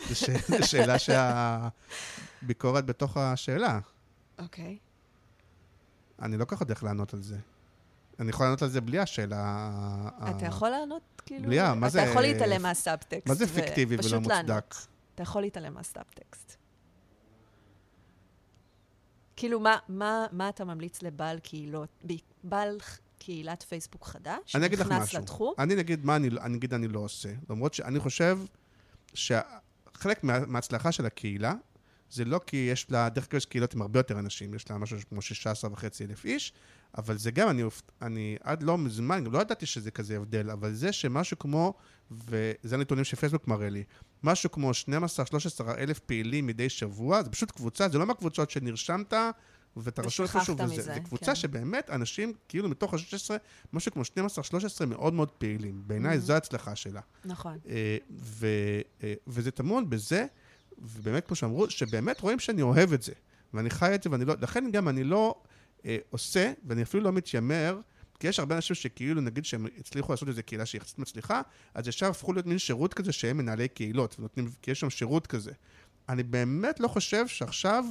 [0.48, 3.78] זו שאלה שהביקורת בתוך השאלה.
[4.38, 4.78] אוקיי.
[6.22, 7.36] אני לא כל כך יודע איך לענות על זה.
[8.20, 9.36] אני יכול לענות על זה בלי השאלה...
[9.40, 11.46] ה- אתה יכול לענות, כאילו...
[11.46, 13.28] בלי ה- מה זה- אתה יכול להתעלם מהסאבטקסט.
[13.28, 14.22] מה זה פיקטיבי ולא לענות.
[14.32, 14.74] מוצדק?
[15.14, 16.56] אתה יכול להתעלם מהסאבטקסט.
[19.36, 22.04] כאילו, מה, מה, מה אתה ממליץ לבעל קהילות,
[22.44, 22.78] בעל
[23.18, 25.18] קהילת פייסבוק חדש, אני אגיד לך משהו.
[25.22, 25.54] לתחום?
[25.58, 27.32] אני נגיד מה אני, אני אגיד אני לא עושה.
[27.50, 28.38] למרות שאני חושב
[29.14, 31.54] שחלק מה, מההצלחה של הקהילה
[32.10, 34.78] זה לא כי יש לה, דרך כלל יש קהילות עם הרבה יותר אנשים, יש לה
[34.78, 36.52] משהו כמו 16 וחצי אלף איש,
[36.98, 37.62] אבל זה גם, אני,
[38.02, 41.74] אני עד לא מזמן, גם לא ידעתי שזה כזה הבדל, אבל זה שמשהו כמו,
[42.10, 43.84] וזה הנתונים שפייסבוק מראה לי,
[44.22, 44.70] משהו כמו
[45.60, 49.14] 12-13 אלף פעילים מדי שבוע, זה פשוט קבוצה, זה לא מהקבוצות שנרשמת,
[49.76, 51.34] ואתה רשום איפשהו, וזה זה קבוצה כן.
[51.34, 53.30] שבאמת אנשים, כאילו מתוך ה-16,
[53.72, 54.02] משהו כמו
[54.82, 55.82] 12-13 מאוד מאוד פעילים.
[55.86, 56.20] בעיניי mm-hmm.
[56.20, 57.00] זו ההצלחה שלה.
[57.24, 57.58] נכון.
[57.68, 58.46] אה, ו,
[59.02, 60.26] אה, וזה טמון בזה,
[60.78, 63.12] ובאמת, כמו שאמרו, שבאמת רואים שאני אוהב את זה.
[63.54, 64.34] ואני חי את זה, ואני לא...
[64.40, 65.34] לכן גם אני לא
[65.84, 67.80] אה, עושה, ואני אפילו לא מתיימר,
[68.20, 71.42] כי יש הרבה אנשים שכאילו, נגיד שהם הצליחו לעשות איזו קהילה שהיא יחסית מצליחה,
[71.74, 75.26] אז ישר הפכו להיות מין שירות כזה שהם מנהלי קהילות, ונותנים, כי יש שם שירות
[75.26, 75.52] כזה.
[76.08, 77.84] אני באמת לא חושב שעכשיו,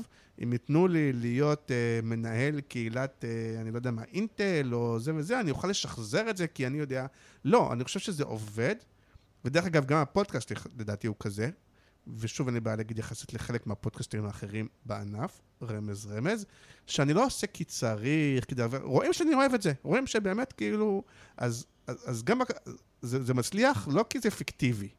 [0.43, 5.15] אם ייתנו לי להיות uh, מנהל קהילת, uh, אני לא יודע מה, אינטל או זה
[5.15, 7.05] וזה, אני אוכל לשחזר את זה כי אני יודע...
[7.45, 8.75] לא, אני חושב שזה עובד,
[9.45, 11.49] ודרך אגב, גם הפודקאסט לדעתי הוא כזה,
[12.17, 16.45] ושוב אני בא להגיד יחסית לחלק מהפודקאסטים האחרים בענף, רמז רמז,
[16.87, 21.03] שאני לא עושה כי צריך, דבר, רואים שאני אוהב את זה, רואים שבאמת כאילו,
[21.37, 22.39] אז, אז, אז גם
[23.01, 24.89] זה, זה מצליח לא כי זה פיקטיבי,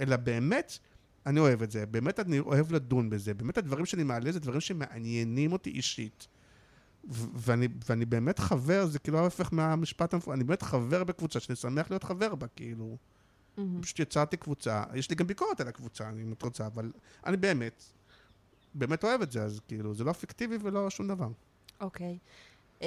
[0.00, 0.78] אלא באמת,
[1.26, 4.60] אני אוהב את זה, באמת אני אוהב לדון בזה, באמת הדברים שאני מעלה זה דברים
[4.60, 6.26] שמעניינים אותי אישית.
[7.34, 11.90] ואני, ואני באמת חבר, זה כאילו ההפך מהמשפט המפורט, אני באמת חבר בקבוצה שאני שמח
[11.90, 12.96] להיות חבר בה, כאילו.
[13.60, 13.82] Mm-hmm.
[13.82, 16.92] פשוט יצרתי קבוצה, יש לי גם ביקורת על הקבוצה, אם את רוצה, אבל
[17.26, 17.84] אני באמת,
[18.74, 21.28] באמת אוהב את זה, אז כאילו, זה לא פיקטיבי ולא שום דבר.
[21.80, 22.18] אוקיי.
[22.18, 22.50] Okay.
[22.80, 22.82] Uh,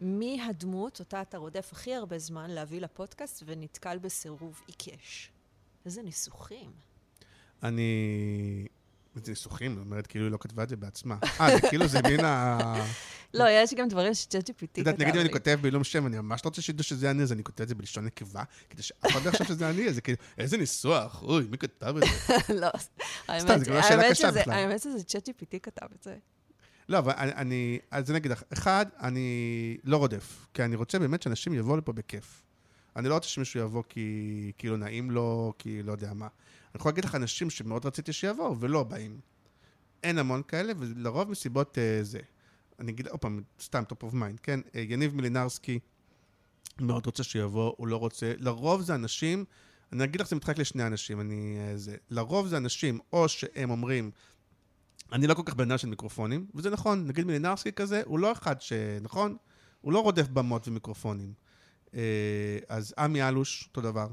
[0.00, 5.30] מי הדמות אותה אתה רודף הכי הרבה זמן להביא לפודקאסט ונתקל בסירוב עיקש?
[5.86, 6.70] איזה ניסוחים.
[7.62, 8.66] אני...
[9.14, 11.16] זה ניסוחים, זאת אומרת, כאילו היא לא כתבה את זה בעצמה.
[11.40, 12.58] אה, זה כאילו זה מן ה...
[13.34, 14.80] לא, יש גם דברים שצ'אט GPT כתב לי.
[14.80, 17.32] יודעת, נגיד אם אני כותב בעילום שם, אני ממש לא רוצה שידעו שזה אני, אז
[17.32, 20.00] אני כותב את זה בלשון נקבה, כדי שאף אחד לא יחשוב שזה אני, אז זה
[20.00, 22.54] כאילו, איזה ניסוח, אוי, מי כתב את זה?
[22.62, 22.68] לא.
[24.46, 26.16] האמת שזה צ'אט GPT כתב את זה.
[26.88, 31.76] לא, אבל אני, אז נגיד, אחד, אני לא רודף, כי אני רוצה באמת שאנשים יבואו
[31.76, 32.42] לפה בכיף.
[32.96, 36.28] אני לא רוצה שמישהו יבוא כי כאילו נעים לו, כי לא יודע מה.
[36.74, 39.20] אני יכול להגיד לך אנשים שמאוד רציתי שיבואו ולא באים.
[40.02, 42.18] אין המון כאלה, ולרוב מסיבות uh, זה.
[42.78, 44.60] אני אגיד עוד פעם, סתם top of mind, כן?
[44.60, 45.78] Uh, יניב מלינרסקי
[46.80, 48.32] מאוד רוצה שיבוא, הוא לא רוצה.
[48.38, 49.44] לרוב זה אנשים,
[49.92, 51.56] אני אגיד לך, זה מתחלק לשני אנשים, אני...
[51.56, 51.96] Uh, זה.
[52.10, 54.10] לרוב זה אנשים, או שהם אומרים,
[55.12, 58.60] אני לא כל כך בן של מיקרופונים, וזה נכון, נגיד מלינרסקי כזה, הוא לא אחד
[58.60, 58.72] ש...
[59.02, 59.36] נכון?
[59.80, 61.32] הוא לא רודף במות ומיקרופונים.
[61.86, 61.96] Uh,
[62.68, 64.08] אז עמי אלוש, אותו דבר,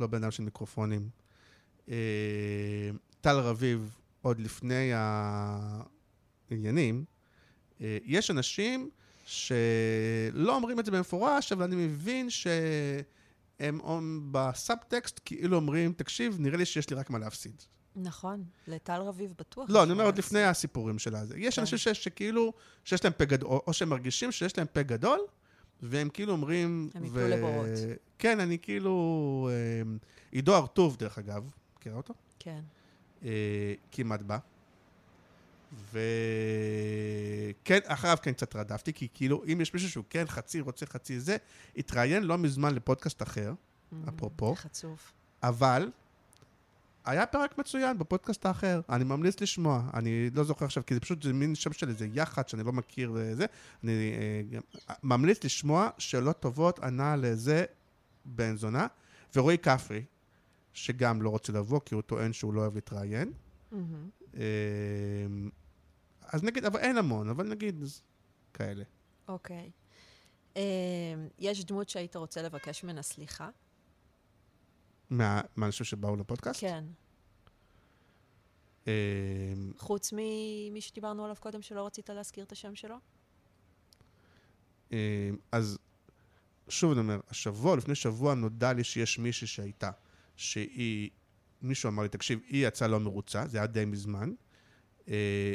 [0.00, 1.21] לא בן של מיקרופונים.
[1.88, 1.96] אה,
[3.20, 4.90] טל רביב, עוד לפני
[6.50, 7.04] העניינים,
[7.80, 8.90] אה, יש אנשים
[9.26, 13.78] שלא אומרים את זה במפורש, אבל אני מבין שהם
[14.32, 17.62] בסאבטקסט כאילו אומרים, תקשיב, נראה לי שיש לי רק מה להפסיד.
[17.96, 19.70] נכון, לטל רביב בטוח.
[19.70, 21.22] לא, אני אומר עוד לפני הסיפורים שלה.
[21.36, 21.60] יש כן.
[21.60, 22.52] אנשים שכאילו,
[22.84, 25.18] שיש להם פה גדול, או שהם מרגישים שיש להם פה גדול,
[25.82, 26.90] והם כאילו אומרים...
[26.94, 27.66] הם ייפלו לבורות.
[28.18, 29.50] כן, אני כאילו...
[29.52, 29.96] אה,
[30.32, 31.50] עידו ארטוב, דרך אגב,
[31.82, 32.14] מכירה אותו?
[32.38, 32.60] כן.
[33.24, 34.38] אה, כמעט בא.
[35.92, 41.20] וכן, אחריו כן קצת רדפתי, כי כאילו, אם יש מישהו שהוא כן חצי רוצה חצי
[41.20, 41.36] זה,
[41.76, 44.54] התראיין לא מזמן לפודקאסט אחר, mm, אפרופו.
[44.54, 45.12] חצוף.
[45.42, 45.90] אבל,
[47.04, 51.22] היה פרק מצוין בפודקאסט האחר, אני ממליץ לשמוע, אני לא זוכר עכשיו, כי זה פשוט,
[51.22, 53.46] זה מין שם של איזה יח"צ שאני לא מכיר וזה,
[53.84, 54.12] אני
[54.88, 57.64] אה, ממליץ לשמוע שאלות טובות ענה לזה
[58.24, 58.86] בן זונה,
[59.36, 60.02] ורועי כפרי,
[60.72, 63.32] שגם לא רוצה לבוא, כי הוא טוען שהוא לא אוהב להתראיין.
[63.72, 64.36] Mm-hmm.
[66.22, 67.84] אז נגיד, אבל אין המון, אבל נגיד
[68.54, 68.84] כאלה.
[69.28, 69.70] אוקיי.
[70.54, 70.58] Okay.
[71.38, 73.50] יש דמות שהיית רוצה לבקש ממנה סליחה?
[75.10, 76.60] מהאנשים שבאו לפודקאסט?
[76.60, 76.84] כן.
[79.78, 82.96] חוץ ממי שדיברנו עליו קודם, שלא רצית להזכיר את השם שלו?
[85.52, 85.78] אז
[86.68, 89.90] שוב אני אומר, השבוע, לפני שבוע נודע לי שיש מישהי שהייתה.
[90.36, 91.10] שהיא,
[91.62, 94.32] מישהו אמר לי, תקשיב, היא יצאה לא מרוצה, זה היה די מזמן.
[95.08, 95.54] אה,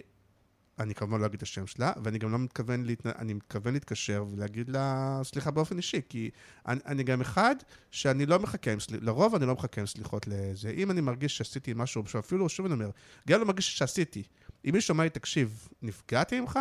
[0.79, 3.09] אני כמובן לא אגיד את השם שלה, ואני גם לא מתכוון, להתנ...
[3.09, 6.29] אני מתכוון להתקשר ולהגיד לה סליחה באופן אישי, כי
[6.67, 7.55] אני, אני גם אחד
[7.91, 10.69] שאני לא מחכה עם סליחות, לרוב אני לא מחכה עם סליחות לזה.
[10.69, 12.89] אם אני מרגיש שעשיתי משהו, שאפילו, שוב אני אומר,
[13.27, 14.23] גם לא מרגיש שעשיתי.
[14.65, 16.59] אם מישהו אמר לי, תקשיב, נפגעתי ממך?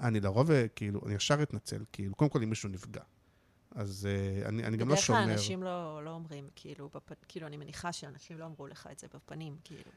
[0.00, 3.02] אני לרוב, כאילו, אני ישר אתנצל, כאילו, קודם כל אם מישהו נפגע.
[3.74, 4.08] אז
[4.42, 5.18] uh, אני, אני גם לא שומר.
[5.18, 7.12] בדרך כלל אנשים לא, לא אומרים, כאילו, בפ...
[7.28, 9.90] כאילו, אני מניחה שאנשים לא אמרו לך את זה בפנים, כאילו.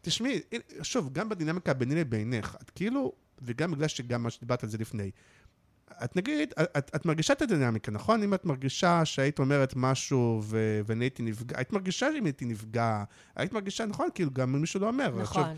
[0.00, 0.40] תשמעי,
[0.82, 3.12] שוב, גם בדינמיקה ביני לבינך, את כאילו,
[3.42, 5.10] וגם בגלל שגם מה שדיברת על זה לפני,
[6.04, 8.22] את נגיד, את, את מרגישה את הדינמיקה, נכון?
[8.22, 10.42] אם את מרגישה שהיית אומרת משהו
[10.84, 13.04] ואני הייתי נפגע, היית מרגישה אם הייתי נפגע,
[13.36, 14.08] היית מרגישה, נכון?
[14.14, 15.22] כאילו, גם אם מישהו לא אומר.
[15.22, 15.42] נכון.
[15.42, 15.56] עכשיו,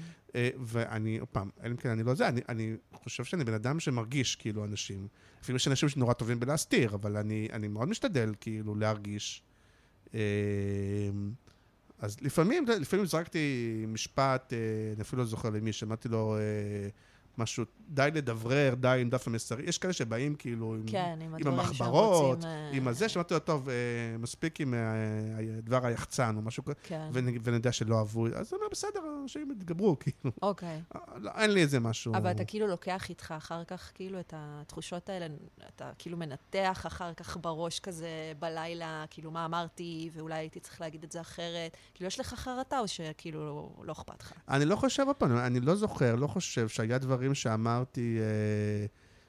[0.64, 3.80] ואני, עוד פעם, אלא אם כן אני לא זה, אני, אני חושב שאני בן אדם
[3.80, 5.08] שמרגיש כאילו אנשים.
[5.42, 9.42] אפילו יש אנשים שנורא טובים בלהסתיר, אבל אני, אני מאוד משתדל כאילו להרגיש.
[10.14, 10.20] אה,
[11.98, 14.58] אז לפעמים, לפעמים זרקתי משפט, אה,
[14.94, 16.88] אני אפילו לא זוכר למי, שמעתי לו אה,
[17.38, 19.68] משהו, די לדברר, די עם דף המסרים.
[19.68, 22.50] יש כאלה שבאים כאילו עם, כן, עם עם המחברות, רוצים...
[22.50, 23.74] אה, עם הזה, שמעתי לו, טוב, אה,
[24.18, 24.80] מספיק עם אה,
[25.62, 29.50] דבר היחצן או משהו כזה, כן, ונ- ונדע שלא אהבו, אז אני אומר, בסדר, אנשים
[29.50, 30.34] יתגברו, כאילו.
[30.42, 30.80] אוקיי.
[31.16, 32.14] לא, אין לי איזה משהו...
[32.14, 35.26] אבל אתה כאילו לוקח איתך אחר כך, כאילו, את התחושות האלה,
[35.76, 38.08] אתה כאילו מנתח אחר כך בראש כזה
[38.38, 41.76] בלילה, כאילו, מה אמרתי, ואולי הייתי צריך להגיד את זה אחרת.
[41.94, 44.32] כאילו, יש לך חרטה, או שכאילו לא אכפת לך?
[44.48, 48.86] אני לא חושב, עוד פעם, אני לא זוכר, לא חושב שהיה דברים שאמרתי אה,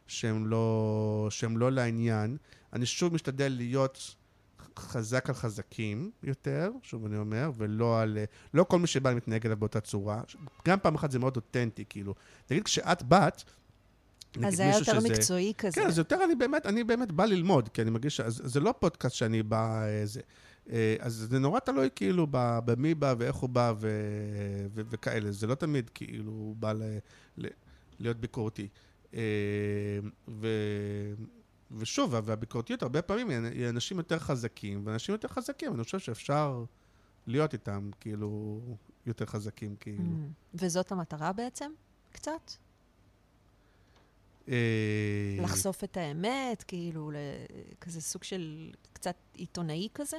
[0.08, 2.38] שהם, לא, שהם לא לעניין.
[2.74, 4.16] אני שוב משתדל להיות
[4.80, 8.18] חזק על חזקים יותר, שוב אני אומר, ולא על...
[8.18, 10.22] אה, לא כל מי שבא מתנהג אליו באותה צורה.
[10.68, 12.14] גם פעם אחת זה מאוד אותנטי, כאילו.
[12.52, 13.04] נגיד, כשאת.
[13.12, 15.82] נגיד אז זה היה יותר שזה- מקצועי כזה.
[15.82, 18.74] כן, אז יותר אני באמת, אני באמת בא ללמוד, כי אני מרגיש, אז זה לא
[18.80, 20.22] פודקאסט שאני בא, אה, זה.
[20.72, 23.90] אה, אז זה נורא תלוי כאילו במי בא ואיך הוא בא ו,
[24.74, 26.82] ו, וכאלה, זה לא תמיד כאילו בא ל,
[27.38, 27.48] ל,
[28.00, 28.68] להיות ביקורתי.
[29.14, 29.20] אה,
[30.28, 30.48] ו,
[31.72, 36.64] ושוב, והביקורתיות הרבה פעמים היא אנשים יותר חזקים, ואנשים יותר חזקים, אני חושב שאפשר
[37.28, 38.60] להיות איתם כאילו
[39.06, 40.04] יותר חזקים, כאילו.
[40.04, 40.34] Mm.
[40.54, 41.72] וזאת המטרה בעצם?
[42.12, 42.52] קצת?
[44.50, 47.12] אה, לחשוף את האמת, כאילו,
[47.82, 50.18] כזה סוג של קצת עיתונאי כזה?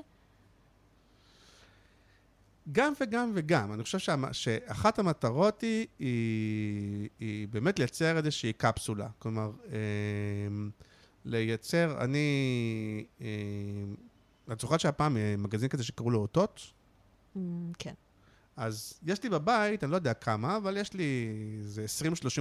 [2.73, 3.73] גם וגם וגם.
[3.73, 9.09] אני חושב שהמ- שאחת המטרות היא, היא, היא באמת לייצר איזושהי קפסולה.
[9.19, 9.51] כלומר,
[10.49, 10.71] אמ,
[11.25, 12.19] לייצר, אני...
[13.21, 13.27] אמ,
[14.53, 16.61] את זוכרת שהיה פעם אה, מגזין כזה שקראו לו אותות?
[17.37, 17.39] Mm,
[17.79, 17.95] כן.
[18.57, 21.29] אז יש לי בבית, אני לא יודע כמה, אבל יש לי
[21.59, 21.85] איזה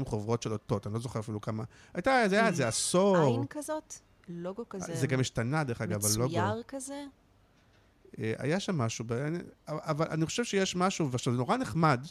[0.01, 1.63] 20-30 חוברות של אותות, אני לא זוכר אפילו כמה.
[1.93, 3.17] הייתה, זה היה איזה עשור.
[3.17, 3.93] עין כזאת?
[4.29, 4.95] לוגו כזה?
[4.95, 6.25] זה גם השתנה, דרך אגב, הלוגו.
[6.29, 7.03] מצויר כזה?
[8.19, 9.05] אה, היה שם משהו,
[9.67, 12.05] אבל אני חושב שיש משהו, ועכשיו זה נורא נחמד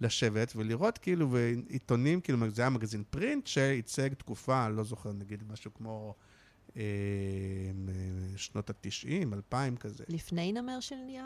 [0.00, 5.42] לשבת ולראות כאילו, ועיתונים, כאילו, זה היה מגזין פרינט שייצג תקופה, אני לא זוכר, נגיד
[5.52, 6.14] משהו כמו
[6.76, 6.82] אה,
[8.36, 10.04] שנות ה-90, 2000 כזה.
[10.08, 11.24] לפני נמר של נייר?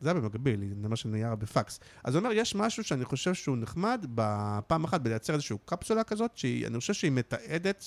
[0.00, 1.80] זה היה במקביל, נאמר של נייר בפקס.
[2.04, 6.36] אז אני אומר, יש משהו שאני חושב שהוא נחמד, בפעם אחת בלייצר איזושהי קפסולה כזאת,
[6.36, 7.84] שאני חושב שהיא מתעדת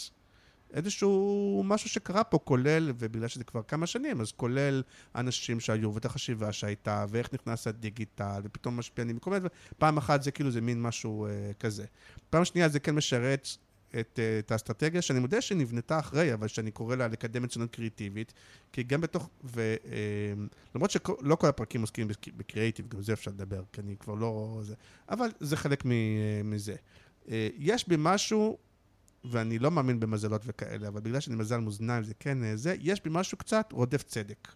[0.73, 4.83] איזשהו משהו שקרה פה, כולל, ובגלל שזה כבר כמה שנים, אז כולל
[5.15, 9.55] אנשים שהיו, ואת החשיבה שהייתה, ואיך נכנס הדיגיטל, ופתאום משפיענים, וכל מיני דברים.
[9.77, 11.85] פעם אחת זה כאילו, זה מין משהו אה, כזה.
[12.29, 13.47] פעם שנייה זה כן משרת
[13.99, 18.33] את, אה, את האסטרטגיה, שאני מודה שנבנתה אחרי, אבל שאני קורא לה לקדם מצוינות קריאיטיבית,
[18.71, 23.81] כי גם בתוך, ולמרות שלא כל הפרקים עוסקים בק- בקריאיטיב, גם זה אפשר לדבר, כי
[23.81, 24.61] אני כבר לא...
[24.63, 24.75] זה,
[25.09, 25.91] אבל זה חלק אה,
[26.43, 26.75] מזה.
[27.29, 28.57] אה, יש בי משהו,
[29.25, 33.03] ואני לא מאמין במזלות וכאלה, אבל בגלל שאני מזל מאזניים, זה כן אה, זה, יש
[33.03, 34.47] בי משהו קצת רודף צדק.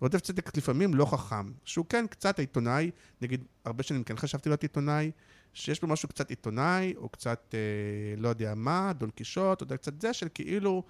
[0.00, 2.90] רודף צדק לפעמים לא חכם, שהוא כן קצת עיתונאי,
[3.22, 5.10] נגיד, הרבה שנים כן חשבתי להיות עיתונאי,
[5.54, 9.76] שיש בו משהו קצת עיתונאי, או קצת, אה, לא יודע מה, דון קישוט, או יודע,
[9.76, 10.82] קצת זה של כאילו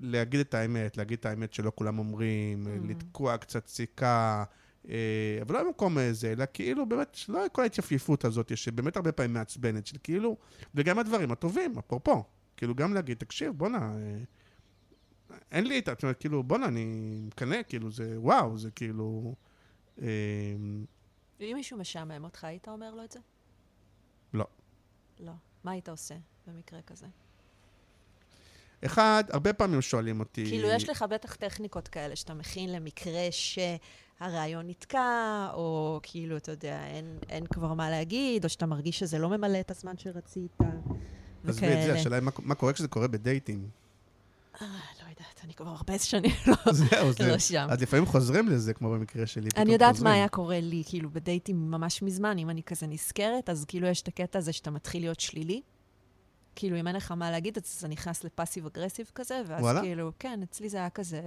[0.00, 2.88] להגיד את האמת, להגיד את האמת שלא כולם אומרים, mm.
[2.88, 4.44] לתקוע קצת סיכה,
[4.88, 9.32] אה, אבל לא במקום זה, אלא כאילו באמת, לא כל ההתייפייפות הזאת, שבאמת הרבה פעמים
[9.32, 10.36] מעצבנת, של כאילו,
[10.74, 12.24] וגם הדברים הטובים, אפרופו,
[12.60, 16.14] כאילו גם להגיד, תקשיב, בואנה, אה, אין לי את ה...
[16.14, 19.34] כאילו, בואנה, אני מקנא, כאילו, זה וואו, זה כאילו...
[20.02, 20.06] אה,
[21.40, 23.18] ואם מישהו משעמם אותך, היית אומר לו את זה?
[24.34, 24.44] לא.
[25.20, 25.32] לא.
[25.64, 26.14] מה היית עושה
[26.46, 27.06] במקרה כזה?
[28.84, 30.44] אחד, הרבה פעמים שואלים אותי...
[30.44, 36.86] כאילו, יש לך בטח טכניקות כאלה שאתה מכין למקרה שהרעיון נתקע, או כאילו, אתה יודע,
[36.86, 40.58] אין, אין כבר מה להגיד, או שאתה מרגיש שזה לא ממלא את הזמן שרצית,
[41.48, 42.00] עזבי את זה, וכאלה.
[42.00, 43.68] השאלה היא מה, קורה כשזה קורה בדייטים.
[44.62, 46.54] אה, לא יודעת, אני כבר הרבה שנים לא.
[47.28, 47.66] לא שם.
[47.70, 49.48] אז לפעמים חוזרים לזה, כמו במקרה שלי.
[49.56, 50.00] אני יודעת.
[50.00, 54.02] מה היה קורה לי, כאילו, בדייטים ממש מזמן, אם אני כזה נזכרת, אז כאילו יש
[54.02, 55.62] את הקטע הזה שאתה מתחיל להיות שלילי.
[56.56, 59.80] כאילו, אם אין לך מה להגיד, אז אתה נכנס לפאסיב אגרסיב כזה, ואז וואלה?
[59.80, 61.22] כאילו, כן, אצלי זה היה כזה,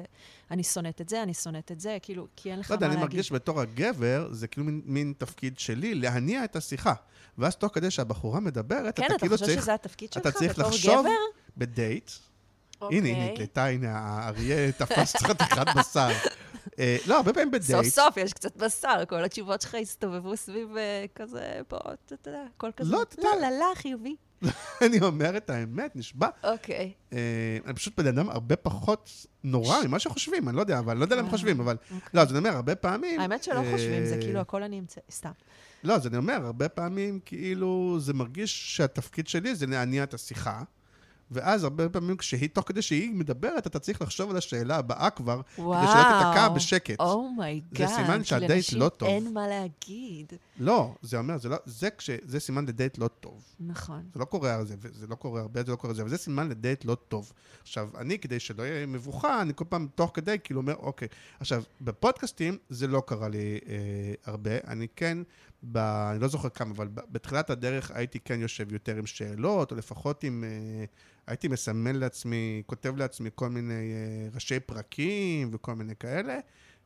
[0.52, 2.88] אני שונאת את זה, אני שונאת את זה, כאילו, כי אין לך לא מה יודע,
[2.88, 2.98] להגיד.
[3.00, 6.94] אני מרגיש בתור הגבר, זה כאילו מין, מין תפקיד שלי להניע את השיחה.
[7.38, 10.32] ואז תוך כדי שהבחורה מדברת, כן, אתה אתה כאילו חושב צריך, שזה התפקיד שלך אתה
[10.32, 11.10] צריך בתור לחשוב גבר?
[11.58, 12.12] בדייט,
[12.82, 12.98] אוקיי.
[12.98, 16.12] הנה, היא נקלטה, הנה, האריה תפס חתיכת בשר.
[16.80, 20.78] אה, לא, הרבה פעמים סוף בדייט, סוף יש קצת בשר, כל התשובות שלך הסתובבו סביב
[20.78, 23.50] אה, כזה, פה, אתה יודע, הכל כזה, לא, אתה לא, יודע.
[23.50, 24.16] לא, לא, חיובי.
[24.86, 26.28] אני אומר את האמת, נשבע.
[26.44, 26.92] אוקיי.
[27.14, 29.10] אה, אני פשוט בן אדם הרבה פחות
[29.44, 31.78] נורא ממה שחושבים, אני לא יודע, אבל לא יודע למה חושבים, אבל...
[31.84, 32.10] אוקיי.
[32.14, 33.20] לא, אז אני אומר, הרבה פעמים...
[33.20, 35.32] האמת שלא חושבים, זה כאילו הכל אני אמצא, סתם.
[35.84, 40.64] לא, אז אני אומר, הרבה פעמים כאילו זה מרגיש שהתפקיד שלי זה להניע את השיחה.
[41.32, 45.42] ואז הרבה פעמים כשהיא, תוך כדי שהיא מדברת, אתה צריך לחשוב על השאלה הבאה כבר,
[45.58, 45.82] וואו.
[45.82, 47.00] כדי שלא תיתקע בשקט.
[47.00, 47.88] Oh my God.
[47.90, 49.10] זה סימן שהדייט לא טוב.
[49.10, 50.34] אין מה להגיד.
[50.60, 53.44] לא, זה אומר, זה, לא, זה, כש, זה סימן לדייט לא טוב.
[53.60, 54.04] נכון.
[54.14, 56.50] זה לא קורה זה, וזה לא קורה הרבה, זה לא קורה זה, אבל זה סימן
[56.50, 57.34] לדייט לא טוב.
[57.62, 61.08] עכשיו, אני, כדי שלא יהיה מבוכה, אני כל פעם תוך כדי כאילו אומר, אוקיי.
[61.40, 63.78] עכשיו, בפודקאסטים זה לא קרה לי אה,
[64.26, 64.52] הרבה.
[64.68, 65.18] אני כן,
[65.64, 69.76] ב, אני לא זוכר כמה, אבל בתחילת הדרך הייתי כן יושב יותר עם שאלות, או
[69.76, 70.44] לפחות עם...
[70.44, 70.86] אה,
[71.28, 76.40] הייתי מסמן לעצמי, כותב לעצמי כל מיני אה, ראשי פרקים וכל מיני כאלה.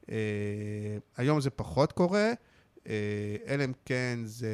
[0.10, 2.34] אה, היום זה פחות קורה.
[2.88, 4.50] אה, אלא אם כן זה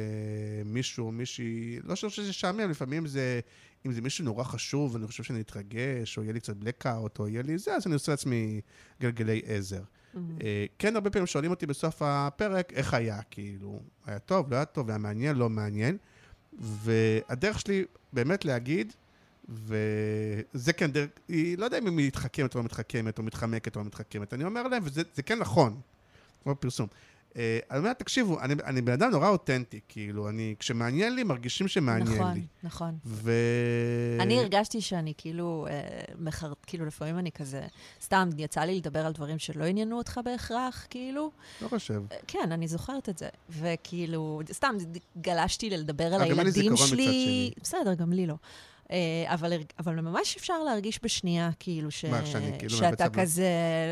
[0.64, 3.40] מישהו, מישהי, לא חושב שזה שעמם, לפעמים זה,
[3.86, 7.28] אם זה מישהו נורא חשוב, ואני חושב שאני אתרגש, או יהיה לי קצת blackout, או
[7.28, 8.60] יהיה לי זה, אז אני עושה לעצמי
[9.00, 9.82] גלגלי עזר.
[10.16, 14.64] אה, כן, הרבה פעמים שואלים אותי בסוף הפרק, איך היה, כאילו, היה טוב, לא היה
[14.64, 15.96] טוב, היה מעניין, לא מעניין.
[16.58, 18.92] והדרך שלי באמת להגיד,
[19.48, 23.80] וזה כן דרך, היא, לא יודע אם היא מתחכמת או לא מתחכמת, או מתחמקת או
[23.80, 25.80] לא מתחכמת, אני אומר להם, וזה כן נכון,
[26.42, 26.86] כמו פרסום.
[27.36, 31.68] אה, אני אומר, תקשיבו, אני, אני בן אדם נורא אותנטי, כאילו, אני, כשמעניין לי, מרגישים
[31.68, 32.42] שמעניין נכון, לי.
[32.62, 32.98] נכון.
[33.04, 33.32] ו...
[34.20, 35.80] אני הרגשתי שאני כאילו, אה,
[36.18, 37.62] מחר, כאילו לפעמים אני כזה,
[38.02, 41.30] סתם, יצא לי לדבר על דברים שלא עניינו אותך בהכרח, כאילו.
[41.62, 42.02] לא חושב.
[42.12, 43.28] אה, כן, אני זוכרת את זה.
[43.50, 44.74] וכאילו, סתם,
[45.20, 47.04] גלשתי לדבר על אה, גם אין לי הילדים זיכרון מצד שלי.
[47.04, 47.50] שני.
[47.62, 48.34] בסדר, גם לי לא.
[48.90, 52.04] אה, אבל, אבל ממש אפשר להרגיש בשנייה, כאילו, ש...
[52.04, 53.48] מה, שאני כאילו שאתה כזה,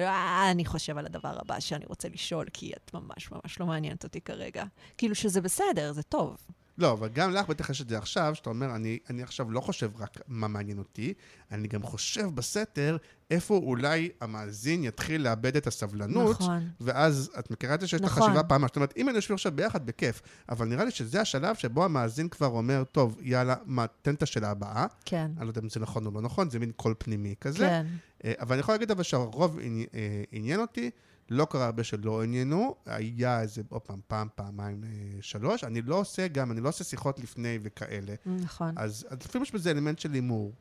[0.06, 4.04] אה, אני חושב על הדבר הבא שאני רוצה לשאול, כי את ממש ממש לא מעניינת
[4.04, 4.64] אותי כרגע.
[4.98, 6.36] כאילו שזה בסדר, זה טוב.
[6.82, 9.60] לא, אבל גם לך בטח יש את זה עכשיו, שאתה אומר, אני, אני עכשיו לא
[9.60, 11.14] חושב רק מה מעניין אותי,
[11.50, 12.96] אני גם חושב בסתר
[13.30, 16.68] איפה אולי המאזין יתחיל לאבד את הסבלנות, נכון.
[16.80, 18.22] ואז את מכירה את זה שיש את נכון.
[18.22, 21.56] החשיבה פעם, זאת אומרת, אם היינו יושבים עכשיו ביחד, בכיף, אבל נראה לי שזה השלב
[21.56, 24.86] שבו המאזין כבר אומר, טוב, יאללה, מה, תן את השאלה הבאה.
[25.04, 25.30] כן.
[25.36, 27.58] אני לא יודע אם זה נכון או לא נכון, זה מין קול פנימי כזה.
[27.58, 27.86] כן.
[28.24, 30.90] אה, אבל אני יכול להגיד אבל שהרוב אה, עניין אותי,
[31.32, 34.88] לא קרה הרבה שלא עניינו, היה איזה, עוד פעם, פעם, פעמיים, אה,
[35.20, 35.64] שלוש.
[35.64, 38.14] אני לא עושה גם, אני לא עושה שיחות לפני וכאלה.
[38.26, 38.74] נכון.
[38.76, 40.52] אז אז לפעמים יש בזה אלמנט של הימור.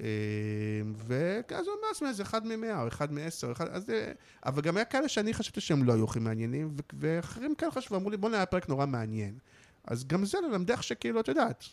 [0.00, 0.04] אה,
[1.06, 4.12] ואז הוא לעצמי, זה אחד ממאה, או אחד מעשר, אחד, אז, אה,
[4.46, 7.96] אבל גם היה כאלה שאני חשבתי שהם לא היו הכי מעניינים, ו- ואחרים כן חשבו,
[7.96, 9.38] אמרו לי, בוא'נה, היה פרק נורא מעניין.
[9.84, 11.64] אז גם זה ללמדך שכאילו, את יודעת,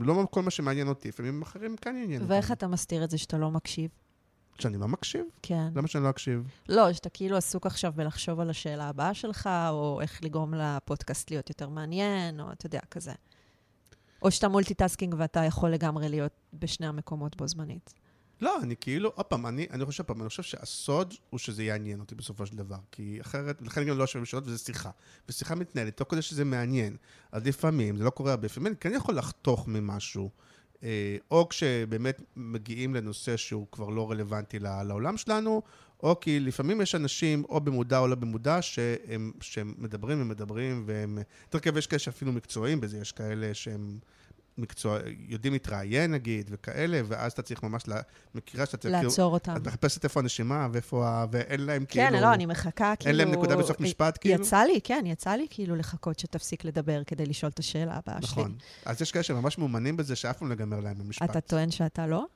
[0.00, 2.32] לא כל מה שמעניין אותי, לפעמים אחרים כן עניין אותם.
[2.32, 3.90] ואיך אתה מסתיר את זה שאתה לא מקשיב?
[4.58, 5.24] שאני לא מקשיב?
[5.42, 5.68] כן.
[5.74, 6.48] למה שאני לא אקשיב?
[6.68, 11.48] לא, שאתה כאילו עסוק עכשיו בלחשוב על השאלה הבאה שלך, או איך לגרום לפודקאסט להיות
[11.48, 13.12] יותר מעניין, או אתה יודע, כזה.
[14.22, 17.94] או שאתה multitasking ואתה יכול לגמרי להיות בשני המקומות בו זמנית.
[18.40, 22.00] לא, אני כאילו, עוד פעם, אני, אני חושב פעם, אני חושב שהסוד הוא שזה יעניין
[22.00, 22.76] אותי בסופו של דבר.
[22.92, 24.90] כי אחרת, לכן גם לא יושבים בשאלות וזה שיחה.
[25.28, 26.96] ושיחה מתנהלת, תוך כדי שזה מעניין.
[27.32, 30.30] אז לפעמים, זה לא קורה הרבה, לפעמים אני כן יכול לחתוך ממשהו.
[30.84, 35.62] אה, או כשבאמת מגיעים לנושא שהוא כבר לא רלוונטי לעולם שלנו,
[36.02, 41.18] או כי לפעמים יש אנשים, או במודע או לא במודע, שהם, שהם מדברים ומדברים, והם...
[41.44, 43.98] יותר כאלה יש כאלה שאפילו מקצועיים בזה, יש כאלה שהם
[44.58, 44.98] מקצוע,
[45.28, 48.00] יודעים להתראיין נגיד, וכאלה, ואז אתה צריך ממש, לה,
[48.34, 48.94] מכירה שאתה צריך...
[49.02, 49.56] לעצור אותם.
[49.56, 51.26] את מחפשת איפה הנשימה, ואיפה ה...
[51.30, 52.20] ואין להם כן, כאילו...
[52.20, 53.10] לא, אני מחכה כאילו...
[53.10, 54.44] אין להם נקודה בסוף משפט, כאילו?
[54.44, 58.28] יצא לי, כן, יצא לי כאילו לחכות שתפסיק לדבר כדי לשאול את השאלה הבאה שלי.
[58.30, 58.54] נכון.
[58.84, 61.30] אז יש כאלה שממש מאומנים בזה, שאף פעם לא ייגמר להם במשפט.
[61.30, 62.26] אתה טוען שאתה לא?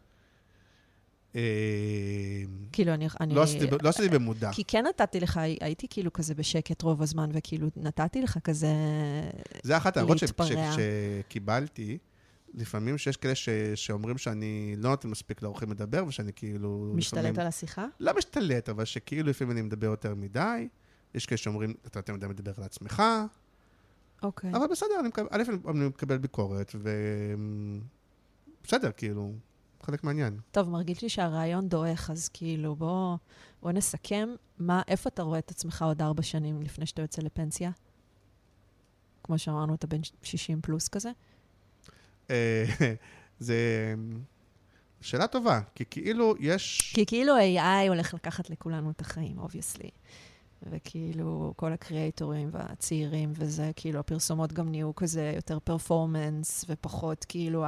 [1.36, 1.40] אה,
[2.72, 3.34] כאילו, אני...
[3.34, 4.50] לא עשיתי לא עשיתי במודע.
[4.52, 8.68] כי כן נתתי לך, הייתי כאילו כזה בשקט רוב הזמן, וכאילו נתתי לך כזה...
[9.62, 10.72] זה אחת ההערות להתפרע.
[11.28, 11.98] שקיבלתי.
[12.54, 16.92] לפעמים שיש כאלה ש- שאומרים שאני לא נותן מספיק לאורחים לדבר, ושאני כאילו...
[16.94, 17.86] משתלט לפעמים- על השיחה?
[18.00, 20.68] לא משתלט, אבל שכאילו לפעמים אני מדבר יותר מדי.
[21.14, 23.02] יש כאלה שאומרים, אתה יותר מדי מדבר על עצמך,
[24.22, 24.50] אוקיי.
[24.50, 26.90] אבל בסדר, אני מקבל, א', אני מקבל ביקורת, ו...
[28.64, 29.32] בסדר, כאילו,
[29.84, 30.38] חלק מהעניין.
[30.50, 33.16] טוב, מרגיש לי שהרעיון דועך, אז כאילו, בוא,
[33.62, 34.28] בוא נסכם.
[34.58, 37.70] מה, איפה אתה רואה את עצמך עוד ארבע שנים לפני שאתה יוצא לפנסיה?
[39.24, 41.10] כמו שאמרנו, אתה בן 60 פלוס כזה?
[42.30, 42.64] אה,
[43.38, 43.94] זה
[45.00, 46.92] שאלה טובה, כי כאילו יש...
[46.94, 49.90] כי כאילו AI הולך לקחת לכולנו את החיים, obviously.
[50.70, 57.64] וכאילו, כל הקריאייטורים והצעירים וזה, כאילו, הפרסומות גם נהיו כזה יותר performance, ופחות כאילו,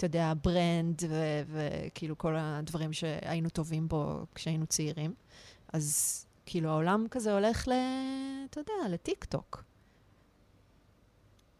[0.00, 5.14] אתה יודע, ה brand, ו- וכאילו כל הדברים שהיינו טובים בו כשהיינו צעירים.
[5.72, 7.72] אז כאילו, העולם כזה הולך ל...
[8.50, 9.64] אתה יודע, לטיק טוק.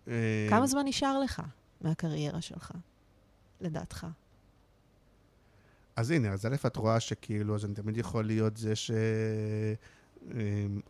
[0.08, 1.42] אה, כמה זמן נשאר לך
[1.80, 2.72] מהקריירה שלך,
[3.60, 4.06] לדעתך?
[5.96, 8.90] אז הנה, אז א', את רואה שכאילו, אז אני תמיד יכול להיות זה ש...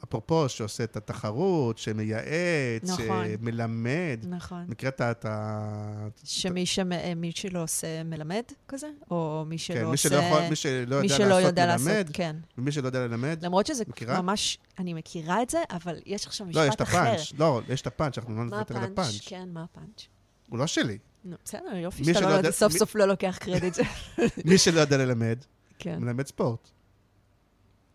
[0.05, 3.24] אפרופו, שעושה את התחרות, שמייעץ, נכון.
[3.40, 4.24] שמלמד.
[4.28, 4.65] נכון.
[4.69, 6.09] מכירה את ה...
[6.24, 6.82] שמי שמ-
[7.16, 8.86] מי שלא עושה מלמד כזה?
[9.11, 10.09] או מי שלא כן, מי עושה...
[10.09, 12.36] שלא יכול- מי שלא מי יודע שלא לעשות יודע מלמד, לעשות, כן.
[12.59, 14.23] ומי שלא יודע ללמד, למרות שזה מכירה?
[14.23, 16.98] ממש, אני מכירה את זה, אבל יש עכשיו לא, יש משפט את אחר.
[16.98, 17.32] הפאנץ'.
[17.39, 19.20] לא, יש את הפאנץ', אנחנו לא נוותר על הפאנץ'?
[19.27, 20.07] כן, מה הפאנץ'?
[20.48, 20.98] הוא לא שלי.
[21.24, 23.78] נו, בסדר, יופי מי שאתה שלא לא, יודע- סוף מי- סוף לא לוקח קרדיט.
[24.44, 25.39] מי שלא יודע ללמד,
[25.78, 25.98] כן.
[25.98, 26.70] מלמד ספורט.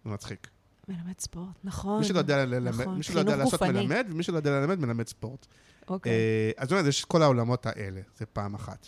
[0.06, 0.48] זה מצחיק.
[0.90, 1.99] מלמד ספורט, נכון.
[1.99, 2.98] מי שלא יודע ללמד, נכון.
[2.98, 3.86] מי שלא יודע לעשות גופני.
[3.86, 5.45] מלמד, ומי שלא יודע ללמד, מלמד ספורט.
[5.88, 6.12] אוקיי.
[6.12, 8.88] אה, זאת אומרת, יש את כל העולמות האלה, זה פעם אחת.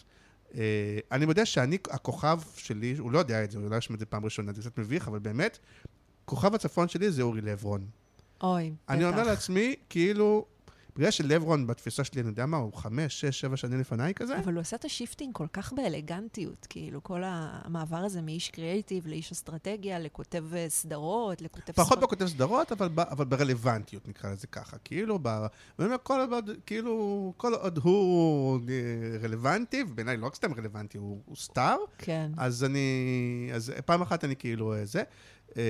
[0.55, 0.61] אה,
[1.11, 4.05] אני מודה שאני, הכוכב שלי, הוא לא יודע את זה, הוא לא ישמע את זה
[4.05, 5.59] פעם ראשונה, זה קצת מביך, אבל באמת,
[6.25, 7.87] כוכב הצפון שלי זה אורי לברון.
[8.41, 8.93] אוי, בטח.
[8.93, 10.45] אני אומר לעצמי, כאילו,
[10.97, 14.53] בגלל שלברון בתפיסה שלי, אני יודע מה, הוא חמש, שש, שבע שנים לפניי כזה, אבל
[14.53, 19.31] הוא עושה את ה shifting כל כך באלגנטיות, כאילו, כל המעבר הזה מאיש קריאייטיב לאיש
[19.31, 21.73] אסטרטגיה, לכותב אה, סדרות, לכותב...
[21.73, 24.77] פחות ספר- בכותב סדרות, אבל, ב- אבל ברלוונטיות, נקרא לזה ככה.
[24.83, 25.29] כאילו, ב...
[26.03, 31.35] כל עוד, כאילו, כל עוד הוא אה, רלוונטי, ובעיניי לא רק סתם רלוונטי, הוא, הוא
[31.35, 32.31] סטאר, כן.
[32.37, 32.89] אז אני...
[33.53, 35.03] אז פעם אחת אני כאילו אה, זה.
[35.57, 35.63] אה,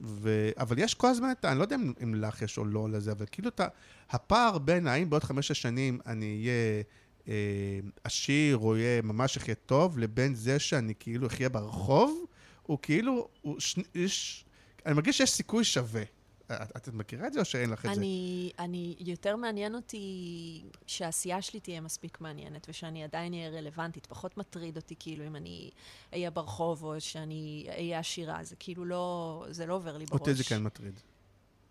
[0.00, 0.50] ו...
[0.56, 1.50] אבל יש כל הזמן את ה...
[1.50, 3.68] אני לא יודע אם, לך יש או לא לזה, אבל כאילו את ה...
[4.10, 6.82] הפער בין האם בעוד חמש-שש שנים אני אהיה
[7.28, 12.24] אה, עשיר או אהיה ממש אחיה טוב, לבין זה שאני כאילו אחיה ברחוב,
[12.62, 13.28] הוא כאילו...
[13.42, 13.78] הוא ש...
[13.94, 14.44] יש...
[14.86, 16.02] אני מרגיש שיש סיכוי שווה.
[16.52, 18.00] את, את מכירה את זה או שאין לך את זה?
[18.00, 24.06] אני, אני, יותר מעניין אותי שהעשייה שלי תהיה מספיק מעניינת ושאני עדיין אהיה רלוונטית.
[24.06, 25.70] פחות מטריד אותי כאילו אם אני
[26.12, 28.44] אהיה ברחוב או שאני אהיה עשירה.
[28.44, 30.20] זה כאילו לא, זה לא עובר לי בראש.
[30.20, 31.00] אותי זה כן מטריד.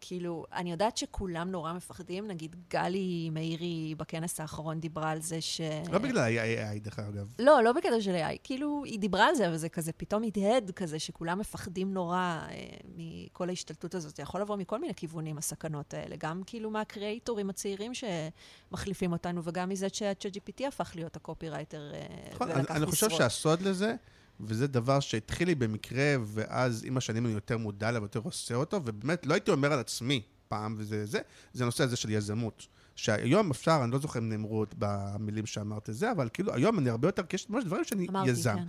[0.01, 5.61] כאילו, אני יודעת שכולם נורא מפחדים, נגיד גלי מאירי בכנס האחרון דיברה על זה ש...
[5.91, 7.33] לא בגלל ה-AI, דרך אגב.
[7.39, 8.37] לא, לא בקטע של AI.
[8.43, 12.67] כאילו, היא דיברה על זה, אבל זה כזה פתאום הדהד כזה, שכולם מפחדים נורא אה,
[12.95, 14.15] מכל ההשתלטות הזאת.
[14.15, 16.15] זה יכול לבוא מכל מיני כיוונים, הסכנות האלה.
[16.19, 22.01] גם כאילו מהקריאייטורים הצעירים שמחליפים אותנו, וגם מזה שה-ChatGPT הפך להיות הקופירייטר אה,
[22.33, 23.09] נכון, אני, ולקח אני חושב.
[23.09, 23.95] שהסוד לזה,
[24.39, 28.81] וזה דבר שהתחיל לי במקרה, ואז עם השנים אני יותר מודע אליו, יותר עושה אותו,
[28.85, 31.19] ובאמת לא הייתי אומר על עצמי פעם, וזה זה,
[31.53, 32.67] זה הנושא הזה של יזמות.
[32.99, 36.79] שהיום אפשר, אני לא זוכר אם נאמרו את במילים שאמרת את זה, אבל כאילו היום
[36.79, 38.55] אני הרבה יותר, כי יש ממש דברים שאני אמרתי, יזם.
[38.55, 38.63] כן.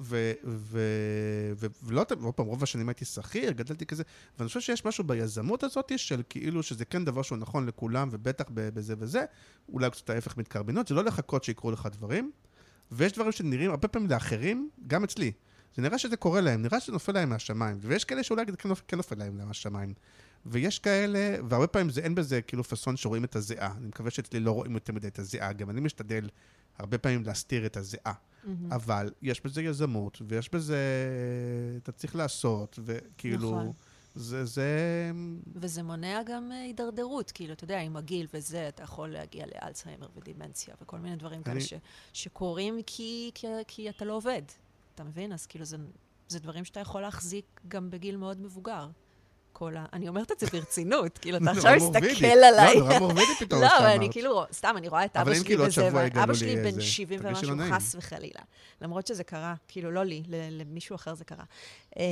[0.00, 4.02] ו- ו- ולא, ועוד פעם, רוב השנים הייתי שכיר, גדלתי כזה,
[4.38, 8.44] ואני חושב שיש משהו ביזמות הזאת, של כאילו שזה כן דבר שהוא נכון לכולם, ובטח
[8.54, 9.24] בזה וזה,
[9.68, 12.30] אולי קצת ההפך מתקרבנות, זה לא לחכות שיקרו לך דברים,
[12.92, 15.32] ויש דברים שנראים הרבה פעמים לאחרים, גם אצלי.
[15.76, 18.82] זה נראה שזה קורה להם, נראה שזה נופל להם מהשמיים, ויש כאלה שאולי כן נופל-
[18.88, 19.94] כן נופל להם מהשמיים.
[20.46, 23.74] ויש כאלה, והרבה פעמים זה אין בזה כאילו פאסון שרואים את הזיעה.
[23.76, 26.28] אני מקווה שאצלי לא רואים יותר מדי את הזיעה, גם אני משתדל
[26.78, 28.12] הרבה פעמים להסתיר את הזיעה.
[28.44, 28.72] מהמם.
[28.72, 30.78] אבל יש בזה יזמות, ויש בזה...
[31.82, 33.50] אתה צריך לעשות, וכאילו...
[33.50, 33.72] נכון.
[34.16, 35.10] זה, זה...
[35.54, 40.08] וזה מונע גם אה, הידרדרות, כאילו, אתה יודע, עם הגיל וזה, אתה יכול להגיע לאלצהיימר
[40.16, 41.72] ודימנציה וכל מיני דברים כאלה אני- ש,
[42.12, 44.42] שקורים כי, כי, כי אתה לא עובד.
[44.94, 45.32] אתה מבין?
[45.32, 45.76] אז כאילו, זה,
[46.28, 48.88] זה דברים שאתה יכול להחזיק גם בגיל מאוד מבוגר.
[49.58, 49.86] כל ה...
[49.92, 51.90] אני אומרת את זה ברצינות, כאילו, אתה נורא עכשיו.
[51.90, 52.74] מסתכל עליי.
[52.74, 53.86] לא, נורא מורבידי פתאום, לא, אבל.
[53.86, 57.20] אני כאילו, סתם, אני רואה את אבא שלי כאילו ואבא לי שלי בן איזה- 70
[57.20, 57.74] תרגישי ומשהו, לא.
[57.76, 58.40] חס וחלילה.
[58.80, 61.44] למרות שזה קרה, כאילו, לא לי, למישהו אחר זה קרה.
[61.96, 62.02] אמ,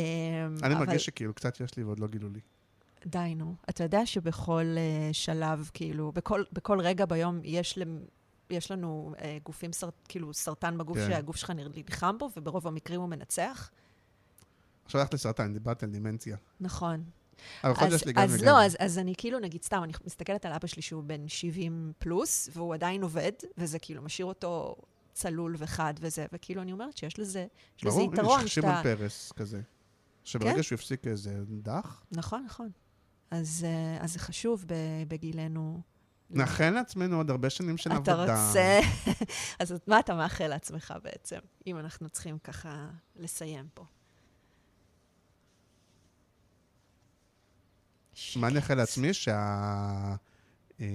[0.62, 2.40] אני מרגיש שכאילו קצת יש לי ועוד לא גילו לי.
[3.06, 3.54] די, נו.
[3.68, 6.12] אתה יודע שבכל uh, שלב, כאילו,
[6.52, 7.78] בכל, רגע ביום יש,
[8.50, 11.08] יש לנו uh, גופים, סר, כאילו, סרטן בגוף כן.
[11.10, 13.70] שהגוף שלך נלחם בו, וברוב המקרים הוא מנצח.
[14.84, 16.36] עכשיו הלכת לסרטן, דיברת על דמנציה.
[16.60, 17.04] נכון.
[17.64, 18.44] אבל יש לי גם אז וגם.
[18.44, 21.92] לא, אז, אז אני כאילו, נגיד, סתם, אני מסתכלת על אבא שלי שהוא בן 70
[21.98, 24.76] פלוס, והוא עדיין עובד, וזה כאילו משאיר אותו
[25.12, 27.46] צלול וחד וזה, וכאילו, אני אומרת שיש לזה,
[27.78, 28.96] יש לזה ברור, הנה, יתרון יש שמעון שאתה...
[28.96, 29.60] פרס כזה.
[30.24, 30.62] שברגע כן.
[30.62, 32.70] שהוא הפסיק איזה דח, נכון, נכון.
[33.30, 34.64] אז, אה, אז זה חשוב
[35.08, 35.80] בגילנו.
[36.30, 38.46] נאחל לעצמנו עוד הרבה שנים של אתה עבודה.
[38.46, 38.80] רוצה...
[39.60, 43.84] אז מה אתה מאחל לעצמך בעצם, אם אנחנו צריכים ככה לסיים פה?
[48.36, 49.14] מה אני אאחל לעצמי?
[49.14, 50.14] שה...
[50.80, 50.86] אה,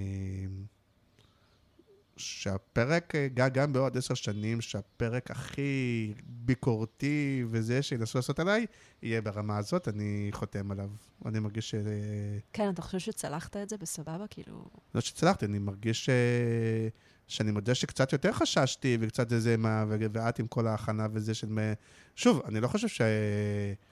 [2.16, 8.66] שהפרק, אה, גם- גם בעוד עשר שנים, שהפרק הכי ביקורתי וזה שינסו לעשות עליי,
[9.02, 10.90] יהיה ברמה הזאת, אני חותם עליו.
[11.26, 11.74] אני מרגיש ש...
[12.52, 14.24] כן, אתה חושב שצלחת את זה בסבבה?
[14.30, 14.64] כאילו...
[14.94, 16.10] לא שצלחתי, אני מרגיש ש...
[17.30, 21.48] שאני מודה שקצת יותר חששתי, וקצת איזה מה, ואת עם כל ההכנה וזה של...
[22.16, 23.00] שוב, אני לא חושב ש...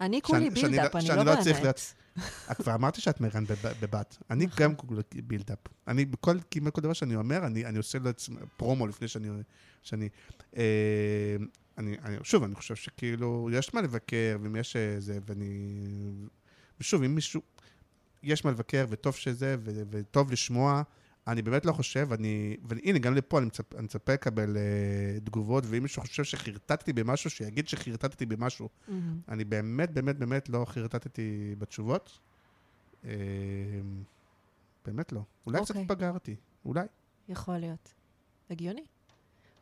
[0.01, 1.81] אני כולי buildup, אני שאני לא לא באמת.
[2.51, 4.19] את כבר אמרתי שאת מרן בב- בבת.
[4.31, 4.65] אני נכון.
[4.65, 5.59] גם כולי buildup.
[5.89, 9.28] אני בכל, כמעט כל דבר שאני אומר, אני, אני עושה לעצמי פרומו לפני שאני...
[9.82, 10.09] שאני
[10.56, 11.36] אה,
[11.78, 15.81] אני, אני, שוב, אני חושב שכאילו, יש מה לבקר, ואם יש איזה, ואני...
[16.81, 17.40] ושוב, אם מישהו...
[18.23, 19.56] יש מה לבקר, וטוב שזה,
[19.90, 20.82] וטוב לשמוע.
[21.28, 22.56] אני באמת לא חושב, אני...
[22.64, 27.30] והנה, גם לפה אני מצפ- אני מצפה לקבל uh, תגובות, ואם מישהו חושב שחרטטתי במשהו,
[27.30, 28.68] שיגיד שחרטטתי במשהו.
[28.88, 29.20] מהמם.
[29.28, 32.18] אני באמת, באמת, באמת לא חרטטתי בתשובות.
[33.05, 33.10] אה,
[34.86, 35.20] באמת לא.
[35.46, 35.82] אולי קצת אוקיי.
[35.82, 36.86] התבגרתי, אולי.
[37.28, 37.94] יכול להיות.
[38.50, 38.84] הגיוני.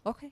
[0.07, 0.31] אוקיי.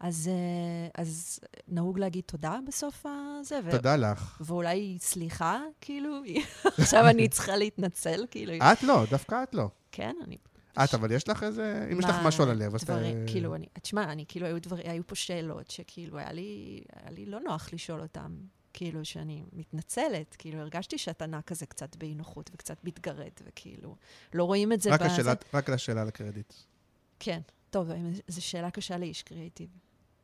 [0.00, 4.40] אז, אה, אז נהוג להגיד תודה בסוף הזה, ו- תודה לך.
[4.44, 6.22] ואולי סליחה, כאילו,
[6.78, 9.68] עכשיו אני צריכה להתנצל, כאילו, את לא, דווקא את לא.
[9.92, 10.36] כן, אני...
[10.84, 11.88] את, אבל יש לך איזה...
[11.92, 12.84] אם יש לך משהו על הלב, אז...
[12.84, 17.10] דברים, כאילו, אני, תשמע, אני, כאילו, היו, דבר, היו פה שאלות שכאילו, היה לי, היה
[17.10, 18.36] לי לא נוח לשאול אותן.
[18.72, 23.96] כאילו, שאני מתנצלת, כאילו, הרגשתי שאתה נע כזה קצת באי נוחות וקצת מתגרד, וכאילו,
[24.34, 25.32] לא רואים את זה רק בזה.
[25.54, 26.52] רק על השאלה על הקרדיט.
[27.20, 27.40] כן.
[27.70, 27.90] טוב,
[28.28, 29.68] זו שאלה קשה לאיש קריאיטיב.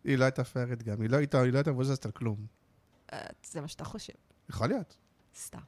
[0.05, 2.47] היא לא הייתה פיירית גם, היא לא הייתה היא לא הייתה מבוססת על כלום.
[3.45, 4.13] זה מה שאתה חושב,
[4.51, 4.97] יכול להיות.
[5.37, 5.59] סתם.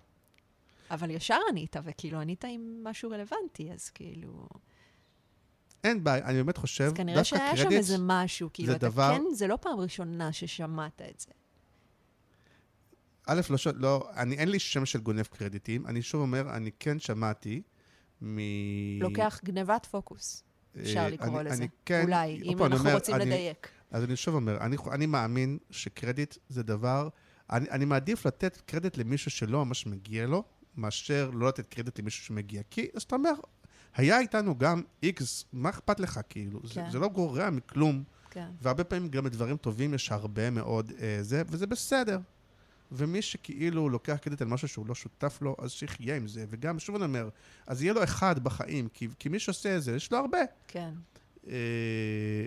[0.91, 4.49] אבל ישר ענית, וכאילו ענית עם משהו רלוונטי, אז כאילו...
[5.85, 8.89] אין בעיה, אני באמת חושב, אז כנראה דווקא שהיה שם קרדיט, איזה משהו, כאילו, אתה
[8.89, 11.29] דבר- כן, זה לא פעם ראשונה ששמעת את זה.
[13.27, 16.71] א', לא, ש- לא, אני, אין לי שם של גונב קרדיטים, אני שוב אומר, אני
[16.79, 17.63] כן שמעתי
[18.23, 18.39] מ...
[19.01, 20.43] לוקח גנבת פוקוס,
[20.81, 21.57] אפשר אה, לקרוא אני- לזה.
[21.63, 23.69] אני כן, אולי, עוד אם אנחנו אומר, רוצים אני- לדייק.
[23.91, 27.09] אז אני שוב אומר, אני, אני מאמין שקרדיט זה דבר,
[27.51, 30.45] אני, אני מעדיף לתת קרדיט למישהו שלא ממש מגיע לו,
[30.77, 32.63] מאשר לא לתת קרדיט למישהו שמגיע.
[32.71, 33.33] כי, אז אתה אומר,
[33.95, 36.61] היה איתנו גם איקס, מה אכפת לך, כאילו?
[36.65, 36.91] זה, כן.
[36.91, 38.49] זה לא גורע מכלום, כן.
[38.63, 42.19] והרבה פעמים גם לדברים טובים יש הרבה מאוד אה, זה, וזה בסדר.
[42.93, 46.45] ומי שכאילו לוקח קרדיט על משהו שהוא לא שותף לו, אז שיחיה עם זה.
[46.49, 47.29] וגם, שוב אני אומר,
[47.67, 50.39] אז יהיה לו אחד בחיים, כי, כי מי שעושה את זה, יש לו הרבה.
[50.69, 50.91] כן.
[51.49, 52.47] אה,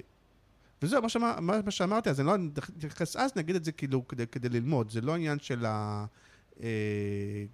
[0.81, 2.35] וזהו, מה, שאמר, מה, מה שאמרתי, אז אני לא
[2.77, 4.89] אתייחס אז, נגיד את זה כאילו כדי, כדי ללמוד.
[4.89, 6.05] זה לא עניין של ה...
[6.63, 6.67] אה,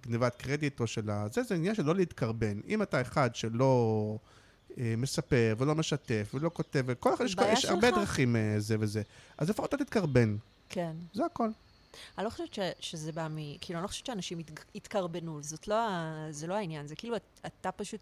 [0.02, 1.26] גנבת קרדיט או של ה...
[1.32, 2.60] זה, זה עניין של לא להתקרבן.
[2.68, 4.16] אם אתה אחד שלא
[4.78, 7.90] אה, מספר ולא משתף ולא כותב, וכל אחד, יש, יש הרבה.
[7.90, 9.02] דרכים אה, זה וזה,
[9.38, 10.36] אז לפחות אתה תתקרבן,
[10.68, 10.96] כן.
[11.14, 11.48] זה הכל.
[12.18, 13.36] אני לא חושבת ש, שזה בא מ...
[13.60, 15.76] כאילו, אני לא חושבת שאנשים ית, יתקרבנו, זאת לא,
[16.30, 18.00] זה לא העניין, זה כאילו, את- אתה פשוט,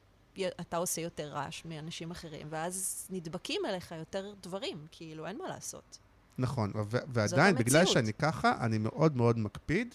[0.60, 5.98] אתה עושה יותר רעש מאנשים אחרים, ואז נדבקים אליך יותר דברים, כאילו, אין מה לעשות.
[6.38, 7.86] נכון, ו- ועדיין, בגלל.
[7.86, 9.94] שאני ככה, אני מאוד מאוד מקפיד.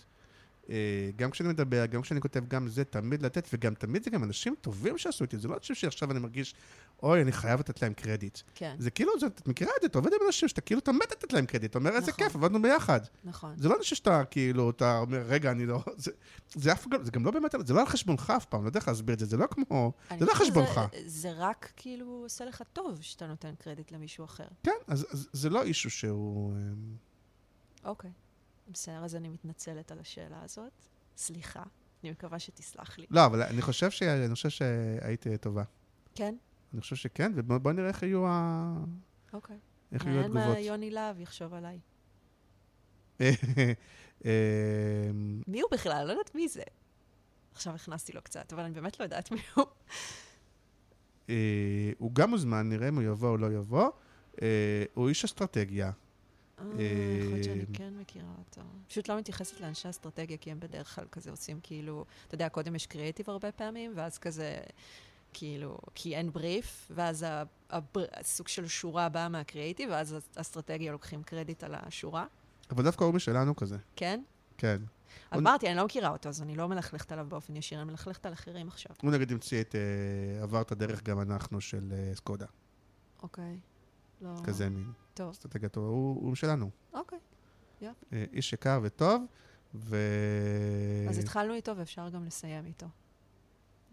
[0.70, 0.76] אה,
[1.16, 4.56] גם כשאני מדבר, גם כשאני כותב, גם זה תמיד לתת, וגם תמיד זה גם אנשים
[4.62, 6.56] טובים שעשו איתי, זה לא אנשים שעכשיו אני מרגיש,
[7.04, 8.40] אוי, אני חייב לתת להם קרדיט.
[8.56, 10.92] כן, זה כאילו, זה, את מכירה את זה, אתה עובד עם אנשים שאתה כאילו, אתה
[10.92, 12.26] מת לתת להם קרדיט, אתה אומר, איזה נכון.
[12.26, 13.00] כיף, עבדנו ביחד.
[13.24, 13.54] נכון.
[13.58, 15.84] זה לא אנשים שאתה, כאילו, אתה אומר, רגע, אני לא...
[15.98, 16.12] זה,
[16.54, 18.88] זה, אף, זה גם לא באמת, זה לא על חשבונך אף פעם, לא יודע איך
[18.88, 19.92] להסביר את זה, זה לא כמו...
[20.20, 20.82] זה לא חושבת חשבונך.
[20.94, 24.48] שזה- זה רק כאילו עושה לך טוב שאתה נותן קרדיט למישהו אחר.
[24.64, 26.54] כן, אז, אז זה לא אישו שהוא...
[26.54, 26.60] אה,
[27.90, 28.12] אוקיי.
[28.68, 30.72] בסדר, אז אני מתנצלת על השאלה הזאת.
[31.18, 31.64] סליחה,
[32.04, 33.06] אני מקווה שתסלח לי.
[33.10, 34.04] לא, אבל אני חושב, ש...
[34.04, 35.64] אני חושב שהיית טובה.
[36.16, 36.36] כן?
[36.74, 38.74] אני חושב שכן, ובוא נראה איך יהיו, ה...
[39.34, 39.58] אוקיי.
[39.92, 40.66] איך יהיו אין מה התגובות.
[40.66, 41.80] יוני להב יחשוב עליי.
[44.26, 44.30] אמ,
[45.48, 45.92] מי הוא בכלל?
[45.92, 46.62] אני לא יודעת מי זה.
[47.52, 49.66] עכשיו הכנסתי לו קצת, אבל אני באמת לא יודעת מי הוא.
[51.30, 53.90] אה, הוא גם מוזמן, נראה אם הוא יבוא או לא יבוא.
[54.42, 55.92] אה, הוא איש אסטרטגיה.
[56.60, 56.66] אה,
[57.20, 58.62] יכול להיות שאני אה, כן מכירה אותו.
[58.88, 62.76] פשוט לא מתייחסת לאנשי אסטרטגיה, כי הם בדרך כלל כזה עושים כאילו, אתה יודע, קודם
[62.76, 64.58] יש קריאיטיב הרבה פעמים, ואז כזה,
[65.34, 67.26] כאילו, כי אין בריף, ואז
[68.14, 72.26] הסוג של שורה באה מהקריאיטיב, ואז האסטרטגיה לוקחים קרדיט על השורה.
[72.70, 73.78] אבל דווקא הוא משלנו כזה.
[73.96, 74.22] כן?
[74.58, 74.82] כן.
[75.36, 78.34] אמרתי, אני לא מכירה אותו, אז אני לא מלכלכת עליו באופן ישיר, אני מלכלכת על
[78.34, 78.96] אחרים עכשיו.
[79.02, 82.46] הוא נגיד המציא את אה, עברת דרך גם אנחנו של אה, סקודה.
[83.24, 83.60] אוקיי.
[84.22, 84.36] לא...
[84.44, 85.88] כזה מין טוב, אסטרטגיה טובה.
[85.88, 86.70] הוא הוא משלנו.
[86.94, 87.20] אוקיי.
[87.84, 89.26] אה, איש יקר וטוב,
[89.76, 89.98] ו...
[91.10, 92.88] אז התחלנו איתו ואפשר גם לסיים איתו.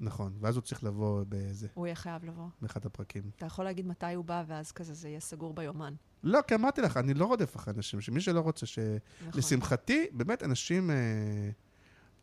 [0.01, 2.47] נכון, ואז הוא צריך לבוא באיזה, הוא יהיה חייב לבוא.
[2.62, 3.23] באחד הפרקים.
[3.36, 5.94] אתה יכול להגיד מתי הוא בא, ואז כזה זה יהיה סגור ביומן.
[6.23, 8.78] לא, כי אמרתי לך, אני לא רודף אחרי אנשים, שמי שלא רוצה ש...
[8.78, 9.39] נכון.
[9.39, 10.90] לשמחתי, באמת אנשים...
[10.90, 10.97] אה,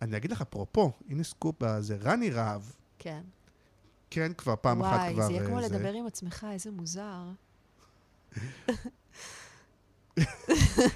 [0.01, 2.61] אני אגיד לך, אפרופו, הנה סקופ בזה, רני רהב,
[2.99, 3.21] כן.
[4.09, 5.17] כן, כבר פעם אחת כבר...
[5.17, 7.23] וואי, זה יהיה כמו אה, לדבר עם עצמך, איזה מוזר.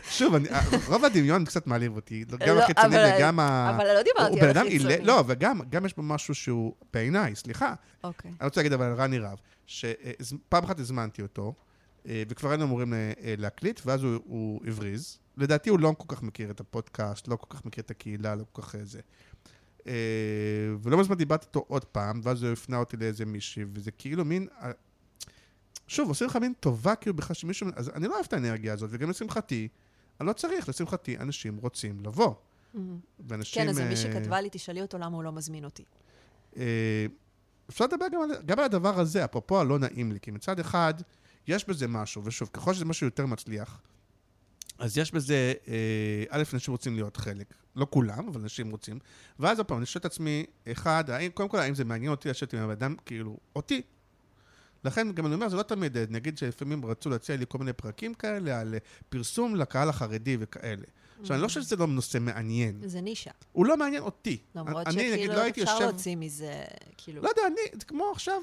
[0.09, 0.47] שוב, אני,
[0.87, 3.75] רוב הדמיון קצת מעליב אותי, גם לא, החיצוני אבל- וגם ה...
[3.75, 4.93] אבל לא דיברתי על החיצוני.
[4.93, 7.73] עילג- לא, וגם גם יש בו משהו שהוא, בעיניי, סליחה,
[8.03, 8.31] אוקיי.
[8.39, 9.37] אני רוצה להגיד אבל על רני רהב,
[9.67, 11.53] שפעם אחת הזמנתי אותו,
[12.07, 15.17] אה, וכבר היינו אמורים אה, אה, להקליט, ואז הוא, הוא הבריז.
[15.37, 18.43] לדעתי הוא לא כל כך מכיר את הפודקאסט, לא כל כך מכיר את הקהילה, לא
[18.51, 18.99] כל כך זה.
[20.81, 24.47] ולא מזמן דיברתי איתו עוד פעם, ואז הוא הפנה אותי לאיזה מישהי, וזה כאילו מין...
[25.87, 27.67] שוב, עושים לך מין טובה כאילו בכלל שמישהו...
[27.75, 29.67] אז אני לא אוהב את האנרגיה הזאת, וגם לשמחתי,
[30.19, 32.33] אני לא צריך, לשמחתי, אנשים רוצים לבוא.
[32.73, 32.99] מהמם.
[33.19, 33.63] ואנשים...
[33.63, 35.83] כן, אז מי אה, שכתבה לי, תשאלי אותו למה הוא לא מזמין אותי.
[36.57, 37.05] אה,
[37.69, 40.93] אפשר לדבר גם על, גם על הדבר הזה, אפרופו הלא נעים לי, כי מצד אחד,
[41.47, 43.81] יש בזה משהו, ושוב, ככל שזה משהו יותר מצליח,
[44.79, 47.53] אז יש בזה, אה, א', אנשים רוצים להיות חלק.
[47.75, 48.99] לא כולם, אבל אנשים רוצים.
[49.39, 52.29] ואז עוד פעם, אני שואל את עצמי, אחד, האם, קודם כל, האם זה מעניין אותי
[52.29, 53.81] לשבת עם הבן אדם, כאילו, אותי.
[54.85, 58.13] לכן גם אני אומר, זה לא תמיד, נגיד שלפעמים רצו להציע לי כל מיני פרקים
[58.13, 58.79] כאלה על אה,
[59.09, 60.85] פרסום לקהל החרדי וכאלה.
[61.21, 62.81] עכשיו, אני לא חושב שזה לא נושא מעניין.
[62.85, 63.31] זה נישה.
[63.51, 64.37] הוא לא מעניין אותי.
[64.55, 66.63] למרות אני, נגיד, שכאילו לא אפשר להוציא מזה,
[66.97, 67.21] כאילו...
[67.21, 68.41] לא יודע, אני, זה כמו עכשיו,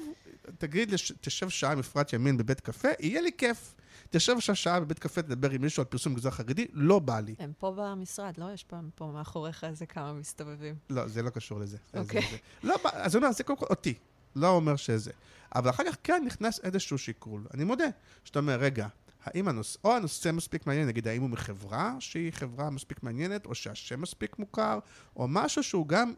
[0.57, 3.75] תגיד, תשב שעה עם אפרת ימין בבית קפה, יהיה לי כיף.
[4.09, 7.35] תשב עכשיו שעה בבית קפה, תדבר עם מישהו על פרסום מגזר חרדי, לא בא לי.
[7.39, 8.45] הם פה במשרד, לא?
[8.53, 10.75] יש פה, פה מאחוריך איזה כמה מסתובבים.
[10.89, 11.77] לא, זה לא קשור לזה.
[11.93, 12.21] אוקיי.
[12.63, 13.93] לא, אז אני אומר, זה קודם כל אותי.
[14.35, 15.11] לא אומר שזה.
[15.55, 17.47] אבל אחר כך כן נכנס איזשהו שיקול.
[17.53, 17.85] אני מודה.
[18.23, 18.87] שאתה אומר, רגע,
[19.23, 23.55] האם הנושא, או הנושא מספיק מעניין, נגיד, האם הוא מחברה שהיא חברה מספיק מעניינת, או
[23.55, 24.79] שהשם מספיק מוכר,
[25.15, 26.13] או משהו שהוא גם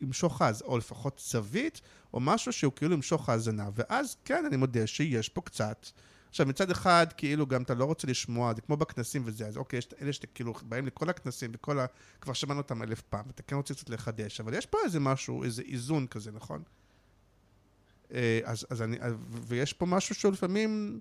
[0.00, 1.80] ימשוך אז, או לפחות זווית,
[2.14, 3.68] או משהו שהוא כאילו ימשוך האזנה.
[3.74, 5.86] ואז כן, אני מודה שיש פה קצת.
[6.28, 9.78] עכשיו, מצד אחד, כאילו, גם אתה לא רוצה לשמוע, זה כמו בכנסים וזה, אז אוקיי,
[9.78, 11.86] יש אלה שאתה כאילו באים לכל הכנסים וכל ה...
[12.20, 15.44] כבר שמענו אותם אלף פעם, ואתה כן רוצה קצת לחדש, אבל יש פה איזה משהו,
[15.44, 16.62] איזה איזון כזה, נכון?
[18.14, 21.00] אה, אז, אז אני, ו- ויש פה משהו שהוא לפעמים...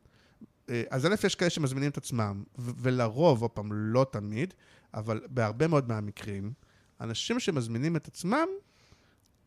[0.69, 4.53] אה, אז א', יש כאלה שמזמינים את עצמם, ולרוב, עוד פעם, לא תמיד,
[4.93, 6.53] אבל בהרבה מאוד מהמקרים,
[7.01, 8.47] אנשים שמזמינים את עצמם,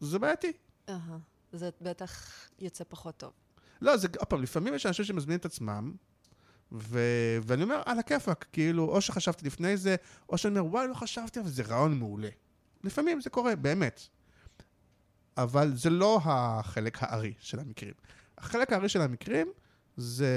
[0.01, 0.53] זה בעייתי.
[0.89, 1.19] אהה.
[1.53, 3.33] זה בטח יוצא פחות טוב.
[3.81, 5.93] לא, זה, עוד פעם, לפעמים יש אנשים שמזמינים את עצמם,
[6.73, 6.99] ו...
[7.43, 9.97] ואני אומר, על הכיפאק, כאילו, או שחשבתי לפני זה,
[10.29, 12.29] או שאני אומר, וואי, לא חשבתי, אבל זה רעיון מעולה.
[12.85, 14.09] לפעמים זה קורה, באמת.
[15.39, 17.95] אבל זה לא החלק הארי של המקרים.
[18.39, 19.53] החלק הארי של המקרים
[19.97, 20.33] זה,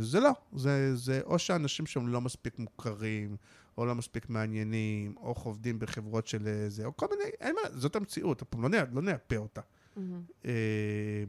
[0.00, 0.30] זה לא.
[0.52, 3.36] זה, זה או שאנשים שהם לא מספיק מוכרים,
[3.78, 7.78] או לא מספיק מעניינים, או עובדים בחברות של אה, זה, או כל מיני, אין מה,
[7.78, 9.60] זאת המציאות, עוד פעם, לא, לא נאפה אותה.
[9.96, 10.22] מהמם.
[10.44, 11.24] אה,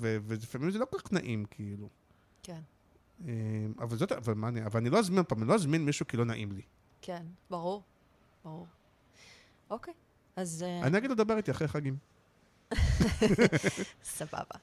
[0.00, 1.88] ו- ולפעמים זה לא כל כך נעים, כאילו.
[2.42, 2.60] כן,
[3.28, 3.32] אה,
[3.78, 6.16] אבל זאת, אבל מה אני, אבל אני לא אזמין, פעם, אני לא אזמין מישהו כי
[6.16, 6.62] לא נעים לי.
[7.02, 7.82] כן, ברור,
[8.44, 8.66] ברור.
[9.70, 9.94] אוקיי,
[10.36, 11.96] אז אה, אני אגיד לו, דבר איתי אחרי חגים.
[14.04, 14.56] סבבה.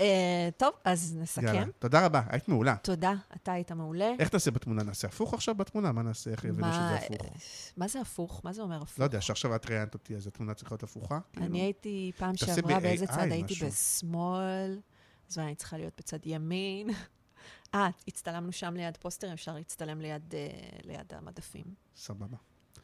[0.00, 1.46] אה, טוב, אז נסכם.
[1.46, 2.76] יאללה, תודה רבה, היית מעולה.
[2.76, 4.12] תודה, אתה היית מעולה.
[4.18, 4.82] איך נעשה בתמונה?
[4.82, 5.92] נעשה הפוך עכשיו בתמונה?
[5.92, 6.30] מה נעשה?
[6.30, 7.26] איך יבינו שזה הפוך?
[7.76, 8.40] מה זה הפוך?
[8.44, 8.98] מה זה אומר הפוך?
[8.98, 11.18] לא יודע, שעכשיו את ראיינת אותי, אז התמונה צריכה להיות הפוכה?
[11.32, 11.46] כאילו?
[11.46, 13.68] אני הייתי פעם שעברה, באיזה צד הייתי משהו.
[13.68, 14.80] בשמאל,
[15.30, 16.90] אז אני צריכה להיות בצד ימין.
[17.74, 20.48] אה, הצטלמנו שם ליד פוסטרים, אפשר להצטלם ליד, אה,
[20.84, 21.64] ליד המדפים.
[21.96, 22.36] סבבה.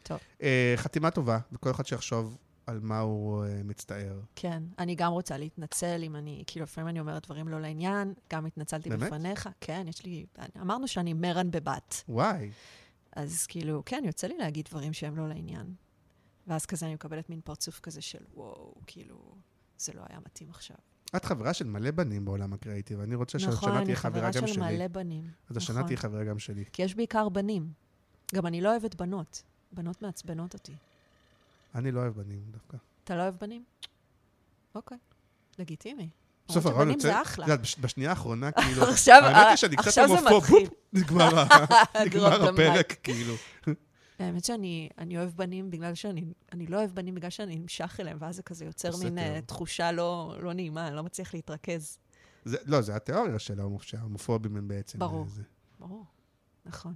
[0.07, 0.19] טוב.
[0.43, 4.21] אה, חתימה טובה, וכל אחד שיחשוב על מה הוא אה, מצטער.
[4.37, 8.47] כן, אני גם רוצה להתנצל אם אני, כאילו, לפעמים אני אומרת דברים לא לעניין, גם
[8.47, 9.03] התנצלתי באמת?
[9.03, 9.49] בפניך.
[9.61, 10.27] כן, יש לי,
[10.61, 12.05] אמרנו שאני מרן בבת.
[12.09, 12.51] וואי,
[13.17, 15.75] אז כאילו, כן, יוצא לי להגיד דברים שהם לא לעניין.
[16.47, 19.35] ואז כזה אני מקבלת מין פרצוף כזה של וואו, כאילו,
[19.79, 20.77] זה לא היה מתאים עכשיו.
[21.17, 24.41] את חברה של מלא בנים בעולם הקריאיטיב, אני רוצה נכון, שהשנה אני תהיה חברה חברה
[24.41, 24.77] גם של שלי.
[24.77, 25.25] מלא בנים.
[25.51, 25.87] אז השנה נכון.
[25.87, 26.65] תהיה חברה גם שלי.
[26.73, 27.73] כי יש בעיקר בנים.
[28.35, 29.43] גם אני לא אוהבת בנות.
[29.73, 30.73] בנות מעצבנות אותי.
[31.75, 32.77] אני לא אוהב בנים דווקא.
[33.05, 33.65] אתה לא אוהב בנים?
[34.75, 34.99] אוקיי,
[35.59, 36.09] לגיטימי.
[36.49, 37.47] בסוף הרעיון יוצא, זה אחלה.
[37.81, 40.45] בשנייה האחרונה, כאילו, עכשיו- האמת היא שאני קצת הומופוב,
[40.93, 41.41] נגמר
[42.49, 42.93] הפרק.
[43.03, 43.35] כאילו.
[44.19, 48.17] האמת שאני אני אוהב בנים בגלל שאני, אני לא אוהב בנים בגלל שאני נמשך אליהם,
[48.21, 49.19] ואז זה כזה יוצר מין.
[49.19, 51.99] אה, תחושה לא, לא נעימה, אני לא מצליח להתרכז.
[52.45, 54.99] זה- לא, זה התיאוריה של ההומופ- שההומופובים הם בעצם...
[54.99, 55.23] ברור.
[55.25, 55.43] אה, זה.
[55.81, 56.05] ברור,
[56.67, 56.95] נכון.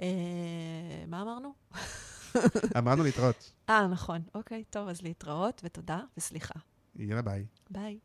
[0.00, 1.54] אה, מה אמרנו?
[2.78, 3.52] אמרנו להתראות.
[3.70, 4.22] אה, נכון.
[4.34, 6.54] אוקיי, טוב, אז להתראות, ותודה, וסליחה.
[6.96, 7.46] יאללה ביי.
[7.70, 7.98] ביי.